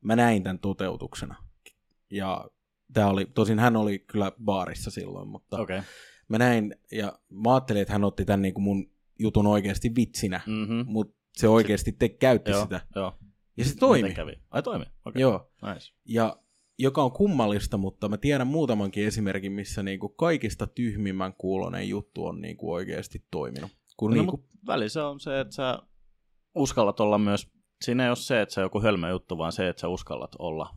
mä 0.00 0.16
näin 0.16 0.42
tämän 0.42 0.58
toteutuksena. 0.58 1.34
Ja 2.10 2.50
tää 2.92 3.08
oli, 3.08 3.26
tosin 3.34 3.58
hän 3.58 3.76
oli 3.76 3.98
kyllä 3.98 4.32
baarissa 4.44 4.90
silloin, 4.90 5.28
mutta. 5.28 5.60
Okay. 5.60 5.82
mä 6.28 6.38
näin, 6.38 6.74
ja 6.92 7.18
mä 7.30 7.54
ajattelin, 7.54 7.82
että 7.82 7.92
hän 7.92 8.04
otti 8.04 8.24
tämän 8.24 8.42
niin 8.42 8.54
kuin 8.54 8.64
mun 8.64 8.90
jutun 9.18 9.46
oikeasti 9.46 9.94
vitsinä, 9.96 10.40
Mm-hmm. 10.46 10.84
mutta 10.86 11.16
se 11.36 11.48
oikeasti 11.48 11.92
te 11.92 12.08
käytti 12.08 12.50
Joo, 12.50 12.62
sitä. 12.62 12.80
joo. 12.94 13.12
Ja 13.56 13.64
se 13.64 13.76
toimi. 13.76 14.14
Kävi? 14.14 14.32
Ai 14.50 14.62
toimi? 14.62 14.82
Okei. 14.82 14.94
Okay. 15.04 15.20
Joo. 15.22 15.50
Nice. 15.74 15.92
Ja 16.04 16.36
joka 16.78 17.02
on 17.02 17.12
kummallista, 17.12 17.76
mutta 17.76 18.08
mä 18.08 18.16
tiedän 18.16 18.46
muutamankin 18.46 19.06
esimerkin, 19.06 19.52
missä 19.52 19.82
niinku 19.82 20.08
kaikista 20.08 20.66
tyhmimmän 20.66 21.34
kuulonen 21.38 21.88
juttu 21.88 22.26
on 22.26 22.40
niinku 22.40 22.72
oikeasti 22.72 23.24
toiminut. 23.30 23.70
Kun 23.96 24.10
No, 24.10 24.14
niinku, 24.14 24.36
mutta 24.36 24.56
väli 24.66 24.88
se 24.88 25.00
on 25.00 25.20
se, 25.20 25.40
että 25.40 25.54
sä 25.54 25.78
uskallat 26.54 27.00
olla 27.00 27.18
myös, 27.18 27.50
siinä 27.82 28.02
ei 28.04 28.08
ole 28.10 28.16
se, 28.16 28.40
että 28.40 28.54
se 28.54 28.60
on 28.60 28.64
joku 28.64 28.80
hölmö 28.80 29.10
juttu, 29.10 29.38
vaan 29.38 29.52
se, 29.52 29.68
että 29.68 29.80
sä 29.80 29.88
uskallat 29.88 30.34
olla 30.38 30.74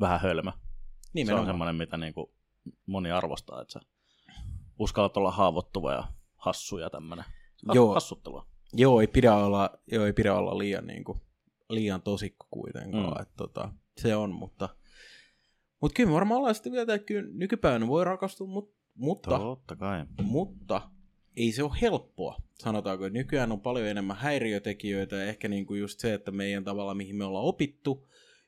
vähän 0.00 0.20
hölmö. 0.20 0.50
Se 1.10 1.20
on 1.20 1.26
nimenomaan. 1.26 1.46
semmoinen, 1.46 1.76
mitä 1.76 1.96
niinku 1.96 2.34
moni 2.86 3.10
arvostaa, 3.10 3.62
että 3.62 3.72
sä 3.72 3.80
uskallat 4.78 5.16
olla 5.16 5.30
haavoittuva 5.30 5.92
ja 5.92 6.04
hassu 6.36 6.78
ja 6.78 6.90
tämmöinen. 6.90 7.24
Joo. 7.74 7.94
Hassuttelua. 7.94 8.46
Joo, 8.72 9.00
ei 9.00 9.06
pidä 9.06 9.34
olla, 9.34 9.70
joo, 9.92 10.06
ei 10.06 10.12
pidä 10.12 10.34
olla 10.34 10.58
liian, 10.58 10.86
niinku, 10.86 11.20
liian 11.68 12.02
tosikko 12.02 12.46
kuitenkaan. 12.50 13.14
Mm. 13.14 13.22
Että, 13.22 13.34
tota, 13.36 13.72
se 13.96 14.16
on, 14.16 14.34
mutta, 14.34 14.68
mutta 15.80 15.96
kyllä 15.96 16.12
varmaan 16.12 16.38
ollaan 16.38 16.54
sitten 16.54 16.72
vielä, 16.72 16.94
että 16.94 17.06
kyllä 17.06 17.30
nykypäivänä 17.32 17.88
voi 17.88 18.04
rakastua, 18.04 18.46
mutta, 18.46 18.76
mutta 18.94 19.38
Totta 19.38 19.76
kai. 19.76 20.04
mutta 20.22 20.90
ei 21.36 21.52
se 21.52 21.62
ole 21.62 21.72
helppoa. 21.80 22.36
Sanotaanko, 22.58 23.06
että 23.06 23.18
nykyään 23.18 23.52
on 23.52 23.60
paljon 23.60 23.86
enemmän 23.86 24.16
häiriötekijöitä 24.16 25.16
ja 25.16 25.24
ehkä 25.24 25.48
niinku 25.48 25.74
just 25.74 26.00
se, 26.00 26.14
että 26.14 26.30
meidän 26.30 26.64
tavalla, 26.64 26.94
mihin 26.94 27.16
me 27.16 27.24
ollaan 27.24 27.44
opittu, 27.44 28.06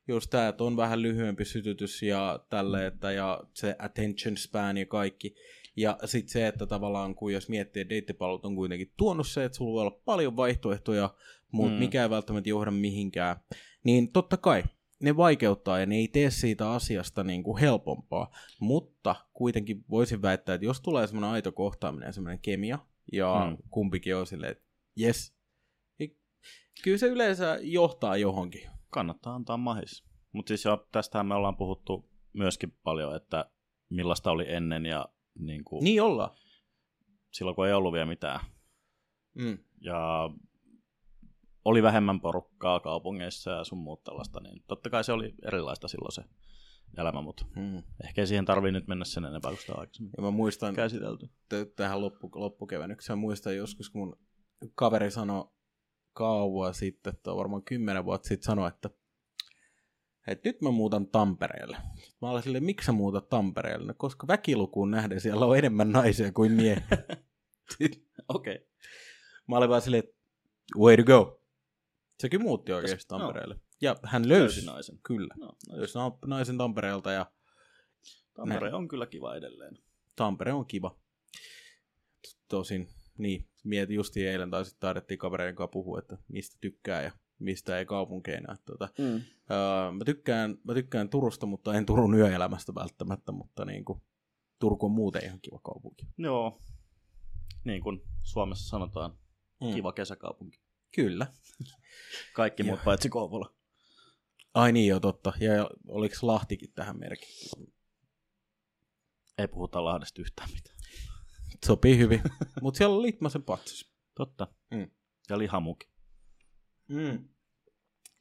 just 0.08 0.30
tämä, 0.30 0.48
että 0.48 0.64
on 0.64 0.76
vähän 0.76 1.02
lyhyempi 1.02 1.44
sytytys 1.44 2.02
ja 2.02 2.40
tälle, 2.50 2.86
että 2.86 3.12
ja 3.12 3.40
se 3.54 3.76
attention 3.78 4.36
span 4.36 4.76
ja 4.76 4.86
kaikki. 4.86 5.34
Ja 5.76 5.98
sitten 6.04 6.32
se, 6.32 6.46
että 6.46 6.66
tavallaan 6.66 7.14
kun 7.14 7.32
jos 7.32 7.48
miettii, 7.48 7.80
että 7.82 7.90
deittipalvelut 7.90 8.44
on 8.44 8.54
kuitenkin 8.54 8.92
tuonut 8.96 9.26
se, 9.28 9.44
että 9.44 9.58
sulla 9.58 9.72
voi 9.72 9.80
olla 9.80 10.00
paljon 10.04 10.36
vaihtoehtoja, 10.36 11.14
mutta 11.52 11.70
Mm. 11.72 11.74
mm. 11.76 11.78
mikä 11.78 12.02
ei 12.02 12.10
välttämättä 12.10 12.48
johda 12.48 12.70
mihinkään, 12.70 13.36
niin 13.84 14.12
totta 14.12 14.36
kai 14.36 14.62
ne 15.00 15.16
vaikeuttaa 15.16 15.78
ja 15.78 15.86
ne 15.86 15.96
ei 15.96 16.08
tee 16.08 16.30
siitä 16.30 16.70
asiasta 16.70 17.24
niin 17.24 17.42
kuin 17.42 17.60
helpompaa. 17.60 18.34
Mutta 18.60 19.16
kuitenkin 19.32 19.84
voisin 19.90 20.22
väittää, 20.22 20.54
että 20.54 20.64
jos 20.64 20.80
tulee 20.80 21.06
semmoinen 21.06 21.30
aito 21.30 21.52
kohtaaminen 21.52 22.06
ja 22.06 22.12
semmoinen 22.12 22.38
kemia, 22.42 22.78
ja 23.12 23.44
Mm. 23.44 23.50
mm. 23.50 23.56
kumpikin 23.70 24.16
on 24.16 24.26
silleen, 24.26 24.52
että 24.52 24.64
jes, 24.96 25.34
niin 25.98 26.16
kyllä 26.84 26.98
se 26.98 27.06
yleensä 27.06 27.58
johtaa 27.62 28.16
johonkin. 28.16 28.70
Kannattaa 28.92 29.34
antaa 29.34 29.56
mahis. 29.56 30.04
Mutta 30.32 30.48
siis 30.48 30.64
jo, 30.64 30.86
tästähän 30.92 31.26
me 31.26 31.34
ollaan 31.34 31.56
puhuttu 31.56 32.10
myöskin 32.32 32.76
paljon, 32.82 33.16
että 33.16 33.50
millaista 33.90 34.30
oli 34.30 34.52
ennen 34.52 34.86
ja 34.86 35.08
niin 35.38 35.64
kuin, 35.64 35.84
Niin 35.84 36.02
ollaan. 36.02 36.30
silloin 37.32 37.54
kun 37.56 37.66
ei 37.66 37.72
ollut 37.72 37.92
vielä 37.92 38.06
mitään. 38.06 38.40
Mm. 39.34 39.58
Ja 39.80 40.30
oli 41.64 41.82
vähemmän 41.82 42.20
porukkaa 42.20 42.80
kaupungeissa 42.80 43.50
ja 43.50 43.64
sun 43.64 43.78
muut 43.78 44.04
tällaista, 44.04 44.40
niin 44.40 44.64
totta 44.66 44.90
kai 44.90 45.04
se 45.04 45.12
oli 45.12 45.34
erilaista 45.46 45.88
silloin 45.88 46.12
se 46.12 46.22
elämä, 46.98 47.20
mutta 47.22 47.44
Mm. 47.56 47.82
ehkä 48.04 48.26
siihen 48.26 48.44
tarvii 48.44 48.72
nyt 48.72 48.86
mennä 48.88 49.04
sen 49.04 49.24
enempää 49.24 49.50
kuin 49.50 49.60
sitä 49.60 49.72
aikaisemmin 49.76 50.12
Ja 50.16 50.22
mä 50.22 50.30
muistan 50.30 50.74
käsitelty. 50.74 51.26
t- 51.48 51.74
tähän 51.76 52.00
loppu, 52.00 52.30
loppukevennykseen, 52.34 53.18
muistan 53.18 53.56
joskus, 53.56 53.90
kun 53.90 54.00
mun 54.00 54.16
kaveri 54.74 55.10
sanoi 55.10 55.44
kauan 56.12 56.74
sitten, 56.74 57.14
että 57.14 57.30
on 57.30 57.36
varmaan 57.36 57.62
kymmenen 57.62 58.04
vuotta 58.04 58.28
sitten 58.28 58.46
sanoi, 58.46 58.68
että 58.68 58.90
että 60.26 60.48
nyt 60.48 60.60
mä 60.60 60.70
muutan 60.70 61.06
Tampereelle. 61.06 61.76
Mä 62.22 62.30
olin 62.30 62.42
silleen, 62.42 62.64
miksi 62.64 62.86
sä 62.86 62.92
muutat 62.92 63.28
Tampereelle? 63.28 63.86
No, 63.86 63.94
koska 63.96 64.26
väkilukuun 64.26 64.90
nähden 64.90 65.20
siellä 65.20 65.46
on 65.46 65.58
enemmän 65.58 65.92
naisia 65.92 66.32
kuin 66.32 66.52
miehiä. 66.52 66.82
Okei. 68.28 68.54
Okay. 68.54 68.58
Mä 69.48 69.56
olin 69.56 69.68
vaan 69.68 69.82
silleen, 69.82 70.04
way 70.76 70.96
to 70.96 71.02
go. 71.04 71.42
Sekin 72.20 72.42
muutti 72.42 72.72
oikeasti 72.72 73.14
no. 73.14 73.18
Tampereelle. 73.18 73.60
Ja 73.80 73.96
hän 74.04 74.28
löysi, 74.28 74.40
Löysi 74.56 74.66
naisen. 74.66 74.98
kyllä, 75.02 75.34
No, 75.38 75.46
no, 75.46 75.76
löysi 75.78 75.98
na- 75.98 76.18
naisen 76.26 76.58
Tampereelta 76.58 77.12
ja 77.12 77.32
Tampere 78.34 78.74
on 78.74 78.88
kyllä 78.88 79.06
kiva 79.06 79.34
edelleen. 79.36 79.78
Tampere 80.16 80.52
on 80.52 80.66
kiva. 80.66 80.98
Tosin, 82.48 82.88
niin, 83.18 83.48
mietin 83.62 83.96
justi 83.96 84.26
eilen, 84.26 84.50
tai 84.50 84.64
sitten 84.64 84.80
taidettiin 84.80 85.18
kavereiden 85.18 85.54
kanssa 85.54 85.72
puhua, 85.72 85.98
että 85.98 86.18
mistä 86.28 86.56
tykkää 86.60 87.02
ja 87.02 87.12
mistä 87.38 87.78
ei 87.78 87.86
kaupunkeina. 87.86 88.52
Että, 88.54 88.64
tota, 88.72 88.88
Mm. 88.98 89.14
öö, 89.50 89.92
mä, 89.92 90.04
tykkään, 90.04 90.58
mä 90.64 90.74
tykkään 90.74 91.08
Turusta, 91.08 91.46
mutta 91.46 91.74
en 91.74 91.86
Turun 91.86 92.14
yöelämästä 92.14 92.74
välttämättä, 92.74 93.32
mutta 93.32 93.64
niin 93.64 93.84
kuin, 93.84 94.02
Turku 94.58 94.86
on 94.86 94.92
muuten 94.92 95.24
ihan 95.24 95.40
kiva 95.40 95.58
kaupunki. 95.64 96.06
Joo. 96.18 96.58
Niin 97.64 97.82
kuin 97.82 98.00
Suomessa 98.22 98.68
sanotaan, 98.68 99.18
Mm. 99.60 99.74
kiva 99.74 99.92
kesäkaupunki. 99.92 100.60
Kyllä. 100.94 101.26
Kaikki 102.34 102.62
muut 102.62 102.80
paitsi 102.84 103.08
Kouvola. 103.08 103.54
Ai 104.54 104.72
niin, 104.72 104.88
joo, 104.88 105.00
totta. 105.00 105.32
Ja 105.40 105.70
oliko 105.88 106.14
Lahtikin 106.22 106.72
tähän 106.72 106.98
merkitty? 106.98 107.48
Ei 109.38 109.48
puhuta 109.48 109.84
Lahdesta 109.84 110.20
yhtään 110.20 110.48
mitään. 110.54 110.71
Sopii 111.66 111.98
hyvin. 111.98 112.22
mutta 112.62 112.78
siellä 112.78 112.96
on 112.96 113.02
Litmasen 113.02 113.42
patsas. 113.42 113.92
Totta. 114.14 114.46
Mm. 114.70 114.90
Ja 115.30 115.38
lihamuki. 115.38 115.88
Mm. 116.88 117.28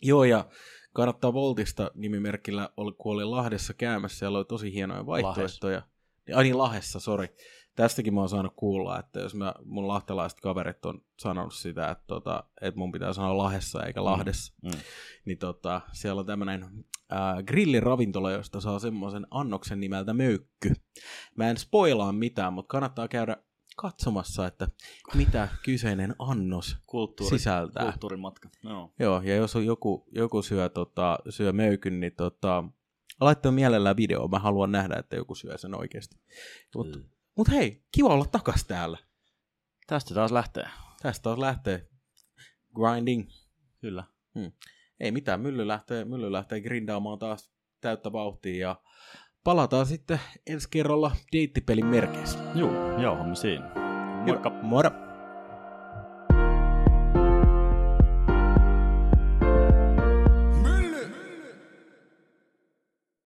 Joo, 0.01 0.23
ja 0.23 0.49
kannattaa 0.93 1.33
Voltista 1.33 1.91
nimimerkillä, 1.95 2.69
oli- 2.77 2.95
kun 2.97 3.13
oli 3.13 3.23
Lahdessa 3.25 3.73
käymässä, 3.73 4.17
siellä 4.19 4.37
oli 4.37 4.45
tosi 4.45 4.73
hienoja 4.73 5.05
vaihtoehtoja. 5.05 5.81
Niin, 6.27 6.37
ai 6.37 6.43
niin, 6.43 6.57
Lahdessa, 6.57 6.99
sori. 6.99 7.27
Tästäkin 7.75 8.13
mä 8.13 8.19
oon 8.19 8.29
saanut 8.29 8.53
kuulla, 8.55 8.99
että 8.99 9.19
jos 9.19 9.35
mä, 9.35 9.53
mun 9.65 9.87
lahtelaiset 9.87 10.41
kaverit 10.41 10.85
on 10.85 11.01
sanonut 11.19 11.53
sitä, 11.53 11.91
että, 11.91 12.03
tota, 12.07 12.43
että 12.61 12.77
mun 12.77 12.91
pitää 12.91 13.13
sanoa 13.13 13.37
Lahdessa 13.37 13.83
eikä 13.85 14.03
Lahdessa, 14.03 14.53
Mm. 14.63 14.71
niin 15.25 15.37
tota, 15.37 15.81
siellä 15.93 16.19
on 16.19 16.25
tämmönen 16.25 16.85
äh, 17.13 17.43
grilliravintola, 17.43 18.31
josta 18.31 18.61
saa 18.61 18.79
semmoisen 18.79 19.27
annoksen 19.31 19.79
nimeltä 19.79 20.13
Möykky. 20.13 20.73
Mä 21.35 21.49
en 21.49 21.57
spoilaa 21.57 22.11
mitään, 22.11 22.53
mutta 22.53 22.71
kannattaa 22.71 23.07
käydä 23.07 23.37
katsomassa, 23.77 24.47
että 24.47 24.67
mitä 25.13 25.47
kyseinen 25.63 26.15
annos 26.19 26.77
Kulttuuri, 26.87 27.37
sisältää. 27.37 27.83
kulttuurimatka. 27.83 28.49
No. 28.63 28.93
Joo, 28.99 29.21
ja 29.21 29.35
jos 29.35 29.55
on 29.55 29.65
joku, 29.65 30.07
joku 30.11 30.41
syö, 30.41 30.69
tota, 30.69 31.19
syö 31.29 31.51
möykyn, 31.53 31.99
niin 31.99 32.15
tota, 32.17 32.63
laittaa 33.21 33.51
mielellään 33.51 33.97
video. 33.97 34.27
Mä 34.27 34.39
haluan 34.39 34.71
nähdä, 34.71 34.95
että 34.95 35.15
joku 35.15 35.35
syö 35.35 35.57
sen 35.57 35.75
oikeasti. 35.75 36.15
Mutta 36.75 36.97
Mm. 36.99 37.05
mut 37.37 37.49
hei, 37.49 37.83
kiva 37.91 38.07
olla 38.13 38.25
takas 38.25 38.65
täällä. 38.65 38.97
Tästä 39.87 40.13
taas 40.13 40.31
lähtee. 40.31 40.65
Tästä 41.01 41.23
taas 41.23 41.39
lähtee 41.39 41.87
grinding. 42.75 43.29
Kyllä. 43.81 44.03
Ei 45.01 45.11
mitään, 45.11 45.41
mylly 45.41 45.67
lähtee, 45.67 46.05
mylly 46.05 46.31
lähtee 46.31 46.61
grindaamaan 46.61 47.19
taas 47.19 47.51
täyttä 47.81 48.11
vauhtia 48.11 48.67
ja 48.67 48.75
palataan 49.43 49.85
sitten 49.85 50.19
ensi 50.47 50.67
kerralla 50.71 51.11
deittipelin 51.31 51.85
merkeissä. 51.85 52.39
Juu, 52.55 52.71
jauhamme 53.01 53.35
siinä. 53.35 53.71
Moikka. 54.25 54.49
Hyvä. 54.49 54.61
Moro! 54.61 55.10